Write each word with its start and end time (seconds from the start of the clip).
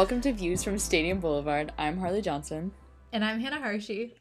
Welcome 0.00 0.22
to 0.22 0.32
Views 0.32 0.64
from 0.64 0.78
Stadium 0.78 1.20
Boulevard. 1.20 1.74
I'm 1.76 1.98
Harley 1.98 2.22
Johnson. 2.22 2.72
And 3.12 3.22
I'm 3.22 3.38
Hannah 3.38 3.60
Harshi. 3.60 4.12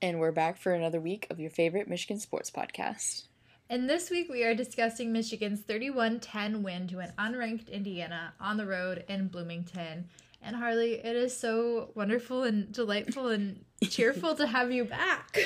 And 0.00 0.20
we're 0.20 0.32
back 0.32 0.56
for 0.56 0.72
another 0.72 1.02
week 1.02 1.26
of 1.28 1.38
your 1.38 1.50
favorite 1.50 1.86
Michigan 1.86 2.18
sports 2.18 2.50
podcast. 2.50 3.24
And 3.68 3.90
this 3.90 4.08
week 4.08 4.30
we 4.30 4.42
are 4.44 4.54
discussing 4.54 5.12
Michigan's 5.12 5.60
31 5.60 6.20
10 6.20 6.62
win 6.62 6.88
to 6.88 7.00
an 7.00 7.12
unranked 7.18 7.70
Indiana 7.70 8.32
on 8.40 8.56
the 8.56 8.64
road 8.64 9.04
in 9.06 9.28
Bloomington. 9.28 10.08
And 10.40 10.56
Harley, 10.56 10.94
it 10.94 11.14
is 11.14 11.36
so 11.36 11.90
wonderful 11.94 12.44
and 12.44 12.72
delightful 12.72 13.28
and 13.28 13.66
cheerful 13.90 14.34
to 14.34 14.46
have 14.46 14.72
you 14.72 14.86
back. 14.86 15.36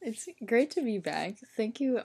It's 0.00 0.26
great 0.46 0.70
to 0.70 0.80
be 0.80 0.96
back. 0.96 1.34
Thank 1.54 1.80
you 1.80 2.00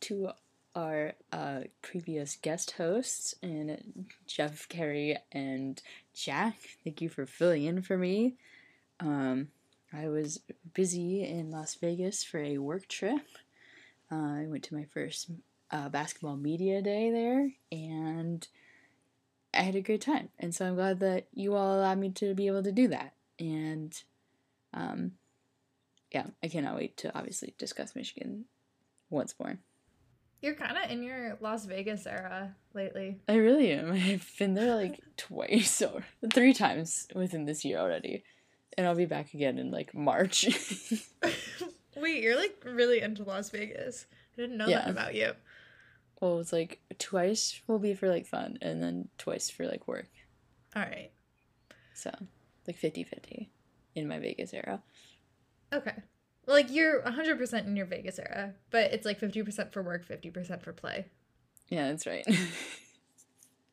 to 0.00 0.32
our 0.78 1.12
uh, 1.32 1.60
previous 1.82 2.36
guest 2.36 2.72
hosts 2.72 3.34
and 3.42 4.06
Jeff, 4.28 4.68
Carey, 4.68 5.18
and 5.32 5.82
Jack. 6.14 6.56
Thank 6.84 7.02
you 7.02 7.08
for 7.08 7.26
filling 7.26 7.64
in 7.64 7.82
for 7.82 7.98
me. 7.98 8.36
Um, 9.00 9.48
I 9.92 10.08
was 10.08 10.40
busy 10.74 11.24
in 11.24 11.50
Las 11.50 11.74
Vegas 11.74 12.22
for 12.22 12.38
a 12.38 12.58
work 12.58 12.86
trip. 12.86 13.26
Uh, 14.10 14.42
I 14.42 14.46
went 14.48 14.62
to 14.64 14.76
my 14.76 14.84
first 14.84 15.30
uh, 15.72 15.88
basketball 15.88 16.36
media 16.36 16.80
day 16.80 17.10
there, 17.10 17.50
and 17.72 18.46
I 19.52 19.62
had 19.62 19.74
a 19.74 19.80
great 19.80 20.02
time. 20.02 20.28
And 20.38 20.54
so 20.54 20.66
I'm 20.66 20.76
glad 20.76 21.00
that 21.00 21.26
you 21.34 21.56
all 21.56 21.76
allowed 21.76 21.98
me 21.98 22.10
to 22.10 22.34
be 22.34 22.46
able 22.46 22.62
to 22.62 22.72
do 22.72 22.86
that. 22.88 23.14
And 23.40 24.00
um, 24.72 25.12
yeah, 26.12 26.26
I 26.40 26.46
cannot 26.46 26.76
wait 26.76 26.96
to 26.98 27.16
obviously 27.18 27.54
discuss 27.58 27.96
Michigan 27.96 28.44
once 29.10 29.34
more. 29.40 29.58
You're 30.40 30.54
kind 30.54 30.76
of 30.76 30.90
in 30.90 31.02
your 31.02 31.36
Las 31.40 31.64
Vegas 31.66 32.06
era 32.06 32.54
lately. 32.72 33.18
I 33.28 33.36
really 33.36 33.72
am. 33.72 33.92
I've 33.92 34.30
been 34.38 34.54
there 34.54 34.74
like 34.74 35.00
twice 35.16 35.82
or 35.82 36.04
three 36.32 36.54
times 36.54 37.08
within 37.14 37.44
this 37.44 37.64
year 37.64 37.78
already. 37.78 38.24
And 38.76 38.86
I'll 38.86 38.94
be 38.94 39.06
back 39.06 39.34
again 39.34 39.58
in 39.58 39.70
like 39.72 39.94
March. 39.94 40.46
Wait, 41.96 42.22
you're 42.22 42.36
like 42.36 42.62
really 42.64 43.00
into 43.00 43.24
Las 43.24 43.50
Vegas. 43.50 44.06
I 44.36 44.42
didn't 44.42 44.56
know 44.56 44.68
yeah. 44.68 44.82
that 44.82 44.90
about 44.90 45.14
you. 45.14 45.32
Well, 46.20 46.38
it's 46.38 46.52
like 46.52 46.80
twice 46.98 47.60
will 47.66 47.80
be 47.80 47.94
for 47.94 48.08
like 48.08 48.26
fun 48.26 48.58
and 48.62 48.80
then 48.80 49.08
twice 49.18 49.50
for 49.50 49.66
like 49.66 49.88
work. 49.88 50.08
All 50.76 50.82
right. 50.82 51.10
So, 51.94 52.12
like 52.68 52.76
50 52.76 53.02
50 53.02 53.50
in 53.96 54.06
my 54.06 54.20
Vegas 54.20 54.54
era. 54.54 54.82
Okay. 55.72 55.94
Like 56.48 56.70
you're 56.70 57.02
100% 57.02 57.66
in 57.66 57.76
your 57.76 57.84
Vegas 57.84 58.18
era, 58.18 58.54
but 58.70 58.90
it's 58.92 59.04
like 59.04 59.20
50% 59.20 59.70
for 59.70 59.82
work, 59.82 60.08
50% 60.08 60.62
for 60.62 60.72
play. 60.72 61.04
Yeah, 61.68 61.90
that's 61.90 62.06
right. 62.06 62.26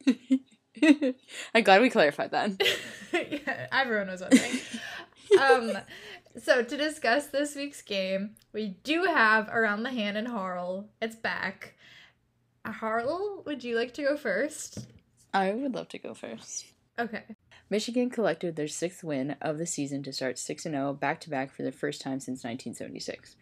I'm 1.56 1.64
glad 1.64 1.82
we 1.82 1.90
clarified 1.90 2.32
that. 2.32 2.52
yeah, 3.14 3.68
everyone 3.72 4.08
was 4.08 4.20
wondering. 4.20 4.60
um, 5.40 5.78
so 6.38 6.64
to 6.64 6.76
discuss 6.76 7.28
this 7.28 7.56
week's 7.56 7.82
game, 7.82 8.36
we 8.52 8.76
do 8.84 9.06
have 9.06 9.48
around 9.48 9.84
the 9.84 9.92
hand 9.92 10.18
and 10.18 10.28
Harl. 10.28 10.90
It's 11.02 11.16
back. 11.16 11.76
Harl, 12.66 13.44
would 13.46 13.64
you 13.64 13.78
like 13.78 13.94
to 13.94 14.04
go 14.04 14.18
first? 14.18 14.86
I 15.34 15.54
would 15.54 15.74
love 15.74 15.88
to 15.90 16.00
go 16.00 16.14
first. 16.14 16.66
Okay. 17.00 17.24
Michigan 17.70 18.10
collected 18.10 18.56
their 18.56 18.68
sixth 18.68 19.04
win 19.04 19.36
of 19.42 19.58
the 19.58 19.66
season 19.66 20.04
to 20.04 20.14
start 20.14 20.38
6 20.38 20.64
0 20.64 20.94
back 20.94 21.20
to 21.22 21.30
back 21.30 21.52
for 21.52 21.64
the 21.64 21.72
first 21.72 22.02
time 22.02 22.20
since 22.20 22.44
1976. 22.44 23.36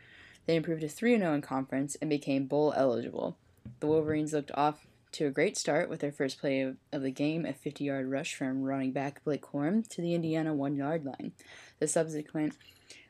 They 0.46 0.56
improved 0.56 0.82
to 0.82 0.90
3 0.90 1.18
0 1.18 1.34
in 1.34 1.42
conference 1.42 1.96
and 2.02 2.10
became 2.10 2.46
bowl 2.46 2.74
eligible. 2.76 3.38
The 3.80 3.88
Wolverines 3.88 4.34
looked 4.34 4.52
off 4.54 4.88
to 5.14 5.28
a 5.28 5.32
great 5.32 5.58
start 5.58 5.90
with 5.90 6.00
their 6.00 6.12
first 6.12 6.40
play 6.40 6.62
of, 6.62 7.02
the 7.02 7.12
game, 7.12 7.46
a 7.46 7.54
50 7.54 7.84
yard 7.84 8.10
rush 8.10 8.34
from 8.36 8.64
running 8.64 8.92
back 8.92 9.24
Blake 9.24 9.44
Corum 9.44 9.88
to 9.90 10.02
the 10.02 10.14
Indiana 10.14 10.54
one 10.54 10.76
yard 10.76 11.06
line. 11.06 11.34
The 11.80 11.88
subsequent 11.88 12.56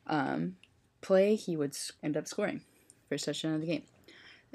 um, 0.07 0.57
play, 1.01 1.35
he 1.35 1.56
would 1.56 1.78
end 2.01 2.18
up 2.18 2.28
scoring. 2.28 2.62
First 3.07 3.25
touchdown 3.25 3.56
of 3.56 3.62
the 3.62 3.68
game. 3.68 3.84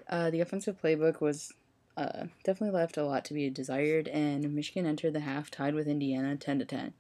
Uh, 0.09 0.31
the 0.31 0.41
offensive 0.41 0.81
playbook 0.81 1.21
was 1.21 1.53
uh, 1.99 2.27
definitely 2.45 2.79
left 2.79 2.97
a 2.97 3.05
lot 3.05 3.25
to 3.25 3.35
be 3.35 3.51
desired, 3.51 4.07
and 4.09 4.55
Michigan 4.55 4.87
entered 4.87 5.15
the 5.15 5.21
half 5.21 5.51
tied 5.51 5.75
with 5.75 5.89
Indiana 5.89 6.37
10 6.37 6.61
to 6.61 6.65
10. 6.65 6.95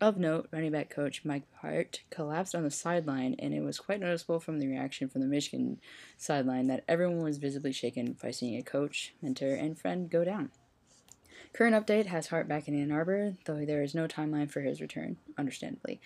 Of 0.00 0.18
note, 0.18 0.46
running 0.52 0.70
back 0.70 0.88
coach 0.88 1.24
Mike 1.24 1.42
Hart 1.62 2.02
collapsed 2.10 2.54
on 2.54 2.62
the 2.62 2.70
sideline, 2.70 3.34
and 3.40 3.52
it 3.52 3.62
was 3.62 3.80
quite 3.80 3.98
noticeable 3.98 4.38
from 4.38 4.60
the 4.60 4.68
reaction 4.68 5.08
from 5.08 5.22
the 5.22 5.26
Michigan 5.26 5.80
sideline 6.16 6.68
that 6.68 6.84
everyone 6.86 7.24
was 7.24 7.38
visibly 7.38 7.72
shaken 7.72 8.16
by 8.22 8.30
seeing 8.30 8.56
a 8.56 8.62
coach, 8.62 9.14
mentor, 9.20 9.54
and 9.54 9.76
friend 9.78 10.08
go 10.08 10.22
down. 10.22 10.50
Current 11.52 11.74
update 11.74 12.06
has 12.06 12.28
Hart 12.28 12.46
back 12.46 12.68
in 12.68 12.80
Ann 12.80 12.92
Arbor, 12.92 13.34
though 13.46 13.64
there 13.64 13.82
is 13.82 13.94
no 13.94 14.06
timeline 14.06 14.50
for 14.50 14.60
his 14.60 14.80
return, 14.80 15.16
understandably. 15.36 16.00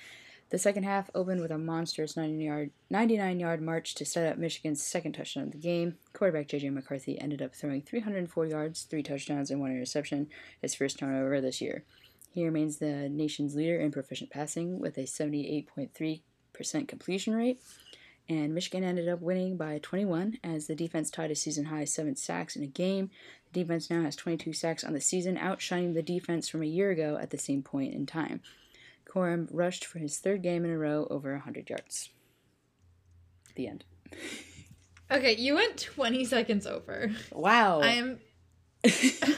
The 0.50 0.58
second 0.58 0.82
half 0.82 1.10
opened 1.14 1.40
with 1.40 1.52
a 1.52 1.58
monstrous 1.58 2.16
99 2.16 3.40
yard 3.40 3.62
march 3.62 3.94
to 3.94 4.04
set 4.04 4.30
up 4.30 4.36
Michigan's 4.36 4.82
second 4.82 5.12
touchdown 5.12 5.44
of 5.44 5.52
the 5.52 5.58
game. 5.58 5.96
Quarterback 6.12 6.48
J.J. 6.48 6.70
McCarthy 6.70 7.20
ended 7.20 7.40
up 7.40 7.54
throwing 7.54 7.82
304 7.82 8.46
yards, 8.46 8.82
three 8.82 9.04
touchdowns, 9.04 9.52
and 9.52 9.60
one 9.60 9.70
interception, 9.70 10.28
his 10.60 10.74
first 10.74 10.98
turnover 10.98 11.40
this 11.40 11.60
year. 11.60 11.84
He 12.32 12.44
remains 12.44 12.78
the 12.78 13.08
nation's 13.08 13.54
leader 13.54 13.78
in 13.78 13.92
proficient 13.92 14.30
passing 14.30 14.80
with 14.80 14.98
a 14.98 15.02
78.3% 15.02 16.88
completion 16.88 17.34
rate. 17.34 17.60
And 18.28 18.54
Michigan 18.54 18.84
ended 18.84 19.08
up 19.08 19.20
winning 19.20 19.56
by 19.56 19.78
21 19.78 20.38
as 20.42 20.66
the 20.66 20.74
defense 20.74 21.10
tied 21.10 21.30
a 21.30 21.36
season 21.36 21.66
high 21.66 21.84
seven 21.84 22.16
sacks 22.16 22.56
in 22.56 22.62
a 22.64 22.68
game. 22.68 23.10
The 23.52 23.62
defense 23.62 23.88
now 23.88 24.02
has 24.02 24.16
22 24.16 24.52
sacks 24.52 24.84
on 24.84 24.94
the 24.94 25.00
season, 25.00 25.36
outshining 25.36 25.94
the 25.94 26.02
defense 26.02 26.48
from 26.48 26.62
a 26.62 26.66
year 26.66 26.90
ago 26.90 27.18
at 27.20 27.30
the 27.30 27.38
same 27.38 27.62
point 27.62 27.94
in 27.94 28.06
time. 28.06 28.40
Corum 29.10 29.48
rushed 29.50 29.84
for 29.84 29.98
his 29.98 30.18
third 30.18 30.42
game 30.42 30.64
in 30.64 30.70
a 30.70 30.78
row 30.78 31.06
over 31.10 31.32
100 31.32 31.68
yards. 31.68 32.10
The 33.56 33.66
end. 33.66 33.84
Okay, 35.10 35.34
you 35.36 35.56
went 35.56 35.76
20 35.76 36.24
seconds 36.24 36.66
over. 36.66 37.10
Wow. 37.32 37.80
I 37.80 37.88
am. 37.88 38.20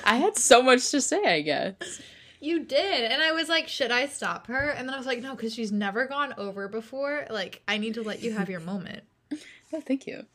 I 0.05 0.16
had 0.16 0.37
so 0.37 0.62
much 0.62 0.91
to 0.91 1.00
say, 1.00 1.25
I 1.25 1.41
guess. 1.41 2.00
You 2.41 2.65
did. 2.65 3.11
And 3.11 3.22
I 3.22 3.32
was 3.32 3.49
like, 3.49 3.69
should 3.69 3.91
I 3.91 4.06
stop 4.06 4.49
her? 4.49 4.71
And 4.71 4.88
then 4.88 4.94
I 4.94 4.99
was 4.99 5.06
like, 5.06 5.22
no, 5.22 5.34
because 5.34 5.55
she's 5.55 5.72
never 5.72 6.06
gone 6.06 6.34
over 6.37 6.69
before. 6.69 7.27
Like, 7.31 7.62
I 7.66 7.78
need 7.78 7.94
to 7.94 8.03
let 8.03 8.21
you 8.21 8.32
have 8.32 8.50
your 8.50 8.61
moment. 8.72 9.05
oh, 9.72 9.81
thank 9.81 10.06
you. 10.06 10.27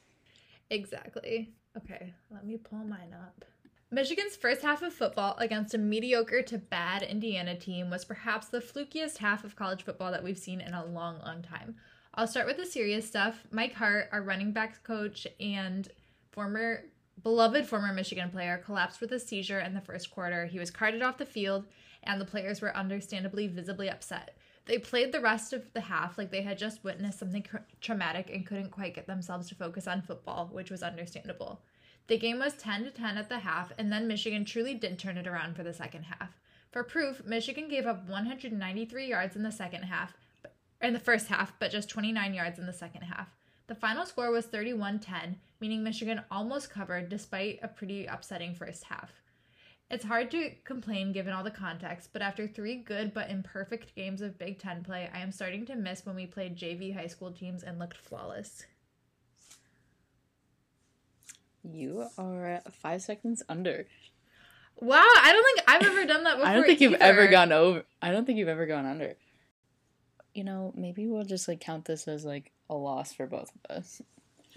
Exactly. 0.69 1.51
Okay, 1.77 2.13
let 2.31 2.45
me 2.45 2.57
pull 2.57 2.79
mine 2.79 3.13
up. 3.13 3.45
Michigan's 3.89 4.35
first 4.35 4.63
half 4.63 4.81
of 4.81 4.93
football 4.93 5.37
against 5.37 5.73
a 5.73 5.77
mediocre 5.77 6.41
to 6.41 6.57
bad 6.57 7.03
Indiana 7.03 7.55
team 7.55 7.89
was 7.89 8.03
perhaps 8.03 8.47
the 8.47 8.59
flukiest 8.59 9.19
half 9.19 9.45
of 9.45 9.55
college 9.55 9.83
football 9.83 10.11
that 10.11 10.25
we've 10.25 10.37
seen 10.37 10.59
in 10.59 10.73
a 10.73 10.85
long, 10.85 11.19
long 11.19 11.41
time. 11.41 11.75
I'll 12.13 12.27
start 12.27 12.47
with 12.47 12.57
the 12.57 12.65
serious 12.65 13.07
stuff. 13.07 13.47
Mike 13.49 13.73
Hart, 13.73 14.09
our 14.11 14.21
running 14.21 14.51
backs 14.51 14.77
coach 14.79 15.25
and 15.39 15.87
former 16.31 16.83
beloved 17.23 17.65
former 17.65 17.93
Michigan 17.93 18.29
player, 18.29 18.61
collapsed 18.65 18.99
with 18.99 19.13
a 19.13 19.19
seizure 19.19 19.61
in 19.61 19.73
the 19.73 19.79
first 19.79 20.11
quarter. 20.11 20.47
He 20.47 20.59
was 20.59 20.69
carted 20.69 21.01
off 21.01 21.17
the 21.17 21.25
field, 21.25 21.65
and 22.03 22.19
the 22.19 22.25
players 22.25 22.59
were 22.59 22.75
understandably 22.75 23.47
visibly 23.47 23.89
upset. 23.89 24.35
They 24.65 24.79
played 24.79 25.13
the 25.13 25.21
rest 25.21 25.53
of 25.53 25.71
the 25.71 25.79
half 25.79 26.17
like 26.17 26.29
they 26.29 26.41
had 26.41 26.57
just 26.57 26.83
witnessed 26.83 27.19
something 27.19 27.45
traumatic 27.79 28.29
and 28.29 28.45
couldn't 28.45 28.71
quite 28.71 28.95
get 28.95 29.07
themselves 29.07 29.47
to 29.47 29.55
focus 29.55 29.87
on 29.87 30.01
football, 30.01 30.49
which 30.51 30.69
was 30.69 30.83
understandable. 30.83 31.61
The 32.07 32.17
game 32.17 32.39
was 32.39 32.53
10 32.53 32.85
to 32.85 32.91
10 32.91 33.17
at 33.17 33.27
the 33.27 33.39
half, 33.39 33.73
and 33.77 33.91
then 33.91 34.07
Michigan 34.07 34.45
truly 34.45 34.73
did 34.73 34.97
turn 34.97 35.17
it 35.17 35.27
around 35.27 35.55
for 35.55 35.63
the 35.63 35.73
second 35.73 36.03
half. 36.03 36.37
For 36.71 36.83
proof, 36.83 37.25
Michigan 37.25 37.67
gave 37.67 37.85
up 37.85 38.07
193 38.07 39.07
yards 39.07 39.35
in 39.35 39.43
the 39.43 39.51
second 39.51 39.83
half, 39.83 40.13
in 40.81 40.93
the 40.93 40.99
first 40.99 41.27
half, 41.27 41.53
but 41.59 41.71
just 41.71 41.89
29 41.89 42.33
yards 42.33 42.59
in 42.59 42.65
the 42.65 42.73
second 42.73 43.01
half. 43.01 43.27
The 43.67 43.75
final 43.75 44.05
score 44.05 44.31
was 44.31 44.45
31 44.45 44.99
10, 44.99 45.37
meaning 45.59 45.83
Michigan 45.83 46.21
almost 46.31 46.69
covered 46.69 47.09
despite 47.09 47.59
a 47.61 47.67
pretty 47.67 48.05
upsetting 48.05 48.55
first 48.55 48.85
half. 48.85 49.11
It's 49.89 50.05
hard 50.05 50.31
to 50.31 50.51
complain 50.63 51.11
given 51.11 51.33
all 51.33 51.43
the 51.43 51.51
context, 51.51 52.11
but 52.13 52.21
after 52.21 52.47
three 52.47 52.75
good 52.75 53.13
but 53.13 53.29
imperfect 53.29 53.95
games 53.95 54.21
of 54.21 54.37
Big 54.37 54.59
Ten 54.59 54.83
play, 54.83 55.09
I 55.13 55.19
am 55.19 55.31
starting 55.31 55.65
to 55.65 55.75
miss 55.75 56.05
when 56.05 56.15
we 56.15 56.25
played 56.25 56.57
JV 56.57 56.93
high 56.93 57.07
school 57.07 57.31
teams 57.31 57.63
and 57.63 57.79
looked 57.79 57.97
flawless. 57.97 58.65
You 61.73 62.07
are 62.17 62.61
five 62.71 63.01
seconds 63.01 63.43
under. 63.49 63.85
Wow, 64.79 64.97
I 64.99 65.31
don't 65.33 65.43
think 65.43 65.59
I've 65.67 65.83
ever 65.85 66.05
done 66.05 66.23
that 66.23 66.37
before. 66.37 66.47
I 66.49 66.53
don't 66.53 66.65
think 66.65 66.81
you've 66.81 66.93
ever 66.95 67.27
gone 67.27 67.51
over. 67.51 67.83
I 68.01 68.11
don't 68.11 68.25
think 68.25 68.37
you've 68.37 68.47
ever 68.47 68.67
gone 68.67 68.85
under. 68.85 69.15
You 70.33 70.43
know, 70.43 70.71
maybe 70.75 71.07
we'll 71.07 71.25
just 71.25 71.47
like 71.47 71.59
count 71.59 71.85
this 71.85 72.07
as 72.07 72.23
like 72.23 72.51
a 72.69 72.75
loss 72.75 73.13
for 73.13 73.25
both 73.25 73.51
of 73.55 73.77
us. 73.77 74.01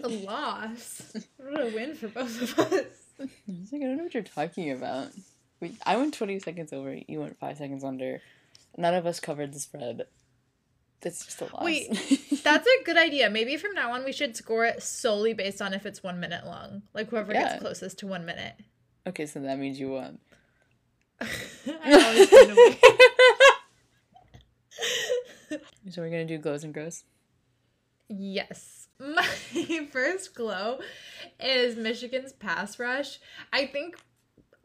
A 0.03 0.07
loss? 0.07 1.13
what 1.37 1.61
a 1.61 1.65
win 1.73 1.95
for 1.95 2.07
both 2.07 2.41
of 2.41 2.59
us. 2.59 2.85
I 3.19 3.23
was 3.47 3.71
like, 3.71 3.81
I 3.81 3.85
don't 3.85 3.97
know 3.97 4.03
what 4.03 4.13
you're 4.13 4.23
talking 4.23 4.71
about. 4.71 5.09
We, 5.59 5.75
I 5.85 5.97
went 5.97 6.13
20 6.13 6.39
seconds 6.39 6.73
over, 6.73 6.95
you 7.07 7.19
went 7.19 7.39
5 7.39 7.57
seconds 7.57 7.83
under. 7.83 8.21
None 8.77 8.93
of 8.93 9.05
us 9.05 9.19
covered 9.19 9.53
the 9.53 9.59
spread. 9.59 10.07
It's 11.03 11.25
just 11.25 11.41
a 11.41 11.45
loss. 11.45 11.63
Wait, 11.63 11.89
that's 12.43 12.67
a 12.67 12.83
good 12.83 12.97
idea. 12.97 13.29
Maybe 13.29 13.57
from 13.57 13.73
now 13.73 13.91
on 13.93 14.03
we 14.03 14.11
should 14.11 14.35
score 14.35 14.65
it 14.65 14.83
solely 14.83 15.33
based 15.33 15.61
on 15.61 15.73
if 15.73 15.85
it's 15.85 16.03
one 16.03 16.19
minute 16.19 16.45
long. 16.45 16.83
Like 16.93 17.09
whoever 17.09 17.33
yeah. 17.33 17.49
gets 17.49 17.61
closest 17.61 17.99
to 17.99 18.07
one 18.07 18.25
minute. 18.25 18.55
Okay, 19.07 19.25
so 19.25 19.39
that 19.39 19.57
means 19.57 19.79
you 19.79 19.89
won. 19.89 20.19
I 21.21 21.27
always 21.93 22.29
find 22.29 22.51
a 22.51 22.55
way. 22.55 22.79
So 25.89 26.01
we're 26.01 26.09
gonna 26.09 26.25
do 26.25 26.37
glows 26.37 26.63
and 26.63 26.73
grows. 26.73 27.03
Yes. 28.07 28.87
My 28.99 29.27
first 29.91 30.35
glow 30.35 30.79
is 31.39 31.75
Michigan's 31.75 32.31
pass 32.31 32.79
rush. 32.79 33.19
I 33.51 33.65
think 33.65 33.97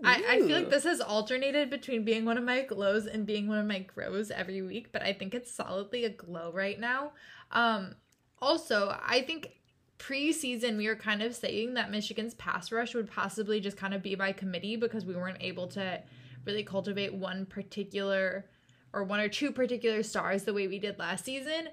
I, 0.04 0.22
I 0.28 0.38
feel 0.40 0.58
like 0.58 0.70
this 0.70 0.84
has 0.84 1.00
alternated 1.00 1.70
between 1.70 2.04
being 2.04 2.24
one 2.24 2.36
of 2.36 2.44
my 2.44 2.62
glows 2.62 3.06
and 3.06 3.24
being 3.24 3.48
one 3.48 3.58
of 3.58 3.66
my 3.66 3.78
grows 3.78 4.30
every 4.30 4.60
week, 4.60 4.92
but 4.92 5.02
I 5.02 5.12
think 5.12 5.34
it's 5.34 5.52
solidly 5.52 6.04
a 6.04 6.10
glow 6.10 6.52
right 6.52 6.78
now. 6.78 7.12
Um 7.50 7.94
also, 8.40 8.94
I 9.02 9.22
think 9.22 9.52
preseason 9.98 10.76
we 10.76 10.88
were 10.88 10.96
kind 10.96 11.22
of 11.22 11.34
saying 11.34 11.74
that 11.74 11.90
Michigan's 11.90 12.34
pass 12.34 12.70
rush 12.70 12.94
would 12.94 13.10
possibly 13.10 13.60
just 13.60 13.78
kind 13.78 13.94
of 13.94 14.02
be 14.02 14.14
by 14.14 14.32
committee 14.32 14.76
because 14.76 15.06
we 15.06 15.16
weren't 15.16 15.42
able 15.42 15.66
to 15.68 16.02
really 16.44 16.62
cultivate 16.62 17.14
one 17.14 17.46
particular 17.46 18.44
or 18.92 19.04
one 19.04 19.20
or 19.20 19.28
two 19.28 19.50
particular 19.50 20.02
stars 20.02 20.44
the 20.44 20.52
way 20.54 20.68
we 20.68 20.78
did 20.78 20.98
last 20.98 21.24
season. 21.24 21.68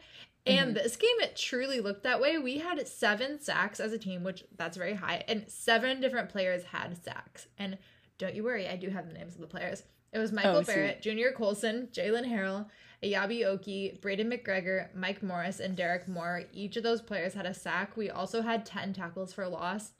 And 0.46 0.76
this 0.76 0.98
game, 0.98 1.16
it 1.22 1.38
truly 1.38 1.80
looked 1.80 2.04
that 2.04 2.20
way. 2.20 2.38
We 2.38 2.58
had 2.58 2.86
seven 2.86 3.40
sacks 3.40 3.80
as 3.80 3.94
a 3.94 3.98
team, 3.98 4.24
which 4.24 4.44
that's 4.58 4.76
very 4.76 4.94
high, 4.94 5.24
and 5.30 5.46
seven 5.48 6.02
different 6.02 6.28
players 6.28 6.64
had 6.64 7.02
sacks. 7.02 7.48
And 7.58 7.78
don't 8.18 8.36
you 8.36 8.44
worry, 8.44 8.68
I 8.68 8.76
do 8.76 8.90
have 8.90 9.08
the 9.08 9.14
names 9.14 9.36
of 9.36 9.42
the 9.42 9.48
players. 9.48 9.84
It 10.12 10.20
was 10.20 10.32
Michael 10.32 10.58
Oh. 10.58 10.64
Barrett, 10.64 11.02
Junior 11.02 11.32
Colson, 11.32 11.88
Jaylen 11.92 12.28
Harrell, 12.30 12.68
Eyabi 13.04 13.42
Okie, 13.42 14.00
Braiden 14.00 14.32
McGregor, 14.32 14.94
Mike 14.96 15.24
Morris, 15.24 15.60
and 15.60 15.76
Derrick 15.76 16.08
Moore. 16.08 16.44
Each 16.54 16.78
of 16.78 16.84
those 16.84 17.02
players 17.02 17.34
had 17.34 17.46
a 17.46 17.54
sack. 17.54 17.98
We 17.98 18.10
also 18.10 18.42
had 18.42 18.66
10 18.66 18.94
tackles 18.94 19.34
for 19.34 19.48
loss. 19.48 19.92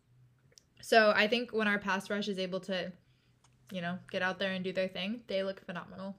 So 0.82 1.14
I 1.16 1.28
think 1.28 1.52
when 1.52 1.68
our 1.68 1.80
pass 1.80 2.10
rush 2.10 2.28
is 2.28 2.38
able 2.38 2.60
to, 2.62 2.92
you 3.72 3.82
know, 3.82 3.98
get 4.12 4.22
out 4.22 4.38
there 4.40 4.52
and 4.52 4.64
do 4.64 4.72
their 4.72 4.88
thing, 4.88 5.22
they 5.28 5.44
look 5.44 5.66
phenomenal. 5.66 6.16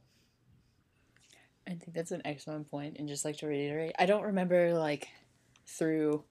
I 1.66 1.70
think 1.70 1.94
that's 1.94 2.10
an 2.10 2.22
excellent 2.24 2.70
point, 2.70 2.96
and 2.98 3.08
just 3.08 3.24
like 3.24 3.38
to 3.38 3.46
reiterate, 3.46 3.94
I 3.98 4.04
don't 4.06 4.24
remember 4.24 4.74
like 4.74 5.08
through 5.66 6.24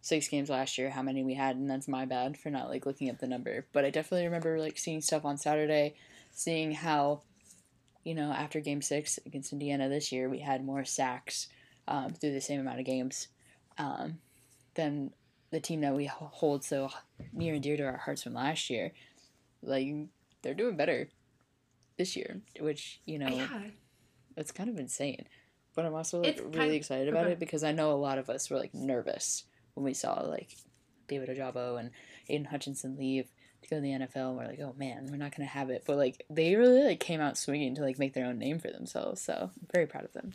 six 0.00 0.28
games 0.28 0.48
last 0.48 0.78
year 0.78 0.90
how 0.90 1.02
many 1.02 1.22
we 1.24 1.34
had, 1.34 1.56
and 1.56 1.68
that's 1.70 1.88
my 1.88 2.04
bad 2.04 2.36
for 2.36 2.50
not 2.50 2.68
like 2.68 2.86
looking 2.86 3.10
up 3.10 3.18
the 3.18 3.26
number. 3.26 3.66
But 3.72 3.84
I 3.84 3.90
definitely 3.90 4.26
remember 4.26 4.58
like 4.58 4.78
seeing 4.78 5.00
stuff 5.00 5.24
on 5.24 5.36
Saturday, 5.36 5.94
seeing 6.32 6.72
how, 6.72 7.22
you 8.04 8.14
know, 8.14 8.30
after 8.32 8.60
Game 8.60 8.80
Six 8.82 9.18
against 9.26 9.52
Indiana 9.52 9.88
this 9.88 10.12
year, 10.12 10.28
we 10.28 10.38
had 10.38 10.64
more 10.64 10.84
sacks 10.84 11.48
um, 11.86 12.10
through 12.12 12.32
the 12.32 12.40
same 12.40 12.60
amount 12.60 12.78
of 12.80 12.86
games 12.86 13.28
um, 13.78 14.18
than 14.74 15.10
the 15.50 15.60
team 15.60 15.80
that 15.80 15.94
we 15.94 16.04
hold 16.06 16.62
so 16.64 16.90
near 17.32 17.54
and 17.54 17.62
dear 17.62 17.76
to 17.76 17.84
our 17.84 17.96
hearts 17.96 18.22
from 18.22 18.34
last 18.34 18.68
year. 18.70 18.92
Like 19.62 19.88
they're 20.42 20.54
doing 20.54 20.76
better 20.76 21.08
this 21.96 22.14
year, 22.16 22.40
which 22.60 23.00
you 23.04 23.18
know 23.18 23.28
Yeah. 23.28 23.48
it's 24.36 24.52
kind 24.52 24.68
of 24.70 24.78
insane. 24.78 25.26
But 25.74 25.84
I'm 25.86 25.94
also 25.94 26.20
like 26.20 26.36
It's 26.38 26.56
really 26.56 26.76
excited 26.76 27.08
about 27.08 27.26
it 27.26 27.38
because 27.38 27.64
I 27.64 27.72
know 27.72 27.92
a 27.92 27.94
lot 27.94 28.18
of 28.18 28.28
us 28.30 28.50
were 28.50 28.58
like 28.58 28.74
nervous 28.74 29.44
when 29.78 29.84
we 29.84 29.94
saw 29.94 30.20
like 30.22 30.56
David 31.06 31.28
Ojabo 31.28 31.78
and 31.78 31.90
Aidan 32.28 32.46
Hutchinson 32.46 32.96
leave 32.98 33.30
to 33.62 33.68
go 33.70 33.76
to 33.76 33.82
the 33.82 33.90
NFL. 33.90 34.36
We're 34.36 34.46
like, 34.46 34.60
oh 34.60 34.74
man, 34.76 35.06
we're 35.10 35.16
not 35.16 35.34
gonna 35.36 35.48
have 35.48 35.70
it. 35.70 35.84
But 35.86 35.96
like 35.96 36.24
they 36.28 36.56
really 36.56 36.82
like 36.82 37.00
came 37.00 37.20
out 37.20 37.38
swinging 37.38 37.76
to 37.76 37.82
like 37.82 37.98
make 37.98 38.12
their 38.12 38.26
own 38.26 38.38
name 38.38 38.58
for 38.58 38.70
themselves. 38.70 39.22
So 39.22 39.50
I'm 39.54 39.68
very 39.72 39.86
proud 39.86 40.04
of 40.04 40.12
them. 40.12 40.32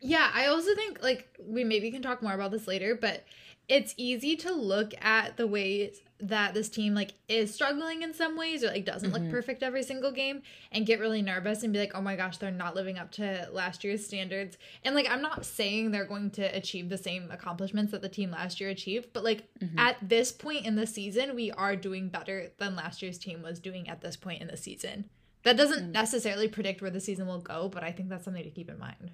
Yeah, 0.00 0.30
I 0.32 0.46
also 0.46 0.74
think 0.74 1.02
like 1.02 1.26
we 1.42 1.64
maybe 1.64 1.90
can 1.90 2.02
talk 2.02 2.22
more 2.22 2.34
about 2.34 2.50
this 2.50 2.68
later, 2.68 2.94
but 2.94 3.24
it's 3.66 3.94
easy 3.96 4.36
to 4.36 4.52
look 4.52 4.92
at 5.00 5.36
the 5.36 5.46
ways 5.46 6.00
that 6.20 6.52
this 6.52 6.68
team 6.68 6.94
like 6.94 7.12
is 7.28 7.54
struggling 7.54 8.02
in 8.02 8.12
some 8.12 8.36
ways 8.36 8.64
or 8.64 8.68
like 8.68 8.84
doesn't 8.84 9.10
Mhm. 9.10 9.12
look 9.12 9.30
perfect 9.30 9.62
every 9.62 9.82
single 9.84 10.10
game 10.10 10.42
and 10.72 10.84
get 10.84 10.98
really 10.98 11.22
nervous 11.22 11.62
and 11.62 11.72
be 11.72 11.78
like, 11.78 11.94
"Oh 11.94 12.00
my 12.00 12.16
gosh, 12.16 12.38
they're 12.38 12.50
not 12.50 12.74
living 12.74 12.98
up 12.98 13.12
to 13.12 13.48
last 13.52 13.84
year's 13.84 14.04
standards." 14.04 14.58
And 14.84 14.94
like 14.96 15.08
I'm 15.08 15.22
not 15.22 15.46
saying 15.46 15.90
they're 15.92 16.04
going 16.04 16.30
to 16.32 16.42
achieve 16.56 16.88
the 16.88 16.98
same 16.98 17.30
accomplishments 17.30 17.92
that 17.92 18.02
the 18.02 18.08
team 18.08 18.32
last 18.32 18.60
year 18.60 18.68
achieved, 18.70 19.12
but 19.12 19.22
like 19.22 19.44
Mhm. 19.60 19.78
at 19.78 19.96
this 20.08 20.32
point 20.32 20.66
in 20.66 20.74
the 20.74 20.86
season, 20.88 21.36
we 21.36 21.52
are 21.52 21.76
doing 21.76 22.08
better 22.08 22.50
than 22.58 22.74
last 22.74 23.00
year's 23.00 23.18
team 23.18 23.42
was 23.42 23.60
doing 23.60 23.88
at 23.88 24.00
this 24.00 24.16
point 24.16 24.42
in 24.42 24.48
the 24.48 24.56
season. 24.56 25.08
That 25.44 25.56
doesn't 25.56 25.88
Mm. 25.90 25.92
necessarily 25.92 26.48
predict 26.48 26.82
where 26.82 26.90
the 26.90 27.00
season 27.00 27.28
will 27.28 27.40
go, 27.40 27.68
but 27.68 27.84
I 27.84 27.92
think 27.92 28.08
that's 28.08 28.24
something 28.24 28.42
to 28.42 28.50
keep 28.50 28.68
in 28.68 28.78
mind. 28.78 29.12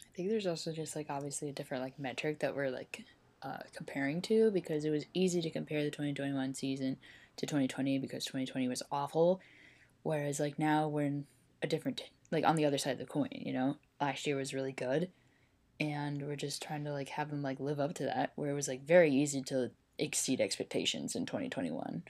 I 0.00 0.16
think 0.16 0.30
there's 0.30 0.46
also 0.46 0.72
just 0.72 0.96
like 0.96 1.10
obviously 1.10 1.50
a 1.50 1.52
different 1.52 1.82
like 1.84 1.98
metric 1.98 2.38
that 2.40 2.56
we're 2.56 2.70
like 2.70 3.04
uh, 3.42 3.58
comparing 3.74 4.20
to 4.22 4.50
because 4.50 4.84
it 4.84 4.90
was 4.90 5.04
easy 5.14 5.40
to 5.42 5.50
compare 5.50 5.82
the 5.82 5.90
2021 5.90 6.54
season 6.54 6.96
to 7.36 7.46
2020 7.46 7.98
because 7.98 8.24
2020 8.24 8.68
was 8.68 8.82
awful, 8.90 9.40
whereas 10.02 10.40
like 10.40 10.58
now 10.58 10.88
we're 10.88 11.06
in 11.06 11.26
a 11.62 11.66
different 11.66 12.02
like 12.30 12.44
on 12.44 12.56
the 12.56 12.64
other 12.64 12.78
side 12.78 12.92
of 12.92 12.98
the 12.98 13.06
coin. 13.06 13.28
You 13.32 13.52
know, 13.52 13.76
last 14.00 14.26
year 14.26 14.36
was 14.36 14.54
really 14.54 14.72
good, 14.72 15.10
and 15.78 16.22
we're 16.22 16.36
just 16.36 16.62
trying 16.62 16.84
to 16.84 16.92
like 16.92 17.10
have 17.10 17.30
them 17.30 17.42
like 17.42 17.60
live 17.60 17.80
up 17.80 17.94
to 17.94 18.04
that. 18.04 18.32
Where 18.34 18.50
it 18.50 18.54
was 18.54 18.68
like 18.68 18.84
very 18.84 19.12
easy 19.12 19.42
to 19.42 19.70
exceed 19.98 20.40
expectations 20.40 21.14
in 21.14 21.26
2021. 21.26 22.02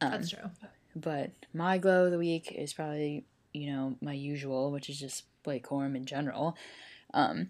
Um, 0.00 0.10
That's 0.10 0.30
true. 0.30 0.50
but 0.96 1.32
my 1.52 1.78
glow 1.78 2.06
of 2.06 2.10
the 2.10 2.18
week 2.18 2.52
is 2.52 2.72
probably 2.72 3.24
you 3.52 3.70
know 3.70 3.96
my 4.00 4.12
usual 4.12 4.70
which 4.70 4.88
is 4.88 4.98
just 4.98 5.24
blake 5.42 5.66
Corum 5.66 5.96
in 5.96 6.06
general 6.06 6.56
um 7.12 7.48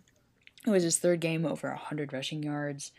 it 0.66 0.70
was 0.70 0.82
his 0.82 0.98
third 0.98 1.20
game 1.20 1.46
over 1.46 1.68
100 1.68 2.12
rushing 2.12 2.42
yards. 2.42 2.92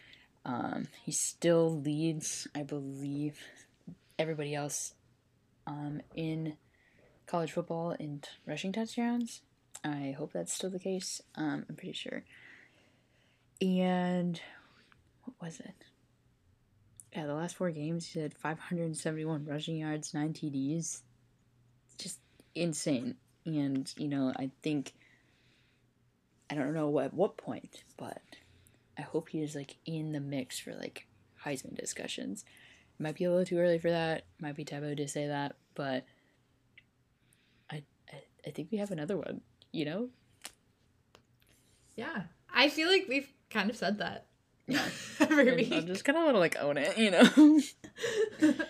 Um 0.45 0.87
he 1.03 1.11
still 1.11 1.79
leads 1.79 2.47
i 2.55 2.63
believe 2.63 3.37
everybody 4.17 4.55
else 4.55 4.93
um 5.67 6.01
in 6.15 6.57
college 7.27 7.51
football 7.51 7.91
in 7.91 8.23
rushing 8.47 8.71
touchdowns. 8.71 9.41
I 9.83 10.15
hope 10.17 10.33
that's 10.33 10.53
still 10.53 10.71
the 10.71 10.79
case. 10.79 11.21
Um 11.35 11.65
i'm 11.69 11.75
pretty 11.75 11.93
sure. 11.93 12.23
And 13.61 14.41
what 15.23 15.35
was 15.39 15.59
it? 15.59 15.75
Yeah, 17.15 17.25
the 17.27 17.33
last 17.33 17.57
four 17.57 17.71
games, 17.71 18.07
he 18.07 18.19
had 18.19 18.33
571 18.33 19.45
rushing 19.45 19.77
yards, 19.77 20.13
nine 20.13 20.33
TDs. 20.33 21.01
Just 21.97 22.19
insane. 22.55 23.15
And, 23.45 23.93
you 23.97 24.07
know, 24.07 24.31
I 24.37 24.49
think, 24.63 24.93
I 26.51 26.56
don't 26.56 26.74
know 26.74 27.00
at 27.00 27.13
what 27.13 27.38
point, 27.38 27.83
but 27.95 28.21
I 28.98 29.03
hope 29.03 29.30
he 29.30 29.42
is, 29.42 29.56
like, 29.56 29.77
in 29.86 30.12
the 30.12 30.20
mix 30.20 30.60
for, 30.60 30.74
like, 30.75 31.08
Heisman 31.46 31.77
discussions. 31.79 32.43
It 33.00 33.03
might 33.03 33.15
be 33.15 33.24
a 33.24 33.29
little 33.29 33.46
too 33.46 33.58
early 33.58 33.79
for 33.79 33.89
that. 33.89 34.25
Might 34.39 34.58
be 34.58 34.65
taboo 34.65 34.93
to 34.96 35.08
say 35.08 35.27
that, 35.27 35.55
but 35.75 36.05
I, 37.72 37.84
I, 38.12 38.24
I 38.46 38.50
think 38.51 38.67
we 38.70 38.79
have 38.79 38.91
another 38.91 39.15
one, 39.15 39.39
you 39.72 39.86
know? 39.86 40.10
Yeah. 41.96 42.24
I 42.53 42.67
feel 42.67 42.89
like 42.89 43.05
we've 43.08 43.31
kind 43.50 43.70
of 43.70 43.77
said 43.77 44.00
that. 44.00 44.25
Yeah. 44.67 44.84
Every 45.22 45.51
I'm, 45.51 45.55
week. 45.55 45.72
I'm 45.72 45.88
just 45.88 46.03
kind 46.03 46.17
of 46.17 46.25
want 46.25 46.36
to, 46.36 46.39
like, 46.39 46.58
own 46.60 46.77
it, 46.77 46.98
you 46.98 47.12
know? 47.12 47.62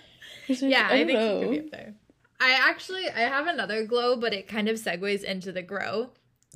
Like, 0.50 0.62
yeah, 0.64 0.88
I, 0.90 0.98
don't 0.98 1.08
think 1.08 1.20
he 1.20 1.40
could 1.40 1.52
be 1.52 1.60
up 1.60 1.72
there. 1.72 1.94
I 2.42 2.52
actually 2.70 3.08
I 3.08 3.20
have 3.20 3.48
another 3.48 3.86
glow, 3.86 4.18
but 4.18 4.34
it 4.34 4.48
kind 4.48 4.68
of 4.68 4.78
segues 4.78 5.24
into 5.24 5.52
the 5.52 5.62
grow. 5.62 6.10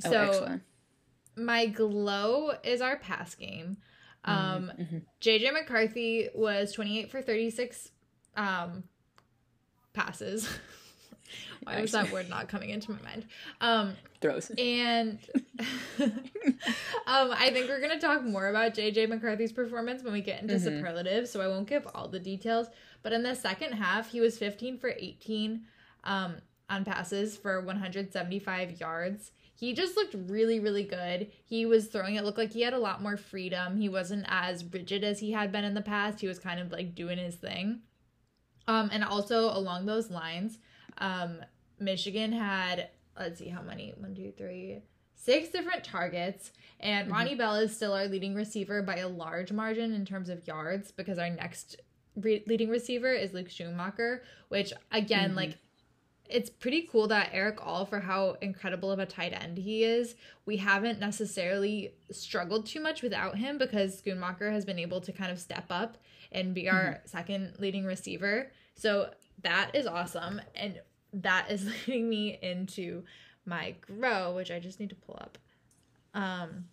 Oh, 0.04 0.12
So 0.12 0.22
excellent. 0.22 0.64
My 1.36 1.66
glow 1.68 2.52
is 2.64 2.82
our 2.82 2.98
pass 2.98 3.36
game. 3.36 3.78
Um 4.24 4.72
Mhm. 4.80 5.02
JJ 5.22 5.52
McCarthy 5.54 6.30
was 6.34 6.72
28 6.72 7.12
for 7.12 7.22
36 7.22 7.92
um 8.36 8.84
passes. 9.94 10.48
Why 11.64 11.82
was 11.82 11.92
that 11.94 12.12
word 12.12 12.30
not 12.30 12.48
coming 12.48 12.70
into 12.70 12.92
my 12.92 13.02
mind? 13.02 13.26
Um 13.62 13.96
Throws. 14.22 14.52
and 14.58 15.20
um, 16.00 17.32
I 17.32 17.50
think 17.52 17.68
we're 17.70 17.82
gonna 17.82 18.00
talk 18.00 18.24
more 18.24 18.48
about 18.50 18.74
JJ 18.74 19.08
McCarthy's 19.10 19.52
performance 19.52 20.04
when 20.04 20.14
we 20.14 20.22
get 20.22 20.42
into 20.42 20.56
Mhm. 20.56 20.62
superlatives, 20.64 21.30
so 21.32 21.42
I 21.42 21.48
won't 21.48 21.68
give 21.68 21.88
all 21.94 22.08
the 22.08 22.20
details. 22.20 22.68
But 23.04 23.14
in 23.14 23.24
the 23.24 23.36
second 23.36 23.74
half, 23.74 24.12
he 24.12 24.20
was 24.20 24.38
15 24.38 24.78
for 24.80 24.90
18 24.98 25.66
um, 26.04 26.38
on 26.70 26.84
passes 26.86 27.38
for 27.38 27.62
175 27.62 28.80
yards. 28.80 29.32
He 29.58 29.74
just 29.74 29.96
looked 29.96 30.16
really, 30.30 30.60
really 30.60 30.84
good. 30.84 31.32
He 31.46 31.66
was 31.66 31.88
throwing 31.88 32.16
it 32.16 32.24
looked 32.26 32.38
like 32.38 32.52
he 32.52 32.62
had 32.62 32.74
a 32.74 32.78
lot 32.80 33.02
more 33.02 33.16
freedom. 33.18 33.78
He 33.78 33.88
wasn't 33.90 34.26
as 34.28 34.66
rigid 34.66 35.04
as 35.04 35.20
he 35.20 35.32
had 35.32 35.52
been 35.52 35.64
in 35.64 35.74
the 35.74 35.82
past. 35.82 36.20
He 36.20 36.28
was 36.28 36.40
kind 36.40 36.60
of 36.60 36.72
like 36.72 36.94
doing 36.96 37.18
his 37.18 37.36
thing. 37.36 37.82
Um, 38.68 38.90
and 38.92 39.04
also 39.04 39.46
along 39.46 39.86
those 39.86 40.10
lines, 40.12 40.58
um, 40.98 41.38
Michigan 41.80 42.32
had 42.32 42.90
let's 43.18 43.40
see 43.40 43.48
how 43.48 43.62
many 43.62 43.94
one, 43.98 44.14
two, 44.14 44.34
three, 44.38 44.80
six 45.14 45.48
different 45.50 45.84
targets. 45.86 46.52
And 46.82 47.08
Mhm. 47.08 47.12
Ronnie 47.14 47.36
Bell 47.36 47.56
is 47.56 47.74
still 47.74 47.94
our 47.94 48.08
leading 48.08 48.36
receiver 48.36 48.82
by 48.82 48.98
a 48.98 49.08
large 49.08 49.54
margin 49.54 49.94
in 49.94 50.06
terms 50.06 50.28
of 50.28 50.46
yards 50.46 50.92
because 50.92 51.18
our 51.18 51.30
next 51.30 51.78
re- 52.18 52.44
leading 52.46 52.70
receiver 52.70 53.14
is 53.14 53.34
Luke 53.34 53.48
Schoonmaker, 53.48 54.20
which 54.50 54.74
again, 54.92 55.32
Mhm. 55.32 55.36
like 55.36 55.58
it's 56.30 56.50
pretty 56.50 56.88
cool 56.92 57.08
that 57.08 57.30
Erick 57.34 57.66
All 57.66 57.86
for 57.86 58.00
how 58.00 58.38
incredible 58.42 58.92
of 58.92 59.00
a 59.00 59.06
tight 59.06 59.34
end 59.34 59.58
he 59.58 59.84
is. 59.84 60.16
We 60.46 60.58
haven't 60.58 61.00
necessarily 61.00 61.94
struggled 62.12 62.66
too 62.66 62.80
much 62.80 63.02
without 63.02 63.38
him 63.38 63.58
because 63.58 64.02
Schoonmaker 64.02 64.52
has 64.52 64.66
been 64.66 64.80
able 64.80 65.02
to 65.02 65.12
kind 65.12 65.32
of 65.32 65.40
step 65.40 65.66
up 65.70 65.98
and 66.32 66.54
be 66.54 66.70
our 66.70 67.02
second 67.06 67.54
leading 67.60 67.86
receiver. 67.86 68.52
So 68.76 69.12
that 69.44 69.72
is 69.74 69.86
awesome. 69.86 70.42
And 70.56 70.82
that 71.14 71.50
is 71.50 71.66
leading 71.88 72.10
me 72.10 72.40
into 72.42 73.04
my 73.46 73.76
grow, 73.82 74.34
which 74.36 74.52
I 74.52 74.60
just 74.60 74.80
need 74.80 74.90
to 74.90 74.96
pull 74.96 75.18
up. 75.22 75.38
Um, 76.14 76.66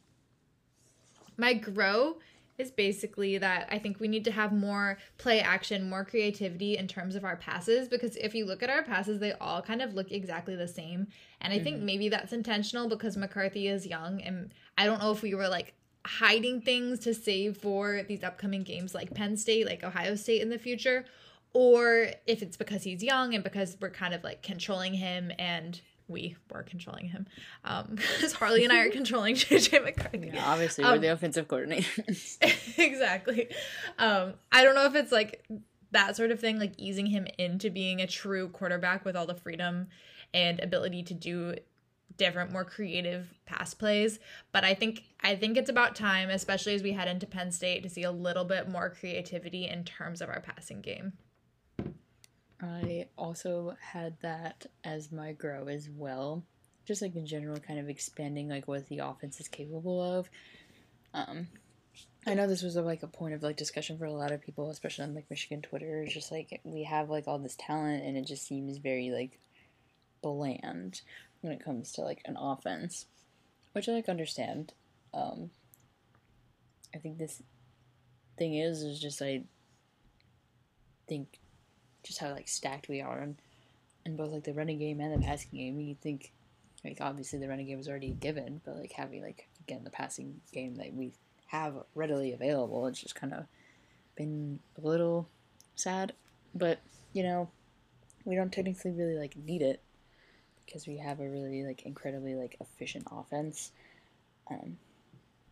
my 1.37 1.55
grow 1.55 2.17
is 2.59 2.71
basically 2.71 3.39
that 3.39 3.69
I 3.71 3.79
think 3.79 3.99
we 3.99 4.09
need 4.09 4.25
to 4.25 4.31
have 4.31 4.53
more 4.53 4.99
play 5.19 5.41
action, 5.41 5.89
more 5.89 6.05
creativity 6.05 6.77
in 6.77 6.87
terms 6.87 7.15
of 7.15 7.25
our 7.25 7.37
passes 7.37 7.89
because 7.89 8.17
if 8.17 8.35
you 8.35 8.45
look 8.45 8.63
at 8.63 8.71
our 8.71 8.83
passes, 8.83 9.19
they 9.19 9.33
all 9.33 9.63
kind 9.63 9.83
of 9.83 9.95
look 9.95 10.13
exactly 10.13 10.55
the 10.55 10.69
same. 10.69 11.09
And 11.41 11.53
I 11.53 11.57
mm-hmm. 11.57 11.65
think 11.65 11.83
maybe 11.83 12.09
that's 12.09 12.33
intentional 12.33 12.89
because 12.89 13.17
McCarthy 13.17 13.69
is 13.69 13.87
young 13.87 14.21
and 14.21 14.53
I 14.77 14.87
don't 14.87 15.01
know 15.01 15.13
if 15.13 15.23
we 15.23 15.35
were 15.35 15.49
like 15.49 15.75
hiding 16.05 16.61
things 16.61 16.99
to 17.01 17.15
save 17.15 17.57
for 17.57 18.03
these 18.09 18.23
upcoming 18.23 18.63
games 18.63 18.95
like 18.95 19.15
Penn 19.15 19.37
State, 19.37 19.67
like 19.67 19.85
Ohio 19.85 20.15
State 20.15 20.43
in 20.43 20.51
the 20.51 20.59
future, 20.59 21.05
or 21.53 22.09
if 22.27 22.43
it's 22.43 22.57
because 22.57 22.83
he's 22.83 23.03
young 23.03 23.35
and 23.35 23.45
because 23.45 23.77
we're 23.81 23.91
kind 23.91 24.15
of 24.15 24.25
like 24.25 24.43
controlling 24.43 24.95
him 24.95 25.31
and 25.39 25.81
we 26.13 26.37
were 26.53 26.63
controlling 26.63 27.09
him. 27.09 27.27
Um, 27.65 27.87
because 27.97 28.33
Harley 28.33 28.65
and 28.65 28.73
I 28.73 28.81
are 28.81 28.91
controlling 28.93 29.35
JJ 29.35 29.85
McCarthy. 29.85 30.31
Yeah, 30.33 30.51
obviously 30.51 30.85
we're 30.85 30.95
um, 30.95 31.01
the 31.01 31.09
offensive 31.09 31.49
coordinator. 31.49 32.05
exactly. 32.79 33.49
Um, 33.99 34.35
I 34.53 34.63
don't 34.63 34.75
know 34.75 34.87
if 34.87 34.95
it's 34.95 35.13
like 35.13 35.45
that 35.91 36.17
sort 36.17 36.31
of 36.31 36.41
thing, 36.41 36.59
like 36.59 36.75
easing 36.79 37.07
him 37.07 37.27
into 37.39 37.71
being 37.71 38.01
a 38.01 38.07
true 38.07 38.49
quarterback 38.49 39.05
with 39.05 39.17
all 39.17 39.27
the 39.27 39.35
freedom 39.35 39.89
and 40.33 40.61
ability 40.61 41.03
to 41.05 41.15
do 41.15 41.55
different 42.19 42.53
more 42.53 42.65
creative 42.65 43.33
pass 43.47 43.73
plays 43.73 44.19
but 44.53 44.65
i 44.65 44.75
think 44.75 45.05
i 45.23 45.35
think 45.35 45.57
it's 45.57 45.71
about 45.71 45.97
time 45.97 46.29
especially 46.29 46.75
as 46.75 46.83
we 46.83 46.93
head 46.93 47.09
into 47.09 47.27
penn 47.27 47.51
state 47.51 47.83
to 47.83 47.89
see 47.89 48.03
a 48.03 48.13
little 48.13 48.45
bit 48.45 48.69
more 48.69 48.91
creativity 48.91 49.67
in 49.67 49.83
terms 49.83 50.21
of 50.21 50.29
our 50.29 50.41
passing 50.41 50.83
game 50.83 51.15
I 52.63 53.07
also 53.19 53.75
had 53.81 54.17
that 54.23 54.67
as 54.85 55.11
my 55.11 55.33
grow 55.33 55.67
as 55.67 55.91
well. 55.91 56.45
Just 56.85 57.03
like 57.03 57.17
in 57.17 57.27
general, 57.27 57.59
kind 57.59 57.81
of 57.81 57.89
expanding 57.89 58.49
like 58.49 58.69
what 58.69 58.89
the 58.89 59.01
offense 59.01 59.41
is 59.41 59.49
capable 59.49 60.01
of. 60.01 60.31
Um, 61.13 61.49
I 62.27 62.35
know 62.35 62.47
this 62.47 62.63
was 62.63 62.77
a, 62.77 62.83
like 62.83 63.03
a 63.03 63.09
point 63.09 63.35
of 63.35 63.43
like 63.43 63.57
discussion 63.57 63.99
for 63.99 64.05
a 64.05 64.13
lot 64.13 64.31
of 64.31 64.41
people, 64.41 64.71
especially 64.71 65.05
on 65.05 65.15
like 65.15 65.29
Michigan 65.29 65.61
Twitter. 65.61 66.03
It's 66.03 66.15
just 66.15 66.31
like 66.31 66.61
we 66.63 66.85
have 66.85 67.11
like 67.11 67.27
all 67.27 67.39
this 67.39 67.57
talent, 67.59 68.05
and 68.05 68.17
it 68.17 68.27
just 68.27 68.47
seems 68.47 68.79
very 68.79 69.11
like 69.11 69.41
bland 70.23 71.03
when 71.41 71.53
it 71.53 71.65
comes 71.65 71.93
to 71.93 72.03
like 72.03 72.23
an 72.25 72.37
offense, 72.37 73.07
which 73.73 73.89
I 73.89 73.93
like 73.93 74.09
understand. 74.09 74.73
Um, 75.13 75.51
I 76.95 76.99
think 76.99 77.19
this 77.19 77.43
thing 78.39 78.55
is 78.55 78.83
is 78.83 79.01
just 79.01 79.21
I 79.21 79.43
think 81.09 81.39
just 82.03 82.19
how 82.19 82.31
like 82.31 82.49
stacked 82.49 82.89
we 82.89 83.01
are 83.01 83.23
in, 83.23 83.37
in 84.05 84.17
both 84.17 84.33
like 84.33 84.45
the 84.45 84.53
running 84.53 84.79
game 84.79 85.01
and 85.01 85.15
the 85.15 85.27
passing 85.27 85.51
game. 85.53 85.81
You 85.81 85.97
think 86.01 86.33
like 86.85 86.99
obviously 87.01 87.39
the 87.39 87.49
running 87.49 87.67
game 87.67 87.79
is 87.79 87.89
already 87.89 88.11
given, 88.11 88.61
but 88.65 88.77
like 88.77 88.93
having 88.93 89.23
like 89.23 89.49
again 89.61 89.83
the 89.85 89.91
passing 89.91 90.41
game 90.53 90.77
that 90.77 90.95
we 90.95 91.13
have 91.47 91.75
readily 91.95 92.33
available, 92.33 92.87
it's 92.87 93.01
just 93.01 93.15
kind 93.15 93.33
of 93.33 93.45
been 94.17 94.59
a 94.83 94.87
little 94.87 95.29
sad. 95.77 96.13
But 96.55 96.81
you 97.13 97.23
know, 97.23 97.51
we 98.25 98.35
don't 98.35 98.53
technically 98.53 98.93
really 98.93 99.17
like 99.17 99.37
need 99.37 99.63
it 99.63 99.81
because 100.65 100.87
we 100.87 100.97
have 100.99 101.21
a 101.21 101.29
really 101.29 101.63
like 101.65 101.83
incredibly 101.83 102.35
like 102.35 102.57
efficient 102.61 103.07
offense. 103.11 103.73
Um, 104.51 104.79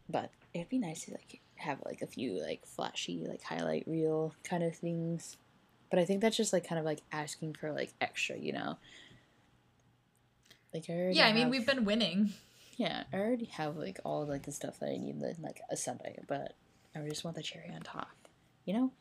but 0.09 0.30
it'd 0.52 0.69
be 0.69 0.78
nice 0.78 1.04
to 1.04 1.12
like 1.12 1.40
have 1.57 1.78
like 1.85 2.02
a 2.02 2.07
few 2.07 2.42
like 2.42 2.66
flashy 2.66 3.25
like 3.28 3.42
highlight 3.42 3.87
reel 3.87 4.35
kind 4.42 4.62
of 4.62 4.75
things 4.75 5.37
but 5.90 5.99
I 5.99 6.04
think 6.04 6.20
that's 6.20 6.37
just 6.37 6.52
like 6.52 6.66
kind 6.66 6.78
of 6.78 6.85
like 6.85 7.02
asking 7.12 7.54
for 7.54 7.73
like 7.73 7.92
extra, 8.00 8.38
you 8.38 8.52
know. 8.52 8.78
Like 10.73 10.85
I 10.88 11.11
yeah, 11.12 11.26
I 11.26 11.32
mean 11.32 11.50
we've 11.50 11.66
been 11.66 11.85
winning. 11.85 12.32
Yeah, 12.76 13.04
I 13.12 13.16
already 13.16 13.47
have 13.47 13.76
like 13.76 13.99
all 14.04 14.25
like 14.25 14.44
the 14.44 14.52
stuff 14.52 14.78
that 14.80 14.88
I 14.88 14.97
need 14.97 15.16
in 15.16 15.37
like 15.42 15.61
a 15.70 15.76
Sunday, 15.76 16.18
but 16.28 16.54
I 16.94 17.00
just 17.09 17.25
want 17.25 17.37
the 17.37 17.42
cherry 17.42 17.70
on 17.75 17.82
top, 17.82 18.09
you 18.64 18.73
know. 18.73 18.92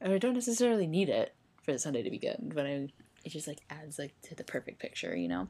I 0.00 0.18
don't 0.18 0.34
necessarily 0.34 0.86
need 0.86 1.08
it 1.08 1.34
for 1.62 1.72
the 1.72 1.78
Sunday 1.78 2.02
to 2.02 2.10
be 2.10 2.18
good, 2.18 2.52
but 2.54 2.66
I 2.66 2.88
it 3.24 3.30
just 3.30 3.48
like 3.48 3.60
adds 3.70 3.98
like 3.98 4.14
to 4.22 4.34
the 4.34 4.44
perfect 4.44 4.78
picture, 4.78 5.16
you 5.16 5.28
know. 5.28 5.48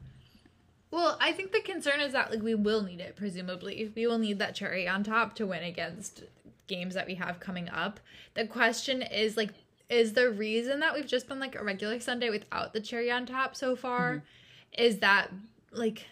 Well, 0.89 1.17
I 1.19 1.33
think 1.33 1.51
the 1.51 1.61
concern 1.61 1.99
is 1.99 2.13
that 2.13 2.31
like 2.31 2.41
we 2.41 2.55
will 2.55 2.81
need 2.81 3.01
it. 3.01 3.15
Presumably, 3.15 3.91
we 3.95 4.07
will 4.07 4.17
need 4.17 4.39
that 4.39 4.55
cherry 4.55 4.87
on 4.87 5.03
top 5.03 5.35
to 5.35 5.45
win 5.45 5.63
against 5.63 6.23
games 6.67 6.93
that 6.95 7.07
we 7.07 7.15
have 7.15 7.39
coming 7.39 7.69
up. 7.69 7.99
The 8.33 8.47
question 8.47 9.01
is 9.01 9.35
like 9.37 9.51
is 9.89 10.13
the 10.13 10.29
reason 10.29 10.79
that 10.81 10.93
we've 10.93 11.07
just 11.07 11.27
been 11.27 11.39
like 11.39 11.55
a 11.55 11.63
regular 11.63 11.99
Sunday 11.99 12.29
without 12.29 12.73
the 12.73 12.81
cherry 12.81 13.09
on 13.09 13.25
top 13.25 13.55
so 13.55 13.75
far 13.75 14.15
mm-hmm. 14.15 14.83
is 14.83 14.99
that 14.99 15.31
like 15.71 16.05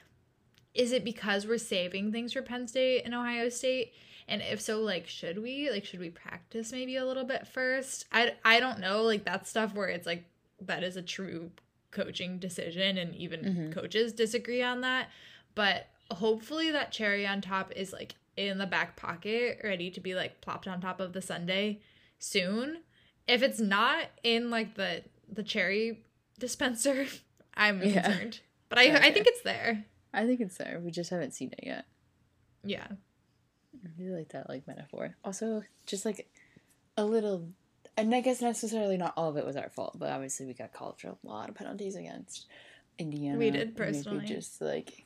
is 0.74 0.92
it 0.92 1.04
because 1.04 1.48
we're 1.48 1.58
saving 1.58 2.12
things 2.12 2.34
for 2.34 2.42
Penn 2.42 2.68
State 2.68 3.04
and 3.06 3.16
Ohio 3.16 3.48
State? 3.48 3.94
And 4.28 4.42
if 4.42 4.60
so, 4.60 4.82
like 4.82 5.08
should 5.08 5.42
we? 5.42 5.70
Like 5.72 5.86
should 5.86 6.02
we 6.02 6.10
practice 6.10 6.72
maybe 6.72 6.98
a 6.98 7.06
little 7.06 7.24
bit 7.24 7.48
first? 7.48 8.06
I 8.12 8.34
I 8.44 8.60
don't 8.60 8.80
know, 8.80 9.04
like 9.04 9.26
that 9.26 9.48
stuff 9.48 9.74
where 9.74 9.88
it's 9.88 10.06
like 10.06 10.26
that 10.62 10.84
is 10.84 10.98
a 10.98 11.02
true 11.02 11.52
coaching 11.92 12.40
decision 12.40 12.98
and 12.98 13.16
even 13.16 13.40
mm-hmm. 13.42 13.72
coaches 13.72 14.12
disagree 14.12 14.62
on 14.62 14.82
that. 14.82 15.10
But 15.54 15.88
hopefully 16.12 16.72
that 16.72 16.92
cherry 16.92 17.26
on 17.26 17.42
top 17.42 17.72
is 17.72 17.94
like 17.94 18.16
in 18.36 18.58
the 18.58 18.66
back 18.66 18.98
pocket 18.98 19.62
ready 19.64 19.90
to 19.90 20.02
be 20.02 20.14
like 20.14 20.42
plopped 20.42 20.68
on 20.68 20.82
top 20.82 21.00
of 21.00 21.14
the 21.14 21.22
Sunday 21.22 21.80
soon 22.20 22.80
if 23.28 23.42
it's 23.42 23.60
not 23.60 24.06
in 24.24 24.50
like 24.50 24.76
the 24.76 25.04
the 25.32 25.44
cherry 25.44 26.04
dispenser, 26.40 27.08
I'm 27.56 27.82
yeah. 27.82 28.02
concerned. 28.02 28.40
But 28.70 28.80
I 28.80 28.90
okay. 28.90 29.08
I 29.08 29.12
think 29.12 29.28
it's 29.28 29.42
there. 29.42 29.86
I 30.14 30.26
think 30.26 30.42
it's 30.42 30.58
there. 30.58 30.80
We 30.84 30.92
just 30.92 31.10
haven't 31.10 31.34
seen 31.34 31.52
it 31.58 31.66
yet. 31.66 31.86
Yeah. 32.64 32.88
I 32.90 33.90
really 34.00 34.18
like 34.18 34.30
that 34.30 34.50
like 34.50 34.68
metaphor. 34.68 35.16
Also, 35.24 35.64
just 35.86 36.06
like 36.06 36.28
a 36.98 37.06
little 37.06 37.50
and 37.98 38.14
I 38.14 38.22
guess 38.22 38.42
necessarily 38.42 38.98
not 38.98 39.14
all 39.16 39.30
of 39.30 39.38
it 39.38 39.46
was 39.46 39.56
our 39.56 39.70
fault, 39.70 39.98
but 39.98 40.12
obviously 40.12 40.46
we 40.46 40.54
got 40.54 40.74
called 40.74 41.00
for 41.00 41.10
a 41.10 41.16
lot 41.24 41.50
of 41.50 41.56
penalties 41.56 41.96
against 41.96 42.48
Indiana. 42.98 43.38
We 43.38 43.52
did 43.52 43.76
personally. 43.76 44.20
We 44.20 44.26
just 44.26 44.62
like 44.62 45.06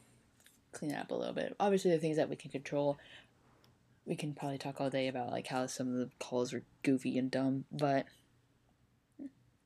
clean 0.71 0.91
it 0.91 0.97
up 0.97 1.11
a 1.11 1.15
little 1.15 1.33
bit. 1.33 1.55
Obviously, 1.59 1.91
the 1.91 1.99
things 1.99 2.17
that 2.17 2.29
we 2.29 2.35
can 2.35 2.51
control 2.51 2.97
we 4.09 4.15
can 4.15 4.33
probably 4.33 4.57
talk 4.57 4.81
all 4.81 4.89
day 4.89 5.07
about 5.07 5.29
like 5.29 5.47
how 5.47 5.67
some 5.67 5.87
of 5.89 5.93
the 5.93 6.09
calls 6.17 6.51
were 6.51 6.63
goofy 6.81 7.15
and 7.19 7.29
dumb, 7.29 7.65
but 7.71 8.07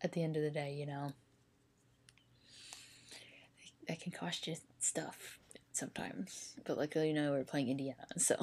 at 0.02 0.12
the 0.12 0.22
end 0.22 0.36
of 0.36 0.44
the 0.44 0.52
day, 0.52 0.74
you 0.74 0.86
know, 0.86 1.14
that 3.88 4.02
can 4.02 4.12
cost 4.12 4.46
you 4.46 4.58
stuff 4.80 5.40
sometimes. 5.72 6.56
But 6.66 6.78
luckily, 6.78 7.08
you 7.08 7.14
know, 7.14 7.32
we're 7.32 7.46
playing 7.46 7.70
Indiana, 7.70 8.06
so 8.18 8.36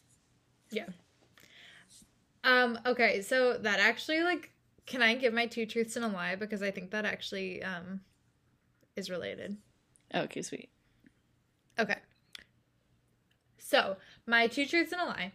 yeah. 0.70 0.86
Um. 2.42 2.80
Okay. 2.84 3.22
So 3.22 3.58
that 3.58 3.78
actually, 3.78 4.22
like, 4.24 4.50
can 4.86 5.02
I 5.02 5.14
give 5.14 5.32
my 5.32 5.46
two 5.46 5.66
truths 5.66 5.94
and 5.94 6.04
a 6.04 6.08
lie 6.08 6.34
because 6.34 6.62
I 6.64 6.72
think 6.72 6.90
that 6.90 7.04
actually 7.04 7.62
um 7.62 8.00
is 8.96 9.08
related. 9.08 9.56
Okay. 10.12 10.42
Sweet. 10.42 10.68
Okay. 11.78 11.98
So 13.68 13.98
my 14.26 14.46
two 14.46 14.64
truths 14.64 14.92
and 14.92 15.00
a 15.02 15.04
lie. 15.04 15.32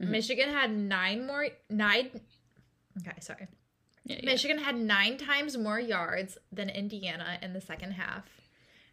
Mm-hmm. 0.00 0.12
Michigan 0.12 0.48
had 0.50 0.70
nine 0.70 1.26
more 1.26 1.48
nine. 1.68 2.20
Okay, 2.98 3.18
sorry. 3.20 3.48
Yeah, 4.04 4.18
yeah. 4.20 4.26
Michigan 4.26 4.58
had 4.58 4.76
nine 4.76 5.16
times 5.16 5.58
more 5.58 5.80
yards 5.80 6.38
than 6.52 6.70
Indiana 6.70 7.38
in 7.42 7.54
the 7.54 7.60
second 7.60 7.92
half. 7.92 8.24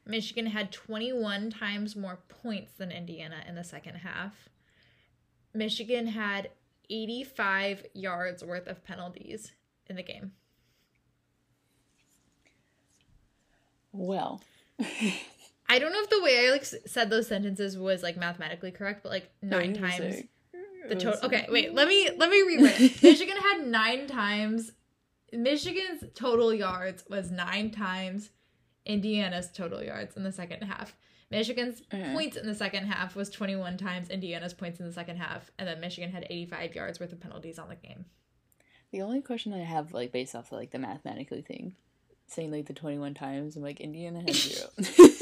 Michigan 0.07 0.47
had 0.47 0.71
21 0.71 1.51
times 1.51 1.95
more 1.95 2.19
points 2.29 2.71
than 2.79 2.91
Indiana 2.91 3.43
in 3.47 3.53
the 3.53 3.63
second 3.63 3.95
half. 3.95 4.49
Michigan 5.53 6.07
had 6.07 6.49
85 6.89 7.85
yards 7.93 8.43
worth 8.43 8.67
of 8.67 8.83
penalties 8.83 9.51
in 9.85 9.97
the 9.97 10.03
game. 10.03 10.31
Well, 13.91 14.41
I 15.69 15.77
don't 15.77 15.93
know 15.93 16.01
if 16.01 16.09
the 16.09 16.21
way 16.21 16.47
I 16.47 16.51
like 16.51 16.65
said 16.65 17.11
those 17.11 17.27
sentences 17.27 17.77
was 17.77 18.01
like 18.01 18.17
mathematically 18.17 18.71
correct, 18.71 19.03
but 19.03 19.11
like 19.11 19.29
nine 19.43 19.73
no, 19.73 19.79
times 19.87 20.23
the 20.89 20.95
total. 20.95 21.25
Okay, 21.25 21.45
wait. 21.49 21.73
Let 21.75 21.87
me 21.87 22.09
let 22.17 22.29
me 22.29 22.41
rewrite. 22.41 22.79
Michigan 23.03 23.37
had 23.37 23.67
nine 23.67 24.07
times. 24.07 24.71
Michigan's 25.31 26.03
total 26.15 26.51
yards 26.51 27.03
was 27.07 27.29
nine 27.29 27.69
times 27.69 28.31
Indiana's 28.85 29.51
total 29.51 29.83
yards 29.83 30.17
in 30.17 30.23
the 30.23 30.31
second 30.31 30.63
half. 30.63 30.95
Michigan's 31.29 31.81
points 31.91 32.35
in 32.35 32.47
the 32.47 32.55
second 32.55 32.87
half 32.87 33.15
was 33.15 33.29
21 33.29 33.77
times 33.77 34.09
Indiana's 34.09 34.55
points 34.55 34.79
in 34.79 34.87
the 34.87 34.91
second 34.91 35.17
half, 35.17 35.51
and 35.59 35.67
then 35.67 35.79
Michigan 35.79 36.11
had 36.11 36.25
85 36.27 36.73
yards 36.73 36.99
worth 36.99 37.13
of 37.13 37.19
penalties 37.19 37.59
on 37.59 37.69
the 37.69 37.75
game. 37.75 38.05
The 38.91 39.03
only 39.03 39.21
question 39.21 39.53
I 39.53 39.59
have, 39.59 39.93
like 39.93 40.11
based 40.11 40.33
off 40.33 40.51
of 40.51 40.57
like 40.57 40.71
the 40.71 40.79
mathematically 40.79 41.43
thing, 41.43 41.75
saying 42.25 42.51
like 42.51 42.65
the 42.65 42.73
21 42.73 43.13
times, 43.13 43.55
I'm 43.55 43.61
like 43.61 43.79
Indiana 43.79 44.21
had 44.21 44.33
zero. 44.33 44.69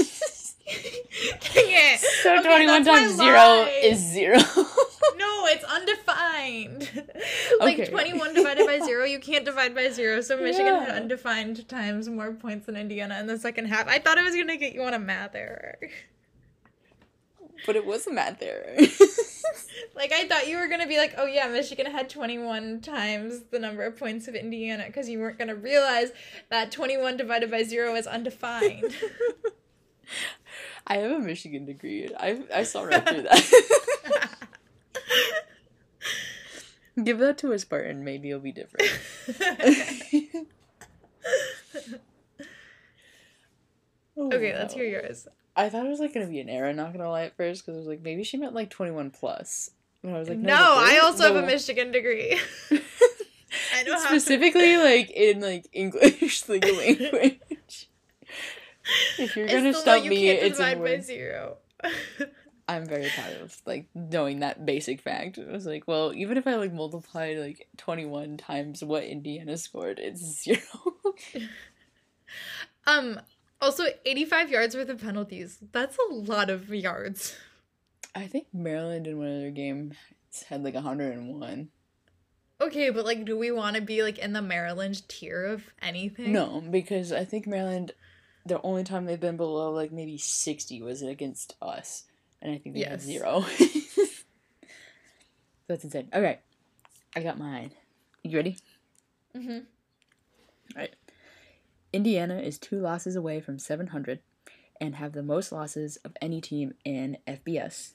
it. 1.21 1.99
So 2.23 2.37
okay, 2.39 2.47
21 2.47 2.83
times 2.85 3.15
0 3.15 3.67
is 3.81 3.99
0. 3.99 4.37
no, 5.17 5.45
it's 5.47 5.63
undefined. 5.63 6.89
like 7.59 7.79
Okay. 7.79 7.89
21 7.89 8.33
divided 8.33 8.65
by 8.65 8.79
0, 8.79 9.05
you 9.05 9.19
can't 9.19 9.45
divide 9.45 9.73
by 9.75 9.89
0. 9.89 10.21
So 10.21 10.37
Michigan 10.41 10.75
had 10.75 10.89
undefined 10.89 11.67
times 11.67 12.07
more 12.09 12.33
points 12.33 12.65
than 12.65 12.75
Indiana 12.75 13.19
in 13.19 13.27
the 13.27 13.37
second 13.37 13.65
half. 13.65 13.87
I 13.87 13.99
thought 13.99 14.17
I 14.17 14.23
was 14.23 14.33
going 14.35 14.47
to 14.47 14.57
get 14.57 14.73
you 14.73 14.83
on 14.83 14.93
a 14.93 14.99
math 14.99 15.35
error. 15.35 15.77
But 17.65 17.75
it 17.75 17.85
was 17.85 18.05
a 18.07 18.13
math 18.13 18.41
error. 18.41 18.77
Like, 19.95 20.11
I 20.11 20.27
thought 20.27 20.47
you 20.47 20.57
were 20.57 20.67
going 20.67 20.81
to 20.81 20.87
be 20.87 20.97
like, 20.97 21.15
oh, 21.17 21.25
yeah, 21.25 21.47
Michigan 21.47 21.87
had 21.87 22.09
21 22.09 22.81
times 22.81 23.41
the 23.51 23.57
number 23.57 23.83
of 23.83 23.97
points 23.97 24.27
of 24.27 24.35
Indiana 24.35 24.83
because 24.87 25.09
you 25.09 25.19
weren't 25.19 25.39
going 25.39 25.47
to 25.47 25.55
realize 25.55 26.11
that 26.49 26.71
21 26.71 27.17
divided 27.17 27.49
by 27.49 27.63
0 27.63 27.95
is 27.95 28.05
undefined. 28.05 28.93
I 30.87 30.97
have 30.97 31.11
a 31.11 31.19
Michigan 31.19 31.65
degree. 31.65 32.09
I 32.17 32.41
I 32.53 32.63
saw 32.63 32.83
right 32.83 33.07
through 33.07 33.23
that. 33.23 34.47
Give 37.03 37.19
that 37.19 37.37
to 37.39 37.51
a 37.51 37.59
Spartan, 37.59 38.03
maybe 38.03 38.29
it'll 38.29 38.41
be 38.41 38.51
different. 38.51 38.89
Oh, 44.19 44.27
okay, 44.33 44.53
let's 44.55 44.73
hear 44.73 44.85
yours. 44.85 45.27
I 45.55 45.69
thought 45.69 45.85
it 45.85 45.89
was 45.89 45.99
like 45.99 46.13
gonna 46.13 46.25
be 46.27 46.39
an 46.39 46.49
error. 46.49 46.73
Not 46.73 46.91
gonna 46.93 47.09
lie 47.09 47.23
at 47.23 47.37
first, 47.37 47.63
because 47.65 47.75
I 47.75 47.79
was 47.79 47.87
like, 47.87 48.01
maybe 48.01 48.23
she 48.23 48.37
meant 48.37 48.55
like 48.55 48.69
twenty 48.69 48.91
one 48.91 49.11
plus. 49.11 49.69
And 50.03 50.15
I 50.15 50.19
was 50.19 50.29
like, 50.29 50.39
no, 50.39 50.55
the 50.55 50.91
I 50.93 50.99
also 51.03 51.23
have 51.23 51.35
a 51.35 51.45
Michigan 51.45 51.91
degree. 51.91 52.39
I 53.75 53.83
know 53.83 53.93
how 53.93 53.99
to- 53.99 54.19
specifically 54.19 54.77
like 54.77 55.11
in 55.11 55.39
like 55.41 55.67
English 55.71 56.47
like 56.49 56.65
language. 56.65 57.39
if 59.17 59.35
you're 59.35 59.47
gonna 59.47 59.73
stop 59.73 60.03
me, 60.03 60.29
it's 60.29 60.57
divide 60.57 60.81
by 60.81 60.99
zero. 60.99 61.57
I'm 62.69 62.85
very 62.85 63.09
proud 63.15 63.33
of 63.41 63.61
like 63.65 63.87
knowing 63.95 64.39
that 64.39 64.65
basic 64.65 65.01
fact. 65.01 65.37
It 65.37 65.49
was 65.49 65.65
like, 65.65 65.87
well, 65.87 66.13
even 66.13 66.37
if 66.37 66.45
I 66.45 66.55
like 66.55 66.73
multiply 66.73 67.35
like 67.37 67.67
21 67.77 68.37
times 68.37 68.83
what 68.83 69.03
Indiana 69.05 69.57
scored, 69.57 69.99
it's 69.99 70.21
zero. 70.43 70.59
um. 72.85 73.19
Also, 73.59 73.85
85 74.05 74.51
yards 74.51 74.75
worth 74.75 74.89
of 74.89 75.01
penalties. 75.01 75.57
That's 75.71 75.97
a 75.97 76.13
lot 76.13 76.51
of 76.51 76.69
yards. 76.69 77.35
I 78.13 78.27
think 78.27 78.47
Maryland 78.53 79.07
in 79.07 79.17
one 79.17 79.29
of 79.29 79.39
their 79.39 79.49
games 79.49 79.95
had 80.47 80.63
like 80.63 80.75
101. 80.75 81.69
Okay, 82.59 82.89
but 82.89 83.05
like, 83.05 83.25
do 83.25 83.37
we 83.37 83.51
want 83.51 83.75
to 83.75 83.81
be 83.81 84.01
like 84.01 84.17
in 84.17 84.33
the 84.33 84.41
Maryland 84.41 85.07
tier 85.07 85.45
of 85.45 85.63
anything? 85.81 86.33
No, 86.33 86.61
because 86.61 87.11
I 87.11 87.23
think 87.23 87.45
Maryland, 87.45 87.91
the 88.47 88.61
only 88.61 88.83
time 88.83 89.05
they've 89.05 89.19
been 89.19 89.37
below 89.37 89.71
like 89.71 89.91
maybe 89.91 90.17
60 90.17 90.81
was 90.81 91.01
against 91.01 91.55
us. 91.61 92.03
And 92.41 92.53
I 92.53 92.57
think 92.57 92.75
they 92.75 92.81
had 92.83 92.93
Yes. 92.93 93.03
zero. 93.03 93.45
That's 95.67 95.83
insane. 95.83 96.09
Okay, 96.13 96.39
I 97.15 97.21
got 97.21 97.37
mine. 97.37 97.71
You 98.23 98.37
ready? 98.37 98.57
Mm-hmm. 99.35 99.51
All 99.51 99.61
right. 100.75 100.95
Indiana 101.91 102.39
is 102.39 102.57
two 102.57 102.79
losses 102.79 103.15
away 103.15 103.41
from 103.41 103.59
700 103.59 104.19
and 104.79 104.95
have 104.95 105.13
the 105.13 105.23
most 105.23 105.51
losses 105.51 105.97
of 106.05 106.15
any 106.21 106.39
team 106.41 106.73
in 106.85 107.17
FBS. 107.27 107.93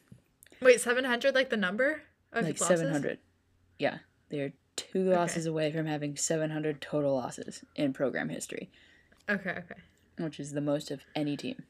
Wait, 0.61 0.81
700 0.81 1.35
like 1.35 1.51
the 1.51 1.57
number 1.57 2.03
of 2.33 2.45
like 2.45 2.61
losses? 2.61 2.81
700. 2.81 3.19
Yeah, 3.79 3.99
they're 4.31 4.53
two 4.77 5.11
losses 5.11 5.47
away 5.47 5.73
from 5.73 5.87
having 5.87 6.17
700 6.17 6.81
total 6.81 7.15
losses 7.15 7.65
in 7.77 7.93
program 7.93 8.29
history, 8.29 8.71
Okay, 9.29 9.51
okay. 9.51 9.81
Which 10.19 10.41
is 10.41 10.53
the 10.53 10.61
most 10.61 10.91
of 10.91 11.03
any 11.15 11.37
team. 11.37 11.63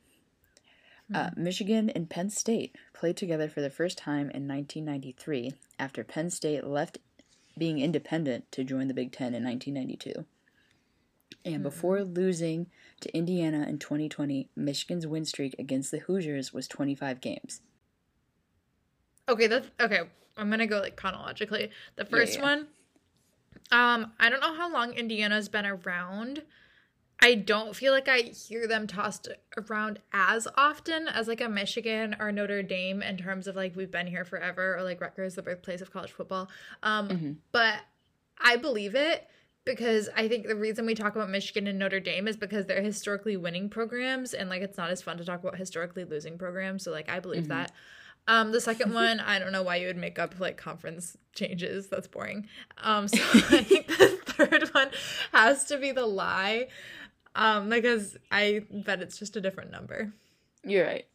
Uh, 1.14 1.30
Michigan 1.36 1.90
and 1.90 2.08
Penn 2.08 2.30
State 2.30 2.74
played 2.94 3.16
together 3.16 3.48
for 3.48 3.60
the 3.60 3.70
first 3.70 3.98
time 3.98 4.30
in 4.30 4.48
1993 4.48 5.52
after 5.78 6.04
Penn 6.04 6.30
State 6.30 6.64
left 6.64 6.98
being 7.58 7.78
independent 7.78 8.50
to 8.52 8.64
join 8.64 8.88
the 8.88 8.94
Big 8.94 9.12
Ten 9.12 9.34
in 9.34 9.44
1992. 9.44 10.24
And 11.44 11.62
before 11.62 12.04
losing 12.04 12.68
to 13.00 13.14
Indiana 13.16 13.66
in 13.68 13.78
2020, 13.78 14.48
Michigan's 14.54 15.06
win 15.06 15.24
streak 15.24 15.54
against 15.58 15.90
the 15.90 15.98
Hoosiers 15.98 16.52
was 16.52 16.68
25 16.68 17.20
games. 17.20 17.60
Okay, 19.28 19.48
that's 19.48 19.68
okay. 19.80 20.02
I'm 20.36 20.50
gonna 20.50 20.66
go 20.66 20.80
like 20.80 20.96
chronologically. 20.96 21.70
The 21.96 22.04
first 22.04 22.38
yeah. 22.38 22.42
one, 22.42 22.66
um, 23.70 24.12
I 24.18 24.28
don't 24.30 24.40
know 24.40 24.54
how 24.54 24.72
long 24.72 24.92
Indiana's 24.94 25.48
been 25.48 25.66
around. 25.66 26.42
I 27.22 27.34
don't 27.36 27.74
feel 27.76 27.92
like 27.92 28.08
I 28.08 28.18
hear 28.22 28.66
them 28.66 28.86
tossed 28.88 29.28
around 29.56 30.00
as 30.12 30.48
often 30.56 31.06
as 31.06 31.28
like 31.28 31.40
a 31.40 31.48
Michigan 31.48 32.16
or 32.18 32.32
Notre 32.32 32.62
Dame 32.64 33.00
in 33.00 33.16
terms 33.16 33.46
of 33.46 33.54
like 33.54 33.76
we've 33.76 33.90
been 33.92 34.08
here 34.08 34.24
forever 34.24 34.76
or 34.76 34.82
like 34.82 35.00
Rutgers, 35.00 35.36
the 35.36 35.42
birthplace 35.42 35.80
of 35.80 35.92
college 35.92 36.10
football. 36.10 36.48
Um, 36.82 37.08
Mhm. 37.08 37.36
but 37.52 37.78
I 38.38 38.56
believe 38.56 38.96
it 38.96 39.28
because 39.64 40.08
I 40.16 40.26
think 40.26 40.48
the 40.48 40.56
reason 40.56 40.84
we 40.84 40.96
talk 40.96 41.14
about 41.14 41.30
Michigan 41.30 41.68
and 41.68 41.78
Notre 41.78 42.00
Dame 42.00 42.26
is 42.26 42.36
because 42.36 42.66
they're 42.66 42.82
historically 42.82 43.36
winning 43.36 43.68
programs 43.68 44.34
and 44.34 44.50
like 44.50 44.62
it's 44.62 44.76
not 44.76 44.90
as 44.90 45.00
fun 45.00 45.16
to 45.18 45.24
talk 45.24 45.40
about 45.40 45.56
historically 45.56 46.02
losing 46.04 46.36
programs. 46.36 46.82
So 46.82 46.90
like 46.90 47.08
I 47.08 47.20
believe 47.20 47.44
Mhm. 47.44 47.48
that. 47.48 47.72
Um, 48.28 48.52
the 48.52 48.60
second 48.60 48.94
one, 48.94 49.18
I 49.20 49.38
don't 49.40 49.50
know 49.50 49.64
why 49.64 49.76
you 49.76 49.88
would 49.88 49.96
make 49.96 50.18
up 50.18 50.38
like 50.40 50.56
conference 50.56 51.16
changes. 51.34 51.88
That's 51.88 52.06
boring. 52.08 52.48
Um, 52.78 53.06
so 53.08 53.16
I 53.50 53.62
think 53.62 53.86
the 53.88 54.08
third 54.26 54.68
one 54.74 54.90
has 55.32 55.64
to 55.66 55.76
be 55.78 55.92
the 55.92 56.06
lie. 56.06 56.68
Um, 57.34 57.68
because 57.68 58.16
I 58.30 58.64
bet 58.70 59.00
it's 59.00 59.18
just 59.18 59.36
a 59.36 59.40
different 59.40 59.70
number. 59.70 60.12
You're 60.64 60.86
right. 60.86 61.06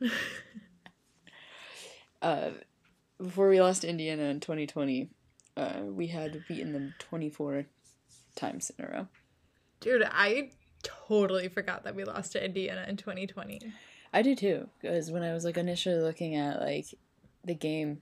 uh, 2.22 2.50
before 3.18 3.48
we 3.48 3.60
lost 3.60 3.84
Indiana 3.84 4.24
in 4.24 4.40
2020, 4.40 5.10
uh, 5.56 5.80
we 5.84 6.06
had 6.06 6.44
beaten 6.46 6.72
them 6.72 6.94
24 6.98 7.66
times 8.36 8.70
in 8.78 8.84
a 8.84 8.88
row. 8.88 9.08
Dude, 9.80 10.04
I 10.08 10.50
totally 10.82 11.48
forgot 11.48 11.84
that 11.84 11.94
we 11.94 12.04
lost 12.04 12.32
to 12.32 12.44
Indiana 12.44 12.86
in 12.88 12.96
2020. 12.96 13.60
I 14.12 14.22
do 14.22 14.34
too, 14.34 14.68
because 14.80 15.10
when 15.10 15.22
I 15.22 15.32
was 15.34 15.44
like 15.44 15.56
initially 15.56 16.00
looking 16.00 16.36
at 16.36 16.60
like 16.60 16.86
the 17.44 17.54
game 17.54 18.00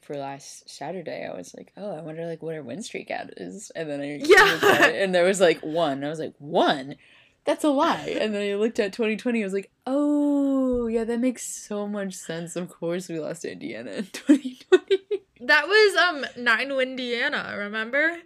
for 0.00 0.16
last 0.16 0.68
Saturday, 0.68 1.28
I 1.30 1.36
was 1.36 1.54
like, 1.56 1.72
oh, 1.76 1.96
I 1.96 2.00
wonder 2.00 2.26
like 2.26 2.42
what 2.42 2.54
our 2.54 2.62
win 2.62 2.82
streak 2.82 3.10
at 3.10 3.34
is, 3.36 3.70
and 3.74 3.88
then 3.88 4.00
I 4.00 4.16
Yeah. 4.24 4.42
looked 4.44 4.64
at 4.64 4.94
it, 4.94 5.02
and 5.02 5.14
there 5.14 5.24
was 5.24 5.40
like 5.40 5.60
one. 5.60 6.02
I 6.04 6.08
was 6.08 6.18
like, 6.18 6.34
one. 6.38 6.96
That's 7.44 7.64
a 7.64 7.70
lie. 7.70 8.16
And 8.20 8.34
then 8.34 8.50
I 8.52 8.54
looked 8.56 8.78
at 8.78 8.92
2020. 8.92 9.40
I 9.42 9.44
was 9.44 9.54
like, 9.54 9.70
oh, 9.86 10.86
yeah, 10.88 11.04
that 11.04 11.20
makes 11.20 11.42
so 11.46 11.86
much 11.88 12.14
sense. 12.14 12.54
Of 12.56 12.68
course, 12.68 13.08
we 13.08 13.18
lost 13.18 13.42
to 13.42 13.52
Indiana 13.52 13.90
in 13.92 14.04
2020. 14.12 14.98
That 15.42 15.66
was 15.66 15.96
um 15.96 16.26
nine 16.42 16.70
Indiana, 16.70 17.54
remember? 17.56 18.18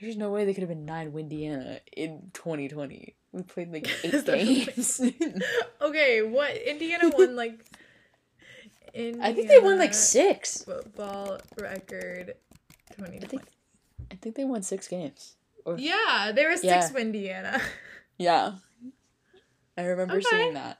There's 0.00 0.16
no 0.16 0.30
way 0.30 0.44
they 0.44 0.52
could 0.54 0.62
have 0.62 0.68
been 0.68 0.84
nine 0.84 1.12
Windiana 1.12 1.80
in 1.96 2.30
2020. 2.34 3.14
We 3.32 3.42
played 3.42 3.72
like 3.72 3.88
eight 4.04 4.24
games. 4.26 5.00
Okay, 5.80 6.22
what 6.22 6.54
Indiana 6.56 7.10
won 7.16 7.36
like 7.36 7.64
Indiana 8.96 9.26
I 9.28 9.32
think 9.32 9.48
they 9.48 9.58
won 9.58 9.78
like 9.78 9.94
six. 9.94 10.62
football 10.64 11.38
record 11.58 12.34
2020. 12.96 13.22
I 13.22 13.26
think 13.28 13.42
I 14.10 14.14
think 14.16 14.36
they 14.36 14.44
won 14.44 14.62
six 14.62 14.88
games. 14.88 15.36
Or 15.64 15.76
Yeah, 15.78 16.32
there 16.34 16.48
were 16.48 16.56
Yeah. 16.62 16.80
six 16.80 16.94
Indiana. 16.96 17.60
yeah, 18.18 18.56
I 19.76 19.82
remember 19.84 20.14
Okay. 20.16 20.24
seeing 20.30 20.54
that. 20.54 20.78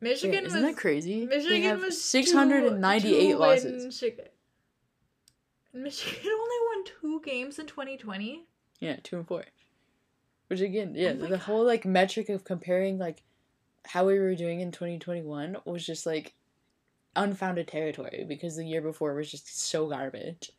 Wait, 0.00 0.10
Michigan 0.10 0.46
isn't 0.46 0.62
was 0.62 0.74
that 0.74 0.80
crazy? 0.80 1.26
they 1.26 1.36
Michigan 1.36 1.80
was 1.80 2.02
698 2.02 3.02
two- 3.02 3.32
two 3.32 3.38
losses. 3.38 4.02
win 4.02 5.82
Michigan 5.82 6.32
only 6.40 6.56
won 6.76 6.84
two 7.00 7.20
games 7.24 7.58
in 7.58 7.66
2020. 7.66 8.44
Yeah, 8.80 8.96
two 9.02 9.16
and 9.16 9.26
four. 9.26 9.44
Which 10.48 10.60
again, 10.60 10.94
yeah, 10.94 11.10
Oh 11.18 11.26
the 11.28 11.38
whole 11.38 11.64
like 11.64 11.84
metric 11.84 12.28
of 12.28 12.44
comparing 12.44 12.98
like 12.98 13.22
how 13.86 14.06
we 14.06 14.18
were 14.18 14.34
doing 14.34 14.60
in 14.60 14.70
2021 14.72 15.56
was 15.64 15.86
just 15.86 16.04
like 16.04 16.34
unfounded 17.16 17.68
territory 17.68 18.24
because 18.26 18.56
the 18.56 18.66
year 18.66 18.80
before 18.80 19.14
was 19.14 19.30
just 19.30 19.58
so 19.58 19.88
garbage. 19.88 20.50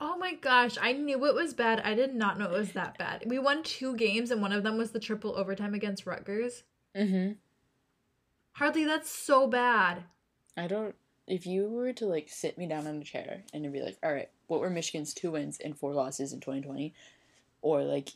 Oh 0.00 0.16
my 0.16 0.34
gosh, 0.34 0.76
I 0.80 0.92
knew 0.92 1.24
it 1.26 1.34
was 1.34 1.54
bad. 1.54 1.80
I 1.84 1.94
did 1.94 2.14
not 2.14 2.38
know 2.38 2.46
it 2.46 2.58
was 2.58 2.72
that 2.72 2.98
bad. 2.98 3.22
We 3.26 3.38
won 3.38 3.62
two 3.62 3.94
games, 3.96 4.32
and 4.32 4.42
one 4.42 4.52
of 4.52 4.64
them 4.64 4.76
was 4.76 4.90
the 4.90 4.98
triple 4.98 5.36
overtime 5.36 5.74
against 5.74 6.06
Rutgers. 6.06 6.64
Mm-hmm. 6.96 7.32
Harley, 8.54 8.84
that's 8.84 9.10
so 9.10 9.46
bad. 9.46 10.04
I 10.56 10.66
don't. 10.66 10.96
If 11.28 11.46
you 11.46 11.68
were 11.68 11.92
to 11.94 12.06
like 12.06 12.28
sit 12.28 12.58
me 12.58 12.66
down 12.66 12.88
on 12.88 12.96
a 12.96 13.04
chair 13.04 13.44
and 13.54 13.62
you'd 13.62 13.72
be 13.72 13.80
like, 13.80 13.96
"All 14.02 14.12
right, 14.12 14.28
what 14.48 14.60
were 14.60 14.70
Michigan's 14.70 15.14
two 15.14 15.30
wins 15.30 15.58
and 15.64 15.78
four 15.78 15.94
losses 15.94 16.32
in 16.32 16.40
2020?" 16.40 16.92
or 17.62 17.84
like, 17.84 18.10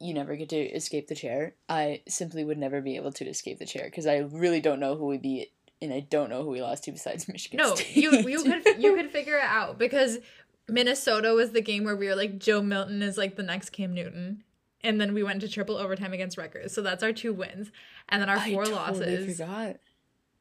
you 0.00 0.12
never 0.12 0.34
get 0.34 0.48
to 0.48 0.56
escape 0.56 1.06
the 1.06 1.14
chair, 1.14 1.54
I 1.68 2.02
simply 2.08 2.44
would 2.44 2.58
never 2.58 2.80
be 2.80 2.96
able 2.96 3.12
to 3.12 3.26
escape 3.26 3.58
the 3.58 3.66
chair 3.66 3.84
because 3.84 4.06
I 4.06 4.18
really 4.18 4.60
don't 4.60 4.80
know 4.80 4.96
who 4.96 5.06
we 5.06 5.18
beat 5.18 5.52
and 5.82 5.92
I 5.92 6.00
don't 6.00 6.30
know 6.30 6.42
who 6.42 6.50
we 6.50 6.62
lost 6.62 6.84
to 6.84 6.92
besides 6.92 7.28
Michigan. 7.28 7.58
No, 7.58 7.74
State. 7.74 7.96
you 7.96 8.10
you 8.28 8.42
could 8.62 8.82
you 8.82 8.94
could 8.96 9.10
figure 9.10 9.36
it 9.38 9.44
out 9.44 9.78
because 9.78 10.18
Minnesota 10.68 11.32
was 11.32 11.50
the 11.52 11.60
game 11.62 11.84
where 11.84 11.96
we 11.96 12.06
were 12.08 12.14
like 12.16 12.38
Joe 12.38 12.62
Milton 12.62 13.02
is 13.02 13.16
like 13.18 13.36
the 13.36 13.42
next 13.42 13.70
Cam 13.70 13.92
Newton, 13.94 14.44
and 14.82 15.00
then 15.00 15.14
we 15.14 15.22
went 15.22 15.40
to 15.40 15.48
triple 15.48 15.76
overtime 15.76 16.12
against 16.12 16.38
Rutgers. 16.38 16.72
So 16.74 16.82
that's 16.82 17.02
our 17.02 17.12
two 17.12 17.32
wins, 17.32 17.70
and 18.08 18.20
then 18.22 18.28
our 18.28 18.36
four 18.40 18.62
I 18.62 18.66
totally 18.66 18.72
losses. 18.72 19.38
forgot. 19.38 19.76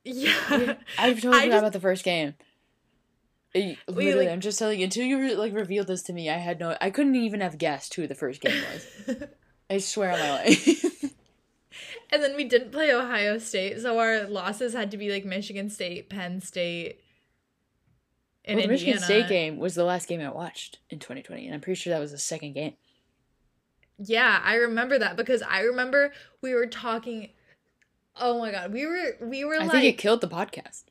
Yeah, 0.05 0.33
I 0.49 0.57
totally 0.57 0.77
I 0.97 1.13
forgot 1.15 1.45
just- 1.45 1.57
about 1.59 1.73
the 1.73 1.79
first 1.79 2.03
game. 2.03 2.35
Literally, 3.55 4.13
like, 4.13 4.29
I'm 4.29 4.41
just 4.41 4.59
telling 4.59 4.77
you. 4.79 4.83
Until 4.83 5.05
you 5.05 5.35
like 5.35 5.53
revealed 5.55 5.87
this 5.87 6.03
to 6.03 6.13
me, 6.13 6.29
I 6.29 6.37
had 6.37 6.59
no. 6.59 6.77
I 6.79 6.91
couldn't 6.91 7.15
even 7.15 7.41
have 7.41 7.57
guessed 7.57 7.95
who 7.95 8.05
the 8.05 8.13
first 8.13 8.41
game 8.41 8.61
was. 9.07 9.23
I 9.71 9.79
swear 9.79 10.11
on 10.11 10.19
my 10.19 10.29
life. 10.43 10.85
And 12.11 12.23
then 12.23 12.35
we 12.35 12.43
didn't 12.43 12.71
play 12.71 12.91
Ohio 12.93 13.37
State, 13.37 13.79
so 13.81 13.99
our 13.99 14.23
losses 14.23 14.73
had 14.73 14.91
to 14.91 14.97
be 14.97 15.11
like 15.11 15.25
Michigan 15.25 15.69
State, 15.69 16.09
Penn 16.09 16.41
State, 16.41 17.01
and 18.45 18.57
well, 18.57 18.65
the 18.65 18.73
Michigan 18.73 18.99
State 18.99 19.27
game 19.27 19.57
was 19.57 19.75
the 19.75 19.83
last 19.83 20.07
game 20.07 20.21
I 20.21 20.29
watched 20.29 20.79
in 20.89 20.99
2020, 20.99 21.45
and 21.45 21.53
I'm 21.53 21.61
pretty 21.61 21.79
sure 21.79 21.93
that 21.93 21.99
was 21.99 22.11
the 22.11 22.17
second 22.17 22.53
game. 22.53 22.73
Yeah, 23.97 24.41
I 24.43 24.55
remember 24.55 24.97
that 24.97 25.17
because 25.17 25.41
I 25.41 25.61
remember 25.61 26.13
we 26.41 26.53
were 26.53 26.65
talking. 26.65 27.29
Oh 28.15 28.39
my 28.39 28.51
god, 28.51 28.73
we 28.73 28.85
were 28.85 29.17
we 29.21 29.43
were 29.45 29.55
I 29.55 29.59
like. 29.59 29.71
think 29.71 29.85
it 29.85 29.97
killed 29.97 30.21
the 30.21 30.27
podcast. 30.27 30.85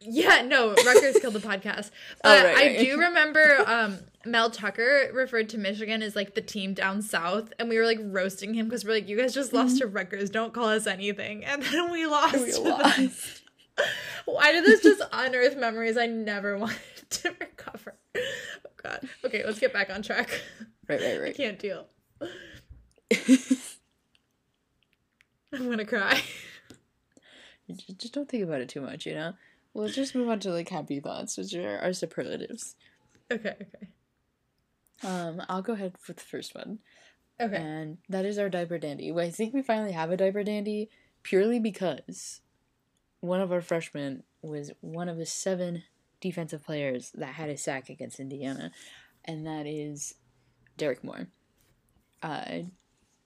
Yeah, 0.00 0.42
no, 0.42 0.74
Rutgers 0.74 1.18
killed 1.18 1.34
the 1.34 1.40
podcast. 1.40 1.90
But 2.22 2.40
oh, 2.40 2.44
right, 2.44 2.54
right. 2.54 2.78
I 2.78 2.84
do 2.84 2.98
remember 3.00 3.64
um, 3.66 3.98
Mel 4.24 4.50
Tucker 4.50 5.10
referred 5.12 5.48
to 5.50 5.58
Michigan 5.58 6.02
as 6.02 6.14
like 6.14 6.34
the 6.34 6.40
team 6.40 6.74
down 6.74 7.02
south, 7.02 7.52
and 7.58 7.68
we 7.68 7.78
were 7.78 7.84
like 7.86 7.98
roasting 8.02 8.54
him 8.54 8.66
because 8.66 8.84
we're 8.84 8.94
like, 8.94 9.08
"You 9.08 9.16
guys 9.16 9.32
just 9.34 9.52
lost 9.52 9.76
mm-hmm. 9.76 9.80
to 9.80 9.86
Rutgers. 9.86 10.30
Don't 10.30 10.52
call 10.52 10.68
us 10.68 10.86
anything." 10.86 11.44
And 11.44 11.62
then 11.62 11.90
we 11.90 12.06
lost. 12.06 12.36
We 12.36 12.54
lost. 12.54 13.42
Why 14.24 14.52
did 14.52 14.64
this 14.64 14.82
just 14.82 15.02
unearth 15.12 15.56
memories 15.56 15.96
I 15.96 16.06
never 16.06 16.58
wanted 16.58 16.78
to 17.10 17.34
recover? 17.40 17.94
Oh 18.16 18.70
God. 18.82 19.08
Okay, 19.24 19.44
let's 19.44 19.58
get 19.58 19.72
back 19.72 19.90
on 19.90 20.02
track. 20.02 20.42
Right, 20.88 21.00
right, 21.00 21.20
right. 21.20 21.30
I 21.30 21.36
can't 21.36 21.58
deal. 21.58 21.86
I'm 25.52 25.70
gonna 25.70 25.84
cry. 25.84 26.22
Just 27.98 28.12
don't 28.12 28.28
think 28.28 28.44
about 28.44 28.60
it 28.60 28.68
too 28.68 28.80
much, 28.80 29.06
you 29.06 29.14
know. 29.14 29.32
Let's 29.76 29.94
just 29.94 30.14
move 30.14 30.28
on 30.28 30.40
to 30.40 30.50
like 30.50 30.70
happy 30.70 31.00
thoughts, 31.00 31.36
which 31.36 31.54
are 31.54 31.78
our 31.78 31.92
superlatives. 31.92 32.76
Okay, 33.30 33.56
okay. 33.60 33.88
Um, 35.04 35.42
I'll 35.48 35.62
go 35.62 35.74
ahead 35.74 35.92
with 36.08 36.16
the 36.16 36.22
first 36.22 36.54
one. 36.54 36.78
Okay. 37.38 37.56
And 37.56 37.98
that 38.08 38.24
is 38.24 38.38
our 38.38 38.48
diaper 38.48 38.78
dandy. 38.78 39.12
Well, 39.12 39.26
I 39.26 39.30
think 39.30 39.52
we 39.52 39.60
finally 39.60 39.92
have 39.92 40.10
a 40.10 40.16
diaper 40.16 40.42
dandy 40.42 40.88
purely 41.22 41.58
because 41.58 42.40
one 43.20 43.42
of 43.42 43.52
our 43.52 43.60
freshmen 43.60 44.22
was 44.40 44.72
one 44.80 45.10
of 45.10 45.18
the 45.18 45.26
seven 45.26 45.82
defensive 46.20 46.64
players 46.64 47.10
that 47.14 47.34
had 47.34 47.50
a 47.50 47.58
sack 47.58 47.90
against 47.90 48.18
Indiana, 48.18 48.72
and 49.24 49.46
that 49.46 49.66
is 49.66 50.14
Derrick 50.78 51.04
Moore. 51.04 51.28
Uh, 52.22 52.26
I 52.26 52.70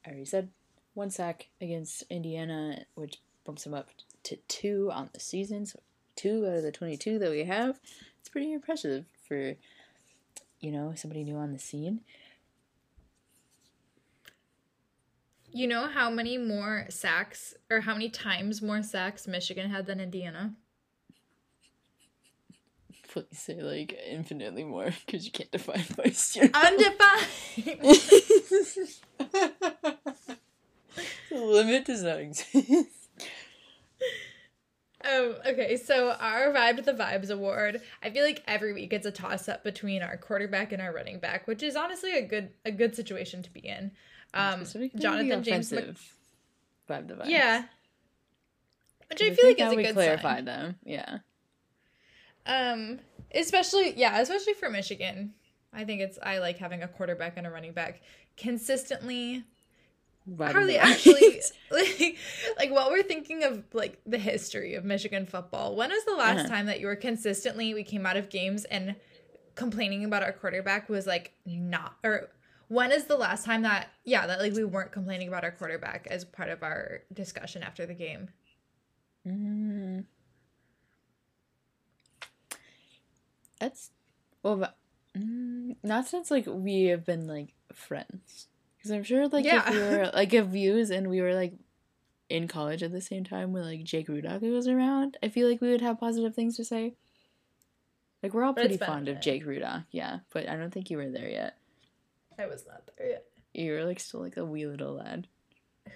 already 0.04 0.24
said 0.24 0.48
one 0.94 1.10
sack 1.10 1.50
against 1.60 2.02
Indiana, 2.10 2.86
which 2.94 3.18
bumps 3.44 3.64
him 3.66 3.74
up 3.74 3.90
to 4.24 4.36
two 4.48 4.90
on 4.92 5.10
the 5.12 5.20
season, 5.20 5.66
so 5.66 5.78
two 6.20 6.46
out 6.46 6.56
of 6.56 6.62
the 6.62 6.72
22 6.72 7.18
that 7.18 7.30
we 7.30 7.44
have. 7.44 7.80
It's 8.20 8.28
pretty 8.28 8.52
impressive 8.52 9.06
for, 9.26 9.54
you 10.60 10.70
know, 10.70 10.92
somebody 10.94 11.24
new 11.24 11.36
on 11.36 11.52
the 11.52 11.58
scene. 11.58 12.00
You 15.52 15.66
know 15.66 15.88
how 15.88 16.10
many 16.10 16.38
more 16.38 16.86
sacks, 16.90 17.54
or 17.70 17.80
how 17.80 17.94
many 17.94 18.10
times 18.10 18.62
more 18.62 18.82
sacks 18.82 19.26
Michigan 19.26 19.70
had 19.70 19.86
than 19.86 19.98
Indiana? 19.98 20.54
Please 23.08 23.24
say 23.32 23.60
like 23.60 23.98
infinitely 24.06 24.62
more, 24.62 24.92
because 25.06 25.24
you 25.24 25.32
can't 25.32 25.50
define 25.50 25.84
moisture. 25.98 26.50
Undefined. 26.54 27.26
the 31.30 31.30
limit 31.30 31.86
does 31.86 32.04
not 32.04 32.20
exist. 32.20 32.99
Um, 35.02 35.36
okay, 35.46 35.76
so 35.76 36.10
our 36.20 36.52
Vibe 36.52 36.76
to 36.76 36.82
the 36.82 36.92
Vibes 36.92 37.30
award, 37.30 37.80
I 38.02 38.10
feel 38.10 38.22
like 38.22 38.42
every 38.46 38.72
week 38.74 38.92
it's 38.92 39.06
a 39.06 39.10
toss 39.10 39.48
up 39.48 39.64
between 39.64 40.02
our 40.02 40.16
quarterback 40.18 40.72
and 40.72 40.82
our 40.82 40.92
running 40.92 41.18
back, 41.18 41.46
which 41.46 41.62
is 41.62 41.74
honestly 41.74 42.18
a 42.18 42.22
good 42.22 42.50
a 42.64 42.70
good 42.70 42.94
situation 42.94 43.42
to 43.42 43.50
be 43.50 43.60
in. 43.60 43.92
Um, 44.34 44.64
Jonathan 44.96 45.42
James 45.42 45.72
Mc- 45.72 45.96
Vibe 46.88 47.08
to 47.08 47.14
Vibes. 47.14 47.28
Yeah. 47.28 47.64
Which 49.08 49.22
I, 49.22 49.34
feel 49.34 49.48
like 49.48 49.60
is 49.60 49.72
a 49.72 49.76
good 49.76 49.94
clarify 49.94 50.36
sign. 50.36 50.44
them. 50.44 50.76
Yeah. 50.84 51.18
Um, 52.46 53.00
especially 53.34 53.94
yeah, 53.98 54.20
especially 54.20 54.54
for 54.54 54.68
Michigan. 54.68 55.32
I 55.72 55.84
think 55.84 56.00
it's 56.00 56.18
I 56.22 56.38
like 56.38 56.58
having 56.58 56.82
a 56.82 56.88
quarterback 56.88 57.34
and 57.36 57.46
a 57.46 57.50
running 57.50 57.72
back 57.72 58.02
consistently 58.36 59.44
Hardly 60.38 60.78
actually 60.78 61.40
like, 61.70 62.16
like 62.58 62.70
what 62.70 62.90
we're 62.90 63.02
thinking 63.02 63.42
of 63.44 63.64
like 63.72 64.00
the 64.06 64.18
history 64.18 64.74
of 64.74 64.84
Michigan 64.84 65.26
football. 65.26 65.76
When 65.76 65.90
was 65.90 66.04
the 66.04 66.14
last 66.14 66.40
uh-huh. 66.40 66.48
time 66.48 66.66
that 66.66 66.80
you 66.80 66.86
were 66.86 66.96
consistently 66.96 67.74
we 67.74 67.82
came 67.82 68.06
out 68.06 68.16
of 68.16 68.28
games 68.28 68.64
and 68.64 68.96
complaining 69.54 70.04
about 70.04 70.22
our 70.22 70.32
quarterback 70.32 70.88
was 70.88 71.06
like 71.06 71.32
not 71.44 71.96
or 72.04 72.30
when 72.68 72.92
is 72.92 73.04
the 73.04 73.16
last 73.16 73.44
time 73.44 73.62
that 73.62 73.88
yeah 74.04 74.26
that 74.26 74.40
like 74.40 74.54
we 74.54 74.64
weren't 74.64 74.92
complaining 74.92 75.28
about 75.28 75.42
our 75.44 75.50
quarterback 75.50 76.06
as 76.10 76.24
part 76.24 76.48
of 76.48 76.62
our 76.62 77.02
discussion 77.12 77.62
after 77.62 77.86
the 77.86 77.94
game? 77.94 78.28
Mm. 79.26 80.04
That's 83.58 83.90
well, 84.42 84.56
but, 84.56 84.76
mm, 85.16 85.76
not 85.82 86.06
since 86.06 86.30
like 86.30 86.46
we 86.46 86.84
have 86.84 87.04
been 87.04 87.26
like 87.26 87.54
friends. 87.72 88.48
Because 88.80 88.92
I'm 88.92 89.04
sure, 89.04 89.28
like, 89.28 89.44
yeah. 89.44 89.68
if 89.68 89.74
we 89.74 89.78
were 89.78 90.10
like 90.14 90.32
if 90.32 90.46
views 90.46 90.90
and 90.90 91.10
we 91.10 91.20
were 91.20 91.34
like 91.34 91.52
in 92.30 92.48
college 92.48 92.82
at 92.82 92.92
the 92.92 93.00
same 93.02 93.24
time 93.24 93.52
when 93.52 93.62
like 93.62 93.84
Jake 93.84 94.08
Rudock 94.08 94.40
was 94.40 94.66
around, 94.66 95.18
I 95.22 95.28
feel 95.28 95.46
like 95.48 95.60
we 95.60 95.70
would 95.70 95.82
have 95.82 96.00
positive 96.00 96.34
things 96.34 96.56
to 96.56 96.64
say. 96.64 96.94
Like 98.22 98.32
we're 98.32 98.44
all 98.44 98.54
pretty 98.54 98.78
fond 98.78 99.08
of 99.08 99.20
Jake 99.20 99.44
Rudock, 99.46 99.84
yeah, 99.90 100.20
but 100.32 100.48
I 100.48 100.56
don't 100.56 100.70
think 100.70 100.90
you 100.90 100.96
were 100.96 101.10
there 101.10 101.28
yet. 101.28 101.56
I 102.38 102.46
was 102.46 102.64
not 102.66 102.88
there 102.96 103.08
yet. 103.08 103.24
You 103.52 103.72
were 103.72 103.84
like 103.84 104.00
still 104.00 104.20
like 104.20 104.36
a 104.36 104.44
wee 104.44 104.66
little 104.66 104.94
lad. 104.94 105.26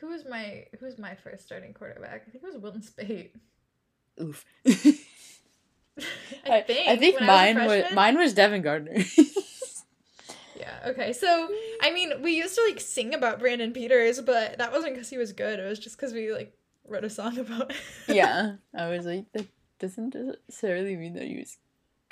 Who 0.00 0.08
was 0.08 0.24
my 0.28 0.66
Who 0.78 0.86
was 0.86 0.98
my 0.98 1.14
first 1.14 1.44
starting 1.44 1.72
quarterback? 1.72 2.24
I 2.26 2.30
think 2.30 2.44
it 2.44 2.46
was 2.46 2.58
Wilton 2.58 2.82
Speight. 2.82 3.34
Oof. 4.20 4.44
I 6.44 6.60
think. 6.62 6.88
I, 6.88 6.96
think 6.96 7.20
mine 7.20 7.56
was, 7.56 7.84
was 7.84 7.92
mine 7.92 8.18
was 8.18 8.34
Devin 8.34 8.62
Gardner. 8.62 9.04
Yeah. 10.64 10.90
Okay. 10.90 11.12
So, 11.12 11.48
I 11.82 11.92
mean, 11.92 12.22
we 12.22 12.32
used 12.36 12.54
to 12.54 12.62
like 12.66 12.80
sing 12.80 13.12
about 13.12 13.38
Brandon 13.38 13.72
Peters, 13.72 14.20
but 14.20 14.56
that 14.58 14.72
wasn't 14.72 14.94
because 14.94 15.10
he 15.10 15.18
was 15.18 15.32
good. 15.32 15.58
It 15.58 15.68
was 15.68 15.78
just 15.78 15.96
because 15.96 16.12
we 16.14 16.32
like 16.32 16.56
wrote 16.88 17.04
a 17.04 17.10
song 17.10 17.38
about. 17.44 17.72
yeah, 18.08 18.54
I 18.74 18.88
was 18.88 19.04
like, 19.04 19.30
that 19.32 19.46
doesn't 19.78 20.14
necessarily 20.14 20.96
mean 20.96 21.14
that 21.14 21.24
he 21.24 21.38
was 21.38 21.58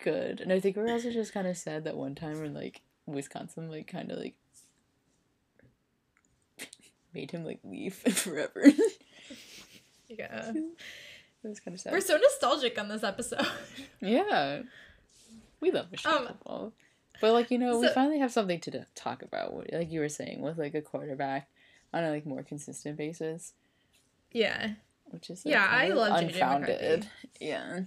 good, 0.03 0.41
and 0.41 0.53
I 0.53 0.61
think 0.61 0.77
we're 0.77 0.91
also 0.91 1.11
just 1.11 1.33
kind 1.33 1.47
of 1.47 1.57
sad 1.57 1.85
that 1.85 1.97
one 1.97 2.15
time 2.15 2.41
when 2.41 2.53
like 2.53 2.83
Wisconsin 3.07 3.71
like 3.71 3.87
kind 3.87 4.11
of 4.11 4.19
like 4.19 4.35
made 7.15 7.31
him 7.31 7.45
like 7.45 7.61
leave 7.65 7.95
forever. 8.15 8.65
yeah. 10.09 10.53
It 11.45 11.49
was 11.49 11.61
kind 11.61 11.75
of 11.75 11.81
sad. 11.81 11.93
We're 11.93 12.01
so 12.01 12.17
nostalgic 12.19 12.79
on 12.79 12.89
this 12.89 13.03
episode. 13.03 13.47
yeah. 14.01 14.63
We 15.61 15.71
love 15.71 15.91
Michigan 15.91 16.19
um, 16.19 16.27
football. 16.27 16.73
But 17.23 17.35
like 17.35 17.53
you 17.53 17.59
know, 17.59 17.75
so, 17.75 17.81
we 17.81 17.89
finally 17.91 18.19
have 18.19 18.33
something 18.33 18.59
to 18.63 18.85
talk 18.97 19.23
about. 19.23 19.73
Like 19.73 19.93
you 19.93 20.01
were 20.01 20.09
saying, 20.09 20.41
with 20.41 20.59
like 20.59 20.75
a 20.75 20.83
quarterback 20.83 21.49
on 21.95 22.03
a 22.03 22.11
like 22.11 22.27
more 22.27 22.43
consistent 22.43 22.97
basis. 22.97 23.53
Yeah. 24.33 24.73
Which 25.05 25.31
is 25.31 25.47
like, 25.47 25.53
yeah, 25.53 25.65
I 25.71 25.89
love 25.91 26.21
unfounded. 26.21 27.07
Yeah. 27.41 27.83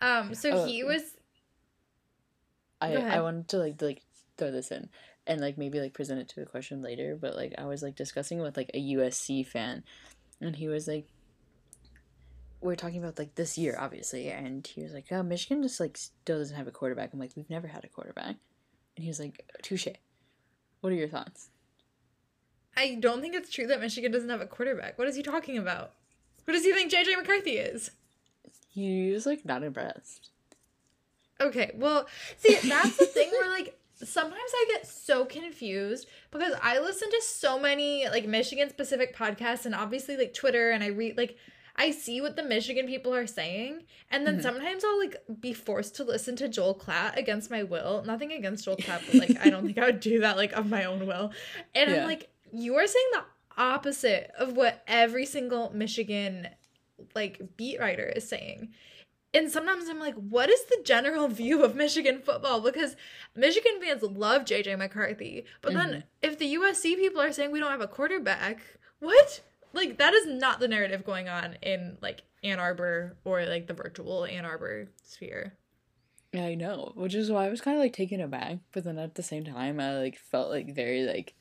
Um. 0.00 0.34
So 0.34 0.50
oh, 0.50 0.64
he 0.66 0.82
was. 0.82 1.02
I 2.80 2.96
I 2.96 3.20
wanted 3.20 3.46
to 3.48 3.58
like 3.58 3.80
like 3.80 4.02
throw 4.36 4.50
this 4.50 4.72
in 4.72 4.88
and 5.28 5.40
like 5.40 5.56
maybe 5.56 5.78
like 5.78 5.94
present 5.94 6.18
it 6.18 6.28
to 6.30 6.42
a 6.42 6.46
question 6.46 6.82
later, 6.82 7.16
but 7.20 7.36
like 7.36 7.54
I 7.56 7.66
was 7.66 7.84
like 7.84 7.94
discussing 7.94 8.40
with 8.40 8.56
like 8.56 8.72
a 8.74 8.94
USC 8.94 9.46
fan, 9.46 9.84
and 10.40 10.56
he 10.56 10.66
was 10.66 10.88
like, 10.88 11.06
we 12.62 12.72
are 12.72 12.76
talking 12.76 13.02
about 13.02 13.18
like 13.18 13.34
this 13.34 13.58
year, 13.58 13.76
obviously, 13.78 14.28
and 14.30 14.66
he 14.66 14.82
was 14.82 14.92
like, 14.92 15.06
"Oh, 15.10 15.22
Michigan 15.22 15.62
just 15.62 15.80
like 15.80 15.96
still 15.96 16.38
doesn't 16.38 16.56
have 16.56 16.68
a 16.68 16.72
quarterback." 16.72 17.12
I'm 17.12 17.18
like, 17.18 17.32
"We've 17.36 17.50
never 17.50 17.66
had 17.66 17.84
a 17.84 17.88
quarterback," 17.88 18.36
and 18.96 19.04
he 19.04 19.08
was 19.08 19.20
like, 19.20 19.44
"Touche." 19.62 19.88
What 20.80 20.92
are 20.92 20.96
your 20.96 21.08
thoughts? 21.08 21.50
I 22.76 22.96
don't 22.98 23.20
think 23.20 23.34
it's 23.34 23.50
true 23.50 23.66
that 23.66 23.80
Michigan 23.80 24.10
doesn't 24.10 24.30
have 24.30 24.40
a 24.40 24.46
quarterback. 24.46 24.98
What 24.98 25.08
is 25.08 25.16
he 25.16 25.22
talking 25.22 25.58
about? 25.58 25.92
What 26.44 26.54
does 26.54 26.64
he 26.64 26.72
think 26.72 26.90
JJ 26.90 27.16
McCarthy 27.16 27.52
is? 27.52 27.90
He's 28.68 29.26
like 29.26 29.44
not 29.44 29.62
impressed. 29.62 30.30
Okay, 31.40 31.72
well, 31.74 32.06
see, 32.36 32.56
that's 32.68 32.96
the 32.96 33.06
thing 33.06 33.30
where 33.30 33.50
like 33.50 33.78
sometimes 33.96 34.40
I 34.54 34.66
get 34.72 34.86
so 34.86 35.24
confused 35.24 36.08
because 36.30 36.54
I 36.62 36.78
listen 36.80 37.10
to 37.10 37.22
so 37.22 37.58
many 37.58 38.08
like 38.08 38.26
Michigan 38.26 38.70
specific 38.70 39.16
podcasts 39.16 39.66
and 39.66 39.74
obviously 39.74 40.16
like 40.16 40.34
Twitter 40.34 40.70
and 40.70 40.82
I 40.82 40.88
read 40.88 41.16
like 41.16 41.36
I 41.76 41.90
see 41.90 42.20
what 42.20 42.36
the 42.36 42.42
Michigan 42.42 42.86
people 42.86 43.14
are 43.14 43.26
saying, 43.26 43.84
and 44.10 44.26
then 44.26 44.34
mm-hmm. 44.34 44.42
sometimes 44.42 44.84
I'll 44.84 44.98
like 44.98 45.16
be 45.40 45.52
forced 45.52 45.96
to 45.96 46.04
listen 46.04 46.36
to 46.36 46.48
Joel 46.48 46.74
Klatt 46.74 47.16
against 47.16 47.50
my 47.50 47.62
will. 47.62 48.02
Nothing 48.06 48.32
against 48.32 48.64
Joel 48.64 48.76
Klatt, 48.76 49.00
but 49.06 49.14
like 49.14 49.44
I 49.44 49.50
don't 49.50 49.64
think 49.64 49.78
I 49.78 49.86
would 49.86 50.00
do 50.00 50.20
that 50.20 50.36
like 50.36 50.52
of 50.52 50.68
my 50.68 50.84
own 50.84 51.06
will. 51.06 51.32
And 51.74 51.90
yeah. 51.90 52.02
I'm 52.02 52.06
like, 52.06 52.30
you 52.52 52.74
are 52.76 52.86
saying 52.86 53.06
the 53.12 53.24
opposite 53.56 54.30
of 54.38 54.56
what 54.56 54.82
every 54.86 55.26
single 55.26 55.70
Michigan 55.74 56.48
like 57.14 57.40
beat 57.56 57.80
writer 57.80 58.04
is 58.04 58.28
saying. 58.28 58.70
and 59.34 59.50
sometimes 59.50 59.88
I'm 59.88 59.98
like, 59.98 60.14
what 60.14 60.50
is 60.50 60.64
the 60.66 60.82
general 60.84 61.28
view 61.28 61.64
of 61.64 61.74
Michigan 61.74 62.20
football? 62.20 62.60
Because 62.60 62.96
Michigan 63.34 63.80
fans 63.80 64.02
love 64.02 64.44
JJ 64.44 64.78
McCarthy, 64.78 65.46
but 65.62 65.72
mm-hmm. 65.72 65.90
then 65.90 66.04
if 66.20 66.38
the 66.38 66.54
USC 66.54 66.96
people 66.96 67.20
are 67.20 67.32
saying 67.32 67.50
we 67.50 67.60
don't 67.60 67.70
have 67.70 67.80
a 67.80 67.88
quarterback, 67.88 68.60
what? 69.00 69.40
Like 69.72 69.98
that 69.98 70.14
is 70.14 70.26
not 70.26 70.60
the 70.60 70.68
narrative 70.68 71.04
going 71.04 71.28
on 71.28 71.56
in 71.62 71.96
like 72.00 72.22
Ann 72.44 72.58
Arbor 72.58 73.16
or 73.24 73.44
like 73.46 73.66
the 73.66 73.74
virtual 73.74 74.24
Ann 74.24 74.44
Arbor 74.44 74.88
sphere. 75.02 75.54
Yeah, 76.32 76.46
I 76.46 76.54
know, 76.54 76.92
which 76.94 77.14
is 77.14 77.30
why 77.30 77.46
I 77.46 77.50
was 77.50 77.60
kind 77.60 77.76
of 77.76 77.82
like 77.82 77.92
taken 77.92 78.20
aback, 78.20 78.58
but 78.72 78.84
then 78.84 78.98
at 78.98 79.16
the 79.16 79.22
same 79.22 79.44
time, 79.44 79.78
I 79.78 79.98
like 79.98 80.18
felt 80.18 80.50
like 80.50 80.74
very 80.74 81.04
like 81.04 81.34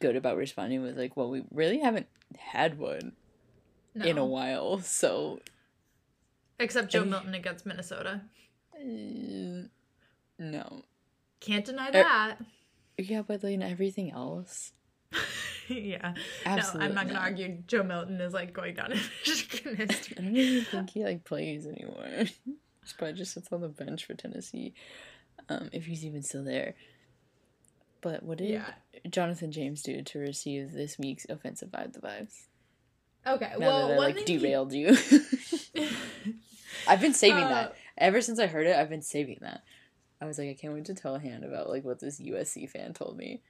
good 0.00 0.16
about 0.16 0.36
responding 0.36 0.82
with 0.82 0.98
like, 0.98 1.16
well, 1.16 1.30
we 1.30 1.44
really 1.52 1.78
haven't 1.78 2.08
had 2.36 2.78
one 2.78 3.12
no. 3.94 4.04
in 4.04 4.18
a 4.18 4.24
while, 4.24 4.80
so. 4.80 5.40
Except 6.58 6.90
Joe 6.90 7.04
Milton 7.04 7.34
against 7.34 7.64
Minnesota. 7.64 8.22
Uh, 8.74 9.68
no. 10.38 10.84
Can't 11.38 11.64
deny 11.64 11.88
er, 11.88 11.92
that. 11.92 12.36
yeah, 12.98 13.22
but 13.22 13.44
like 13.44 13.60
everything 13.60 14.10
else. 14.10 14.72
yeah. 15.68 16.14
Absolutely. 16.44 16.80
No, 16.80 16.86
I'm 16.86 16.94
not 16.94 17.06
gonna 17.08 17.20
argue 17.20 17.58
Joe 17.66 17.82
Milton 17.82 18.20
is 18.20 18.32
like 18.32 18.52
going 18.52 18.74
down 18.74 18.92
in 18.92 19.00
Michigan 19.26 19.76
history. 19.76 20.16
I 20.18 20.22
don't 20.22 20.36
even 20.36 20.64
think 20.64 20.90
he 20.90 21.04
like 21.04 21.24
plays 21.24 21.66
anymore. 21.66 22.06
He's 22.44 22.92
probably 22.96 23.16
just 23.16 23.34
sits 23.34 23.52
on 23.52 23.60
the 23.60 23.68
bench 23.68 24.04
for 24.04 24.14
Tennessee. 24.14 24.74
Um, 25.48 25.70
if 25.72 25.86
he's 25.86 26.04
even 26.04 26.22
still 26.22 26.44
there. 26.44 26.74
But 28.02 28.22
what 28.22 28.38
did 28.38 28.50
yeah. 28.50 28.70
Jonathan 29.10 29.52
James 29.52 29.82
do 29.82 30.02
to 30.02 30.18
receive 30.18 30.72
this 30.72 30.98
week's 30.98 31.26
offensive 31.28 31.70
vibe 31.70 31.92
the 31.92 32.00
vibes? 32.00 32.46
Okay, 33.26 33.52
now 33.58 33.66
well, 33.66 33.88
that 33.88 33.94
I 33.94 33.98
like 33.98 34.24
derailed 34.24 34.72
he... 34.72 34.80
you. 34.80 34.96
I've 36.88 37.00
been 37.00 37.12
saving 37.12 37.44
uh, 37.44 37.48
that 37.48 37.76
ever 37.98 38.22
since 38.22 38.38
I 38.38 38.46
heard 38.46 38.66
it. 38.66 38.76
I've 38.76 38.88
been 38.88 39.02
saving 39.02 39.38
that. 39.42 39.62
I 40.20 40.26
was 40.26 40.38
like, 40.38 40.48
I 40.48 40.54
can't 40.54 40.74
wait 40.74 40.86
to 40.86 40.94
tell 40.94 41.18
Han 41.18 41.44
about 41.44 41.68
like 41.68 41.84
what 41.84 42.00
this 42.00 42.20
USC 42.20 42.68
fan 42.68 42.92
told 42.92 43.16
me, 43.16 43.42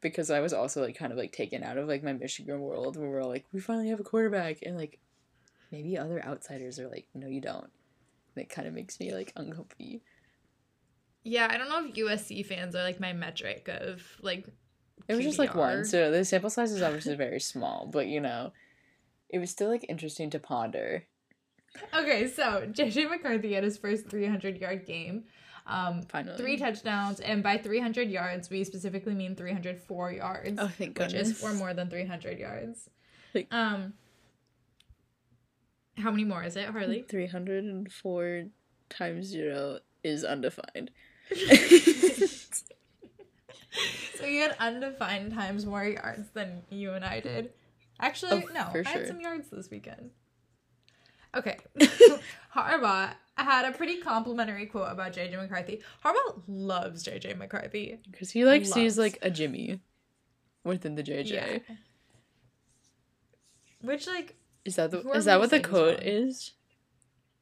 because 0.00 0.30
I 0.30 0.40
was 0.40 0.52
also 0.52 0.82
like 0.82 0.96
kind 0.96 1.12
of 1.12 1.18
like 1.18 1.32
taken 1.32 1.62
out 1.62 1.78
of 1.78 1.88
like 1.88 2.02
my 2.02 2.12
Michigan 2.12 2.60
world 2.60 2.96
where 2.96 3.08
we're 3.08 3.24
like, 3.24 3.46
we 3.52 3.60
finally 3.60 3.88
have 3.88 4.00
a 4.00 4.04
quarterback, 4.04 4.58
and 4.62 4.76
like 4.76 4.98
maybe 5.72 5.98
other 5.98 6.24
outsiders 6.24 6.78
are 6.78 6.88
like, 6.88 7.06
no, 7.14 7.26
you 7.26 7.40
don't. 7.40 7.70
And 8.34 8.44
it 8.44 8.48
kind 8.48 8.68
of 8.68 8.74
makes 8.74 9.00
me 9.00 9.12
like 9.12 9.32
uncomfy. 9.36 10.02
Yeah, 11.24 11.48
I 11.50 11.58
don't 11.58 11.68
know 11.68 11.86
if 11.86 11.94
USC 11.94 12.46
fans 12.46 12.74
are 12.74 12.82
like 12.82 13.00
my 13.00 13.12
metric 13.12 13.68
of 13.68 14.02
like. 14.22 14.46
It 15.06 15.14
was 15.14 15.20
QBR. 15.20 15.28
just 15.28 15.38
like 15.38 15.54
one, 15.54 15.84
so 15.84 16.10
the 16.10 16.24
sample 16.24 16.50
size 16.50 16.72
is 16.72 16.82
obviously 16.82 17.14
very 17.14 17.40
small, 17.40 17.88
but 17.90 18.08
you 18.08 18.20
know, 18.20 18.52
it 19.30 19.38
was 19.38 19.50
still 19.50 19.68
like 19.68 19.86
interesting 19.88 20.30
to 20.30 20.38
ponder. 20.38 21.04
Okay, 21.94 22.26
so 22.26 22.66
JJ 22.66 23.10
McCarthy 23.10 23.52
had 23.52 23.64
his 23.64 23.78
first 23.78 24.08
300 24.08 24.58
yard 24.58 24.86
game. 24.86 25.24
Um, 25.68 26.02
Finally. 26.02 26.38
Three 26.38 26.56
touchdowns, 26.56 27.20
and 27.20 27.42
by 27.42 27.58
300 27.58 28.08
yards, 28.08 28.48
we 28.48 28.64
specifically 28.64 29.14
mean 29.14 29.36
304 29.36 30.12
yards. 30.12 30.58
Oh, 30.58 30.68
thank 30.68 30.94
goodness. 30.94 31.12
Which 31.12 31.22
is 31.22 31.38
four 31.38 31.52
more 31.52 31.74
than 31.74 31.90
300 31.90 32.38
yards. 32.38 32.88
Um, 33.50 33.92
how 35.98 36.10
many 36.10 36.24
more 36.24 36.42
is 36.42 36.56
it, 36.56 36.68
Harley? 36.68 37.02
304 37.02 38.44
times 38.88 39.26
zero 39.26 39.80
is 40.02 40.24
undefined. 40.24 40.90
so 44.14 44.24
you 44.24 44.40
had 44.40 44.56
undefined 44.58 45.34
times 45.34 45.66
more 45.66 45.84
yards 45.84 46.30
than 46.30 46.62
you 46.70 46.92
and 46.92 47.04
I 47.04 47.20
did. 47.20 47.52
Actually, 48.00 48.44
oh, 48.48 48.52
no, 48.54 48.70
I 48.72 48.88
had 48.88 49.06
some 49.06 49.20
yards 49.20 49.50
this 49.50 49.70
weekend. 49.70 50.10
Okay. 51.36 51.58
Harbaugh 52.54 53.12
had 53.42 53.64
a 53.64 53.76
pretty 53.76 54.00
complimentary 54.00 54.66
quote 54.66 54.90
about 54.90 55.12
JJ 55.12 55.38
McCarthy. 55.40 55.82
Harbaugh 56.04 56.42
loves 56.46 57.04
JJ 57.04 57.36
McCarthy. 57.36 57.98
Because 58.10 58.30
he 58.30 58.44
like 58.44 58.62
loves. 58.62 58.72
sees 58.72 58.98
like 58.98 59.18
a 59.22 59.30
Jimmy 59.30 59.80
within 60.64 60.94
the 60.94 61.02
JJ. 61.02 61.30
Yeah. 61.32 61.58
Which 63.80 64.06
like 64.06 64.36
is 64.64 64.76
that 64.76 64.90
the 64.90 65.08
is 65.10 65.24
that 65.26 65.40
what 65.40 65.50
the 65.50 65.60
quote 65.60 66.02
is? 66.02 66.52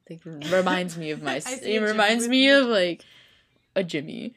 Like 0.08 0.20
reminds 0.24 0.96
me 0.96 1.10
of 1.10 1.22
my 1.24 1.42
it 1.44 1.82
reminds 1.82 2.28
me 2.28 2.48
of 2.50 2.66
like 2.66 3.04
a 3.74 3.82
Jimmy. 3.82 4.34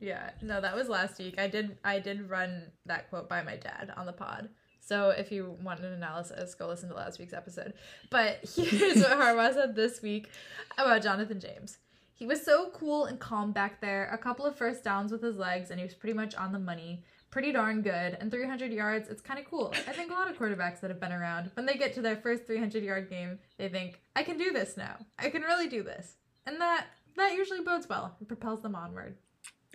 Yeah, 0.00 0.30
no, 0.42 0.60
that 0.60 0.74
was 0.74 0.88
last 0.88 1.18
week. 1.18 1.38
I 1.38 1.48
did 1.48 1.78
I 1.84 1.98
did 1.98 2.28
run 2.28 2.72
that 2.86 3.08
quote 3.10 3.28
by 3.28 3.42
my 3.42 3.56
dad 3.56 3.92
on 3.96 4.06
the 4.06 4.12
pod. 4.12 4.48
So 4.84 5.10
if 5.10 5.32
you 5.32 5.56
want 5.62 5.80
an 5.80 5.92
analysis, 5.92 6.54
go 6.54 6.68
listen 6.68 6.88
to 6.90 6.94
last 6.94 7.18
week's 7.18 7.32
episode. 7.32 7.72
But 8.10 8.40
here's 8.56 8.98
what 8.98 9.12
Harbaugh 9.12 9.54
said 9.54 9.74
this 9.74 10.02
week 10.02 10.28
about 10.76 11.02
Jonathan 11.02 11.40
James. 11.40 11.78
He 12.12 12.26
was 12.26 12.44
so 12.44 12.70
cool 12.70 13.06
and 13.06 13.18
calm 13.18 13.52
back 13.52 13.80
there. 13.80 14.08
A 14.12 14.18
couple 14.18 14.46
of 14.46 14.56
first 14.56 14.84
downs 14.84 15.10
with 15.10 15.22
his 15.22 15.36
legs, 15.36 15.70
and 15.70 15.80
he 15.80 15.84
was 15.84 15.94
pretty 15.94 16.14
much 16.14 16.34
on 16.34 16.52
the 16.52 16.58
money. 16.58 17.02
Pretty 17.30 17.50
darn 17.50 17.82
good. 17.82 18.16
And 18.20 18.30
300 18.30 18.72
yards, 18.72 19.08
it's 19.08 19.20
kind 19.20 19.40
of 19.40 19.46
cool. 19.46 19.74
I 19.88 19.92
think 19.92 20.12
a 20.12 20.14
lot 20.14 20.30
of 20.30 20.38
quarterbacks 20.38 20.80
that 20.80 20.90
have 20.90 21.00
been 21.00 21.12
around, 21.12 21.50
when 21.54 21.66
they 21.66 21.74
get 21.74 21.92
to 21.94 22.02
their 22.02 22.16
first 22.16 22.46
300 22.46 22.84
yard 22.84 23.10
game, 23.10 23.40
they 23.58 23.68
think, 23.68 24.00
I 24.14 24.22
can 24.22 24.38
do 24.38 24.52
this 24.52 24.76
now. 24.76 24.98
I 25.18 25.30
can 25.30 25.42
really 25.42 25.66
do 25.66 25.82
this. 25.82 26.14
And 26.46 26.60
that 26.60 26.86
that 27.16 27.32
usually 27.32 27.60
bodes 27.60 27.88
well 27.88 28.14
and 28.18 28.28
propels 28.28 28.62
them 28.62 28.74
onward. 28.74 29.16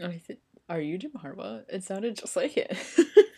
I 0.02 0.22
are 0.70 0.80
you 0.80 0.98
Jim 0.98 1.12
Harbaugh? 1.12 1.64
It 1.68 1.84
sounded 1.84 2.16
just 2.16 2.36
like 2.36 2.56
it. 2.56 2.78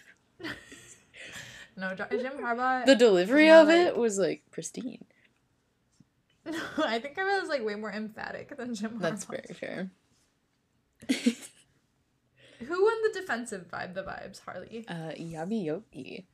no, 1.75 1.95
Jim 1.95 2.33
Harbaugh. 2.39 2.85
The 2.85 2.95
delivery 2.95 3.49
of 3.49 3.67
like... 3.67 3.77
it 3.77 3.97
was 3.97 4.17
like 4.17 4.43
pristine. 4.51 5.05
No, 6.45 6.59
I 6.83 6.99
think 6.99 7.17
I 7.17 7.39
was 7.39 7.49
like 7.49 7.65
way 7.65 7.75
more 7.75 7.91
emphatic 7.91 8.55
than 8.57 8.73
Jim 8.73 8.91
Harbaugh. 8.91 9.01
That's 9.01 9.25
very 9.25 9.53
fair. 9.53 9.91
Who 12.59 12.83
won 12.83 12.95
the 13.03 13.19
defensive 13.19 13.67
vibe? 13.71 13.95
The 13.95 14.03
vibes, 14.03 14.41
Harley. 14.41 14.85
Uh, 14.87 15.11
Okie 15.17 16.25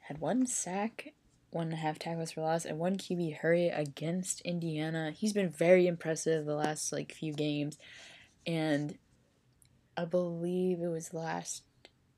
had 0.00 0.18
one 0.18 0.46
sack 0.46 1.12
one 1.52 1.66
and 1.66 1.74
a 1.74 1.76
half 1.76 1.98
tackles 1.98 2.32
for 2.32 2.40
loss, 2.40 2.64
and 2.64 2.78
one 2.78 2.96
QB 2.96 3.36
hurry 3.36 3.68
against 3.68 4.40
Indiana. 4.40 5.12
He's 5.14 5.34
been 5.34 5.50
very 5.50 5.86
impressive 5.86 6.46
the 6.46 6.54
last 6.54 6.92
like 6.92 7.12
few 7.12 7.34
games, 7.34 7.78
and 8.46 8.96
I 9.96 10.06
believe 10.06 10.80
it 10.80 10.88
was 10.88 11.14
last 11.14 11.64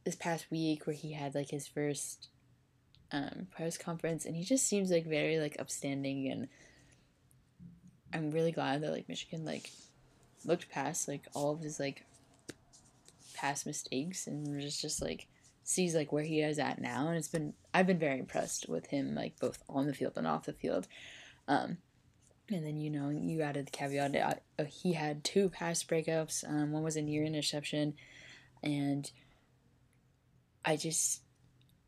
this 0.04 0.14
past 0.14 0.46
week 0.50 0.86
where 0.86 0.94
he 0.94 1.12
had 1.12 1.34
like 1.34 1.50
his 1.50 1.66
first 1.66 2.28
um, 3.14 3.46
press 3.54 3.78
conference, 3.78 4.24
and 4.24 4.34
he 4.34 4.42
just 4.42 4.66
seems 4.66 4.90
like 4.90 5.06
very 5.06 5.38
like 5.38 5.56
upstanding, 5.60 6.28
and 6.28 6.48
I'm 8.12 8.32
really 8.32 8.50
glad 8.50 8.82
that 8.82 8.90
like 8.90 9.08
Michigan 9.08 9.44
like 9.44 9.70
looked 10.44 10.68
past 10.68 11.06
like 11.06 11.26
all 11.32 11.52
of 11.52 11.60
his 11.60 11.78
like 11.78 12.04
past 13.34 13.66
mistakes 13.66 14.26
and 14.26 14.60
just 14.60 14.82
just 14.82 15.00
like 15.00 15.28
sees 15.62 15.94
like 15.94 16.12
where 16.12 16.24
he 16.24 16.40
is 16.40 16.58
at 16.58 16.80
now 16.80 17.08
and 17.08 17.16
it's 17.16 17.28
been 17.28 17.54
I've 17.72 17.86
been 17.86 17.98
very 17.98 18.18
impressed 18.18 18.68
with 18.68 18.86
him 18.86 19.14
like 19.14 19.38
both 19.40 19.62
on 19.68 19.86
the 19.86 19.94
field 19.94 20.12
and 20.16 20.26
off 20.26 20.44
the 20.46 20.52
field. 20.52 20.88
Um, 21.48 21.78
and 22.50 22.66
then 22.66 22.76
you 22.76 22.90
know 22.90 23.10
you 23.10 23.42
added 23.42 23.68
the 23.68 23.70
caveat 23.70 24.42
uh, 24.58 24.64
he 24.64 24.92
had 24.92 25.22
two 25.22 25.48
pass 25.48 25.84
breakups. 25.84 26.48
Um, 26.48 26.72
one 26.72 26.82
was 26.82 26.96
a 26.96 27.02
near 27.02 27.24
interception, 27.24 27.94
and 28.62 29.10
I 30.64 30.76
just 30.76 31.23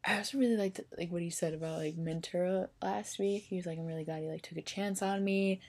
I 0.07 0.19
also 0.19 0.39
really 0.39 0.57
liked 0.57 0.81
like 0.97 1.11
what 1.11 1.23
he 1.23 1.31
said 1.31 1.53
about 1.53 1.79
like 1.79 1.97
Mentora 1.97 2.69
last 2.81 3.19
week. 3.19 3.47
He 3.49 3.57
was 3.57 3.67
like, 3.67 3.79
I'm 3.79 3.87
really 3.87 4.05
glad 4.05 4.23
he 4.23 4.29
like 4.29 4.43
took 4.43 4.59
a 4.59 4.63
chance 4.63 5.03
on 5.03 5.25
me, 5.25 5.61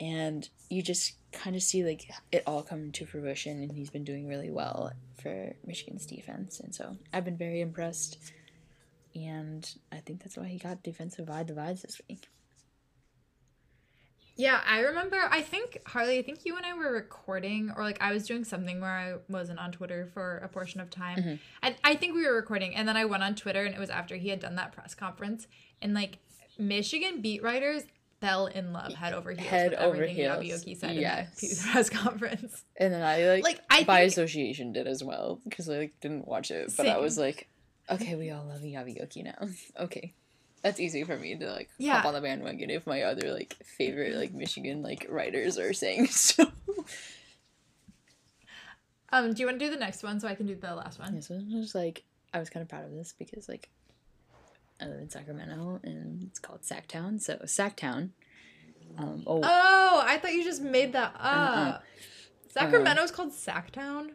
and 0.00 0.48
you 0.68 0.82
just 0.82 1.14
kind 1.32 1.56
of 1.56 1.62
see 1.62 1.84
like 1.84 2.10
it 2.32 2.42
all 2.46 2.62
come 2.62 2.92
to 2.92 3.06
fruition 3.06 3.62
and 3.62 3.72
he's 3.72 3.90
been 3.90 4.04
doing 4.04 4.26
really 4.26 4.50
well 4.50 4.92
for 5.20 5.54
Michigan's 5.66 6.06
defense 6.06 6.60
and 6.60 6.74
so 6.74 6.96
I've 7.12 7.24
been 7.24 7.36
very 7.36 7.60
impressed 7.60 8.18
and 9.14 9.68
I 9.92 9.96
think 9.96 10.22
that's 10.22 10.36
why 10.36 10.46
he 10.46 10.58
got 10.58 10.82
defensive 10.82 11.26
vibe 11.26 11.46
divides 11.46 11.82
this 11.82 12.00
week. 12.08 12.28
Yeah, 14.36 14.60
I 14.66 14.80
remember 14.80 15.16
I 15.30 15.42
think 15.42 15.78
Harley, 15.86 16.18
I 16.18 16.22
think 16.22 16.44
you 16.44 16.56
and 16.56 16.66
I 16.66 16.74
were 16.74 16.92
recording 16.92 17.72
or 17.76 17.84
like 17.84 18.00
I 18.00 18.12
was 18.12 18.26
doing 18.26 18.44
something 18.44 18.80
where 18.80 18.90
I 18.90 19.14
wasn't 19.28 19.60
on 19.60 19.70
Twitter 19.70 20.10
for 20.12 20.38
a 20.38 20.48
portion 20.48 20.80
of 20.80 20.90
time. 20.90 21.18
Mm-hmm. 21.18 21.34
And 21.62 21.74
I 21.84 21.94
think 21.94 22.14
we 22.14 22.26
were 22.26 22.34
recording 22.34 22.74
and 22.74 22.88
then 22.88 22.96
I 22.96 23.04
went 23.04 23.22
on 23.22 23.34
Twitter 23.34 23.64
and 23.64 23.74
it 23.74 23.80
was 23.80 23.90
after 23.90 24.16
he 24.16 24.30
had 24.30 24.40
done 24.40 24.56
that 24.56 24.72
press 24.72 24.94
conference 24.94 25.46
and 25.80 25.94
like 25.94 26.18
Michigan 26.58 27.20
beat 27.20 27.42
writers 27.42 27.84
fell 28.20 28.46
in 28.46 28.72
love 28.72 28.94
head 28.94 29.12
over 29.12 29.32
heels 29.32 29.46
head 29.46 29.70
with 29.72 29.80
over 29.80 29.94
everything 29.96 30.16
heels. 30.42 30.64
Said 30.78 30.96
yes. 30.96 31.42
in 31.42 31.48
the 31.50 31.72
press 31.72 31.90
conference. 31.90 32.64
And 32.76 32.92
then 32.92 33.02
I 33.02 33.24
like, 33.26 33.44
like 33.44 33.60
I 33.70 33.84
by 33.84 34.00
think, 34.00 34.12
association 34.12 34.72
did 34.72 34.86
as 34.86 35.04
well 35.04 35.40
because 35.44 35.68
I 35.68 35.78
like 35.78 36.00
didn't 36.00 36.26
watch 36.26 36.50
it, 36.50 36.66
but 36.76 36.86
same. 36.86 36.92
I 36.92 36.98
was 36.98 37.18
like, 37.18 37.48
okay, 37.88 38.16
we 38.16 38.30
all 38.30 38.44
love 38.44 38.60
Eyabi 38.60 39.24
now. 39.24 39.48
okay, 39.84 40.14
that's 40.64 40.80
easy 40.80 41.04
for 41.04 41.16
me 41.16 41.36
to 41.36 41.50
like 41.50 41.68
yeah. 41.76 41.96
hop 41.96 42.06
on 42.06 42.14
the 42.14 42.22
bandwagon 42.22 42.70
if 42.70 42.86
my 42.86 43.02
other 43.02 43.32
like 43.32 43.54
favorite 43.76 44.16
like 44.16 44.32
Michigan 44.32 44.82
like 44.82 45.06
writers 45.10 45.58
are 45.58 45.74
saying 45.74 46.06
so. 46.10 46.46
Um, 49.10 49.32
do 49.32 49.42
you 49.42 49.46
want 49.46 49.60
to 49.60 49.64
do 49.64 49.70
the 49.70 49.78
next 49.78 50.02
one 50.02 50.18
so 50.18 50.26
I 50.26 50.34
can 50.34 50.46
do 50.46 50.56
the 50.56 50.74
last 50.74 50.98
one? 50.98 51.14
Yeah, 51.14 51.20
so 51.20 51.34
I 51.34 51.56
was 51.56 51.74
like, 51.74 52.02
I 52.32 52.40
was 52.40 52.50
kind 52.50 52.62
of 52.62 52.68
proud 52.68 52.84
of 52.86 52.92
this 52.92 53.14
because 53.16 53.46
like 53.46 53.68
I 54.80 54.86
live 54.86 54.98
in 54.98 55.10
Sacramento 55.10 55.80
and 55.84 56.24
it's 56.24 56.38
called 56.38 56.62
Sacktown. 56.62 57.20
So 57.20 57.36
Sacktown 57.44 58.10
Um, 58.96 59.22
oh, 59.26 59.40
Oh, 59.44 60.02
I 60.04 60.16
thought 60.16 60.32
you 60.32 60.42
just 60.42 60.62
made 60.62 60.94
that 60.94 61.14
up. 61.20 61.20
Uh-uh. 61.20 61.78
Sacramento's 62.48 63.10
called 63.10 63.32
Sacktown. 63.32 64.12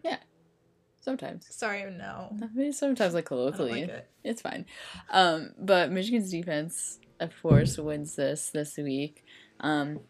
Sometimes. 1.10 1.48
Sorry, 1.50 1.89
no. 1.89 2.36
I 2.41 2.48
mean, 2.54 2.74
sometimes 2.74 3.13
like 3.13 3.26
colloquially. 3.26 3.82
like 3.82 3.89
it. 3.89 4.10
It's 4.24 4.41
fine. 4.41 4.65
Um, 5.10 5.52
but 5.58 5.91
Michigan's 5.91 6.32
defense, 6.32 7.00
of 7.19 7.32
course, 7.41 7.78
wins 7.78 8.15
this 8.15 8.52
this 8.52 8.78
week. 8.78 9.24
Um, 9.60 10.02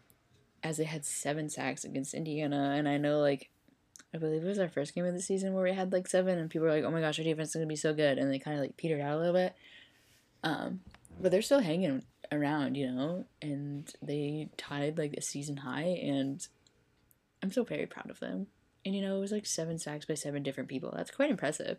as 0.62 0.76
they 0.76 0.84
had 0.84 1.04
seven 1.04 1.48
sacks 1.48 1.84
against 1.84 2.14
Indiana, 2.14 2.74
and 2.76 2.88
I 2.88 2.98
know 2.98 3.20
like, 3.20 3.50
I 4.14 4.18
believe 4.18 4.42
it 4.42 4.46
was 4.46 4.58
our 4.58 4.68
first 4.68 4.94
game 4.94 5.06
of 5.06 5.14
the 5.14 5.22
season 5.22 5.54
where 5.54 5.64
we 5.64 5.72
had 5.72 5.92
like 5.92 6.06
seven, 6.06 6.38
and 6.38 6.50
people 6.50 6.66
were 6.66 6.74
like, 6.74 6.84
"Oh 6.84 6.90
my 6.90 7.00
gosh, 7.00 7.18
our 7.18 7.24
defense 7.24 7.50
is 7.50 7.54
gonna 7.54 7.66
be 7.66 7.76
so 7.76 7.94
good," 7.94 8.18
and 8.18 8.30
they 8.30 8.38
kind 8.38 8.56
of 8.56 8.62
like 8.62 8.76
petered 8.76 9.00
out 9.00 9.16
a 9.16 9.18
little 9.18 9.34
bit. 9.34 9.54
Um, 10.42 10.80
but 11.20 11.30
they're 11.30 11.42
still 11.42 11.60
hanging 11.60 12.02
around, 12.32 12.76
you 12.76 12.90
know, 12.90 13.26
and 13.42 13.92
they 14.02 14.48
tied 14.56 14.98
like 14.98 15.14
a 15.14 15.22
season 15.22 15.56
high, 15.58 15.98
and 16.02 16.46
I'm 17.42 17.52
so 17.52 17.64
very 17.64 17.86
proud 17.86 18.10
of 18.10 18.20
them. 18.20 18.48
And 18.84 18.94
you 18.94 19.02
know, 19.02 19.16
it 19.16 19.20
was 19.20 19.32
like 19.32 19.46
seven 19.46 19.78
sacks 19.78 20.06
by 20.06 20.14
seven 20.14 20.42
different 20.42 20.68
people. 20.68 20.92
That's 20.96 21.10
quite 21.10 21.30
impressive. 21.30 21.78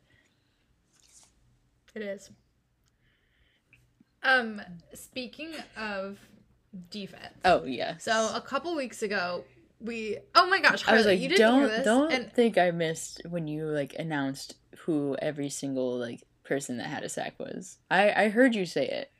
It 1.96 2.04
is. 2.04 2.30
Um, 4.24 4.62
speaking 4.94 5.54
of 5.76 6.20
defense. 6.90 7.36
Oh 7.44 7.66
yeah. 7.66 7.98
So 7.98 8.32
a 8.34 8.42
couple 8.42 8.76
weeks 8.76 9.02
ago, 9.02 9.44
we 9.80 10.18
oh 10.36 10.48
my 10.48 10.60
gosh, 10.60 10.88
I 10.88 10.96
was 10.96 11.06
like, 11.06 11.20
you 11.20 11.30
didn't 11.30 11.40
don't 11.40 11.60
hear 11.60 11.68
this, 11.68 11.86
don't 11.86 12.12
and 12.12 12.32
think 12.32 12.58
I 12.58 12.72
missed 12.72 13.22
when 13.28 13.48
you 13.48 13.66
like 13.66 13.96
announced 13.98 14.56
who 14.86 15.16
every 15.22 15.50
single 15.50 15.98
like 15.98 16.24
person 16.44 16.78
that 16.78 16.88
had 16.88 17.04
a 17.04 17.10
sack 17.10 17.40
was. 17.40 17.78
I 17.90 18.26
I 18.26 18.30
heard 18.30 18.56
you 18.56 18.66
say 18.66 18.88
it. 18.88 19.12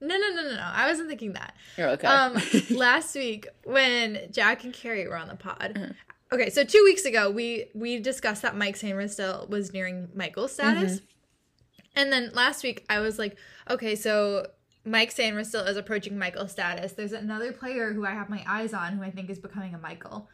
No, 0.00 0.16
no, 0.16 0.28
no, 0.30 0.42
no, 0.42 0.54
no. 0.54 0.62
I 0.72 0.86
wasn't 0.88 1.08
thinking 1.08 1.32
that. 1.32 1.54
You're 1.76 1.88
okay. 1.90 2.06
Um, 2.06 2.36
last 2.70 3.14
week 3.16 3.48
when 3.64 4.28
Jack 4.30 4.62
and 4.64 4.72
Carrie 4.72 5.06
were 5.08 5.16
on 5.16 5.28
the 5.28 5.34
pod. 5.36 5.72
Mhm. 5.76 5.94
Okay, 6.32 6.50
so 6.50 6.62
two 6.62 6.82
weeks 6.84 7.04
ago 7.04 7.30
we 7.30 7.66
we 7.74 7.98
discussed 7.98 8.42
that 8.42 8.54
Mike 8.56 8.76
Sainristil 8.78 9.48
was 9.48 9.72
nearing 9.72 10.08
Michael's 10.14 10.52
status, 10.52 10.96
Mm-hmm. 11.00 11.86
and 12.00 12.12
then 12.12 12.30
last 12.34 12.62
week 12.62 12.84
I 12.90 13.00
was 13.00 13.18
like, 13.18 13.36
okay, 13.70 13.94
so 13.96 14.46
Mike 14.84 15.10
still 15.10 15.64
is 15.66 15.76
approaching 15.76 16.18
Michael's 16.18 16.52
status. 16.52 16.92
There's 16.92 17.12
another 17.12 17.52
player 17.52 17.92
who 17.92 18.04
I 18.06 18.10
have 18.10 18.28
my 18.28 18.44
eyes 18.46 18.72
on 18.74 18.92
who 18.98 19.02
I 19.02 19.10
think 19.10 19.30
is 19.30 19.38
becoming 19.38 19.74
a 19.74 19.78
Michael, 19.78 20.28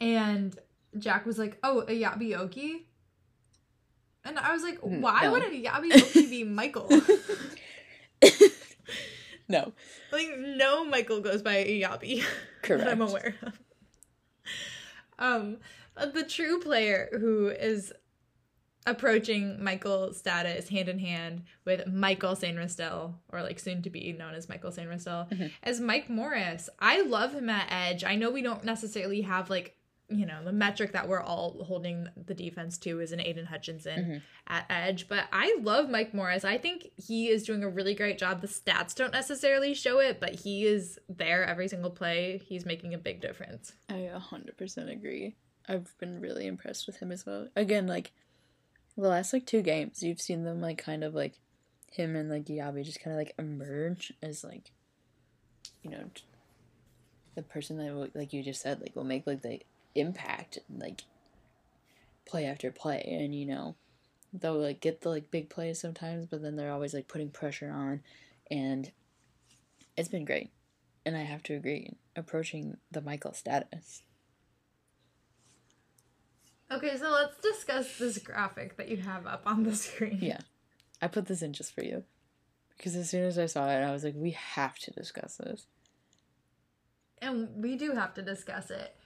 and 0.00 0.56
Jack 0.98 1.24
was 1.26 1.38
like, 1.38 1.58
oh, 1.64 1.84
Eyabi 1.88 2.36
Okie. 2.38 2.82
And 4.24 4.38
I 4.38 4.52
was 4.52 4.62
like, 4.62 4.80
Mm, 4.82 5.00
why 5.00 5.22
no. 5.22 5.32
would 5.32 5.42
Eyabi 5.44 5.90
Okie 5.92 6.30
be 6.30 6.44
Michael? 6.44 6.88
no, 9.52 9.72
Like 10.10 10.28
no 10.38 10.84
Michael 10.84 11.20
goes 11.20 11.42
by 11.42 11.64
Yabi 11.64 12.24
correct. 12.62 12.84
that 12.84 12.90
I'm 12.92 13.00
aware 13.02 13.34
of. 13.42 13.58
Um, 15.18 15.58
the 15.94 16.24
true 16.24 16.58
player 16.60 17.08
who 17.12 17.48
is 17.48 17.92
approaching 18.84 19.62
Michael's 19.62 20.16
status 20.18 20.68
hand 20.68 20.88
in 20.88 20.98
hand 20.98 21.44
with 21.64 21.86
Michael 21.86 22.34
Sainristil, 22.34 23.14
or 23.28 23.42
like 23.42 23.60
soon 23.60 23.82
to 23.82 23.90
be 23.90 24.12
known 24.12 24.34
as 24.34 24.48
Michael 24.48 24.72
Sainristil, 24.72 25.30
Mhm. 25.30 25.52
as 25.62 25.80
Mike 25.80 26.10
Morris. 26.10 26.68
I 26.80 27.02
love 27.02 27.32
him 27.32 27.48
at 27.48 27.68
Edge. 27.70 28.02
I 28.02 28.16
know 28.16 28.30
we 28.30 28.42
don't 28.42 28.64
necessarily 28.64 29.20
have 29.20 29.50
like 29.50 29.76
you 30.18 30.26
know 30.26 30.42
the 30.44 30.52
metric 30.52 30.92
that 30.92 31.08
we're 31.08 31.20
all 31.22 31.64
holding 31.64 32.08
the 32.16 32.34
defense 32.34 32.78
to 32.78 33.00
is 33.00 33.12
an 33.12 33.20
Aidan 33.20 33.46
Hutchinson 33.46 34.04
Mhm. 34.04 34.22
at 34.46 34.66
Edge, 34.70 35.08
but 35.08 35.24
I 35.32 35.56
love 35.60 35.88
Mike 35.90 36.12
Morris. 36.14 36.44
I 36.44 36.58
think 36.58 36.88
he 36.96 37.28
is 37.28 37.44
doing 37.44 37.62
a 37.64 37.68
really 37.68 37.94
great 37.94 38.18
job. 38.18 38.40
The 38.40 38.46
stats 38.48 38.94
don't 38.94 39.12
necessarily 39.12 39.74
show 39.74 39.98
it, 40.00 40.20
but 40.20 40.36
he 40.40 40.64
is 40.66 40.98
there 41.08 41.44
every 41.44 41.68
single 41.68 41.90
play. 41.90 42.38
He's 42.38 42.64
making 42.66 42.94
a 42.94 42.98
big 42.98 43.20
difference. 43.20 43.72
I 43.88 44.08
100% 44.12 44.90
agree. 44.90 45.36
I've 45.68 45.96
been 45.98 46.20
really 46.20 46.46
impressed 46.46 46.86
with 46.86 46.96
him 46.96 47.12
as 47.12 47.24
well. 47.24 47.48
Again, 47.54 47.86
like 47.86 48.12
the 48.96 49.08
last 49.08 49.32
like 49.32 49.46
two 49.46 49.62
games, 49.62 50.02
you've 50.02 50.20
seen 50.20 50.44
them 50.44 50.60
like 50.60 50.78
kind 50.78 51.04
of 51.04 51.14
like 51.14 51.38
him 51.92 52.16
and 52.16 52.28
like 52.30 52.46
Yabi 52.46 52.84
just 52.84 53.00
kind 53.00 53.12
of 53.14 53.18
like 53.18 53.34
emerge 53.38 54.12
as 54.22 54.42
like 54.42 54.72
you 55.82 55.90
know 55.90 56.10
the 57.34 57.42
person 57.42 57.76
that 57.78 58.10
like 58.16 58.32
you 58.32 58.42
just 58.42 58.60
said 58.62 58.80
like 58.80 58.94
will 58.96 59.04
make 59.04 59.26
like 59.26 59.42
the 59.42 59.60
impact 59.94 60.58
like 60.74 61.02
play 62.24 62.44
after 62.46 62.70
play 62.70 63.02
and 63.06 63.34
you 63.34 63.46
know 63.46 63.74
they'll 64.32 64.58
like 64.58 64.80
get 64.80 65.02
the 65.02 65.08
like 65.08 65.30
big 65.30 65.50
plays 65.50 65.80
sometimes 65.80 66.26
but 66.26 66.42
then 66.42 66.56
they're 66.56 66.72
always 66.72 66.94
like 66.94 67.08
putting 67.08 67.28
pressure 67.28 67.70
on 67.70 68.00
and 68.50 68.92
it's 69.96 70.08
been 70.08 70.24
great 70.24 70.50
and 71.04 71.16
I 71.16 71.22
have 71.22 71.42
to 71.44 71.54
agree 71.54 71.90
approaching 72.16 72.76
the 72.90 73.00
Michael 73.00 73.34
status 73.34 74.02
Okay, 76.72 76.96
so 76.96 77.10
let's 77.10 77.36
discuss 77.38 77.98
this 77.98 78.16
graphic 78.18 78.78
that 78.78 78.88
you 78.88 78.96
have 78.98 79.26
up 79.26 79.42
on 79.44 79.62
the 79.62 79.74
screen. 79.76 80.18
Yeah. 80.22 80.40
I 81.02 81.08
put 81.08 81.26
this 81.26 81.42
in 81.42 81.52
just 81.52 81.74
for 81.74 81.84
you. 81.84 82.04
Because 82.76 82.96
as 82.96 83.10
soon 83.10 83.24
as 83.24 83.38
I 83.38 83.46
saw 83.46 83.68
it, 83.68 83.82
I 83.82 83.92
was 83.92 84.04
like, 84.04 84.14
we 84.16 84.30
have 84.30 84.78
to 84.80 84.90
discuss 84.90 85.36
this. 85.36 85.66
And 87.20 87.62
we 87.62 87.76
do 87.76 87.92
have 87.92 88.14
to 88.14 88.22
discuss 88.22 88.70
it. 88.70 88.96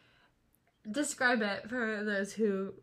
Describe 0.91 1.43
it 1.43 1.69
for 1.69 2.05
those 2.05 2.33
who 2.33 2.75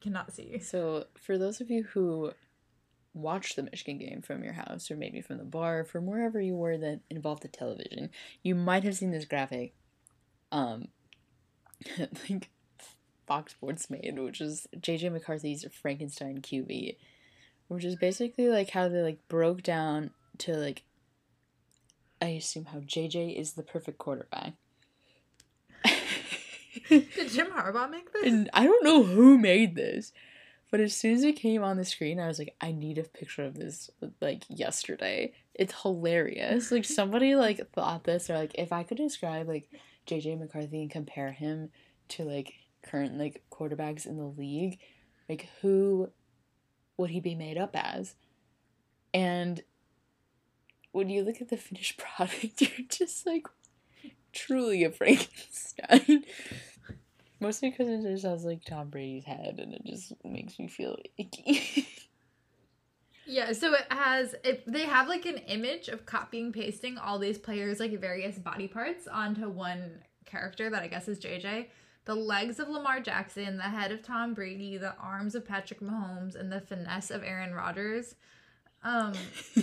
cannot 0.00 0.32
see. 0.32 0.58
So, 0.58 1.06
for 1.14 1.38
those 1.38 1.60
of 1.60 1.70
you 1.70 1.84
who 1.84 2.32
watched 3.14 3.56
the 3.56 3.62
Michigan 3.62 3.98
game 3.98 4.22
from 4.22 4.42
your 4.42 4.52
house, 4.52 4.90
or 4.90 4.96
maybe 4.96 5.20
from 5.20 5.38
the 5.38 5.44
bar, 5.44 5.84
from 5.84 6.06
wherever 6.06 6.40
you 6.40 6.54
were 6.54 6.76
that 6.78 7.00
involved 7.10 7.42
the 7.42 7.48
television, 7.48 8.10
you 8.42 8.54
might 8.54 8.84
have 8.84 8.96
seen 8.96 9.10
this 9.10 9.24
graphic. 9.24 9.74
Um, 10.50 10.88
like 11.98 12.48
Fox 13.26 13.52
Sports 13.52 13.90
made, 13.90 14.18
which 14.18 14.40
is 14.40 14.66
JJ 14.76 15.12
McCarthy's 15.12 15.64
Frankenstein 15.70 16.40
QB, 16.40 16.96
which 17.68 17.84
is 17.84 17.96
basically 17.96 18.48
like 18.48 18.70
how 18.70 18.88
they 18.88 19.02
like 19.02 19.26
broke 19.28 19.62
down 19.62 20.10
to 20.38 20.56
like. 20.56 20.84
I 22.20 22.28
assume 22.28 22.64
how 22.66 22.80
JJ 22.80 23.38
is 23.38 23.52
the 23.52 23.62
perfect 23.62 23.98
quarterback. 23.98 24.54
Did 26.88 27.30
Jim 27.30 27.48
Harbaugh 27.48 27.90
make 27.90 28.12
this? 28.12 28.24
And 28.26 28.50
I 28.52 28.64
don't 28.64 28.84
know 28.84 29.02
who 29.02 29.38
made 29.38 29.74
this, 29.74 30.12
but 30.70 30.80
as 30.80 30.94
soon 30.94 31.14
as 31.14 31.24
it 31.24 31.36
came 31.36 31.62
on 31.62 31.76
the 31.76 31.84
screen, 31.84 32.20
I 32.20 32.26
was 32.26 32.38
like, 32.38 32.54
I 32.60 32.72
need 32.72 32.98
a 32.98 33.04
picture 33.04 33.44
of 33.44 33.54
this 33.54 33.90
like 34.20 34.44
yesterday. 34.48 35.32
It's 35.54 35.82
hilarious. 35.82 36.70
Like 36.70 36.84
somebody 36.86 37.34
like 37.34 37.72
thought 37.72 38.04
this 38.04 38.28
or 38.28 38.36
like 38.36 38.54
if 38.56 38.72
I 38.72 38.82
could 38.82 38.98
describe 38.98 39.48
like 39.48 39.70
JJ 40.06 40.38
McCarthy 40.38 40.82
and 40.82 40.90
compare 40.90 41.32
him 41.32 41.70
to 42.10 42.24
like 42.24 42.54
current 42.82 43.18
like 43.18 43.42
quarterbacks 43.50 44.06
in 44.06 44.16
the 44.16 44.24
league, 44.24 44.78
like 45.28 45.48
who 45.60 46.10
would 46.96 47.10
he 47.10 47.20
be 47.20 47.34
made 47.34 47.58
up 47.58 47.70
as? 47.74 48.14
And 49.14 49.62
when 50.92 51.08
you 51.08 51.22
look 51.22 51.40
at 51.40 51.48
the 51.48 51.56
finished 51.56 51.96
product, 52.16 52.60
you're 52.60 52.86
just 52.88 53.26
like 53.26 53.46
truly 54.32 54.84
a 54.84 54.90
Frankenstein. 54.92 56.24
Mostly 57.40 57.70
because 57.70 57.88
it 57.88 58.02
just 58.02 58.24
has 58.24 58.44
like 58.44 58.64
Tom 58.64 58.88
Brady's 58.90 59.24
head, 59.24 59.60
and 59.60 59.72
it 59.72 59.82
just 59.86 60.12
makes 60.24 60.58
me 60.58 60.66
feel 60.68 60.96
icky. 61.16 61.86
Yeah, 63.30 63.52
so 63.52 63.74
it 63.74 63.84
has 63.90 64.34
it 64.42 64.64
they 64.66 64.86
have 64.86 65.06
like 65.06 65.26
an 65.26 65.36
image 65.36 65.88
of 65.88 66.06
copying 66.06 66.50
pasting 66.50 66.96
all 66.96 67.18
these 67.18 67.36
players 67.36 67.78
like 67.78 67.92
various 68.00 68.38
body 68.38 68.66
parts 68.66 69.06
onto 69.06 69.50
one 69.50 70.00
character 70.24 70.70
that 70.70 70.82
I 70.82 70.88
guess 70.88 71.08
is 71.08 71.20
JJ. 71.20 71.66
The 72.06 72.14
legs 72.14 72.58
of 72.58 72.68
Lamar 72.70 73.00
Jackson, 73.00 73.58
the 73.58 73.64
head 73.64 73.92
of 73.92 74.02
Tom 74.02 74.32
Brady, 74.32 74.78
the 74.78 74.96
arms 74.96 75.34
of 75.34 75.46
Patrick 75.46 75.80
Mahomes, 75.80 76.34
and 76.34 76.50
the 76.50 76.62
finesse 76.62 77.10
of 77.10 77.22
Aaron 77.22 77.52
Rodgers. 77.52 78.14
Um 78.82 79.12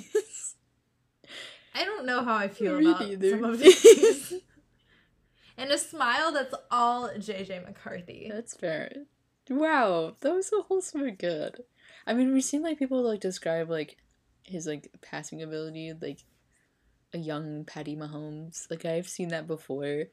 I 1.74 1.84
don't 1.84 2.06
know 2.06 2.24
how 2.24 2.36
I 2.36 2.48
feel 2.48 2.78
about 2.78 3.02
neither. 3.02 3.32
some 3.32 3.44
of 3.46 3.60
these. 3.60 4.34
and 5.58 5.72
a 5.72 5.78
smile 5.78 6.32
that's 6.32 6.54
all 6.72 7.10
JJ 7.10 7.66
McCarthy. 7.66 8.30
That's 8.32 8.56
fair. 8.56 8.92
Wow, 9.50 10.16
that 10.22 10.34
was 10.34 10.48
so 10.48 10.64
wholesome 10.64 11.04
and 11.04 11.18
good. 11.18 11.64
I 12.08 12.14
mean, 12.14 12.34
we've 12.34 12.44
seen 12.44 12.62
like 12.64 12.80
people 12.80 13.02
like 13.04 13.20
describe 13.20 13.70
like 13.70 13.98
his 14.44 14.68
like 14.68 14.90
passing 15.02 15.42
ability, 15.42 15.94
like 16.00 16.20
a 17.14 17.18
young 17.18 17.66
Patty 17.66 17.96
Mahomes. 17.96 18.70
Like 18.70 18.86
I've 18.86 19.08
seen 19.08 19.30
that 19.30 19.48
before, 19.48 20.06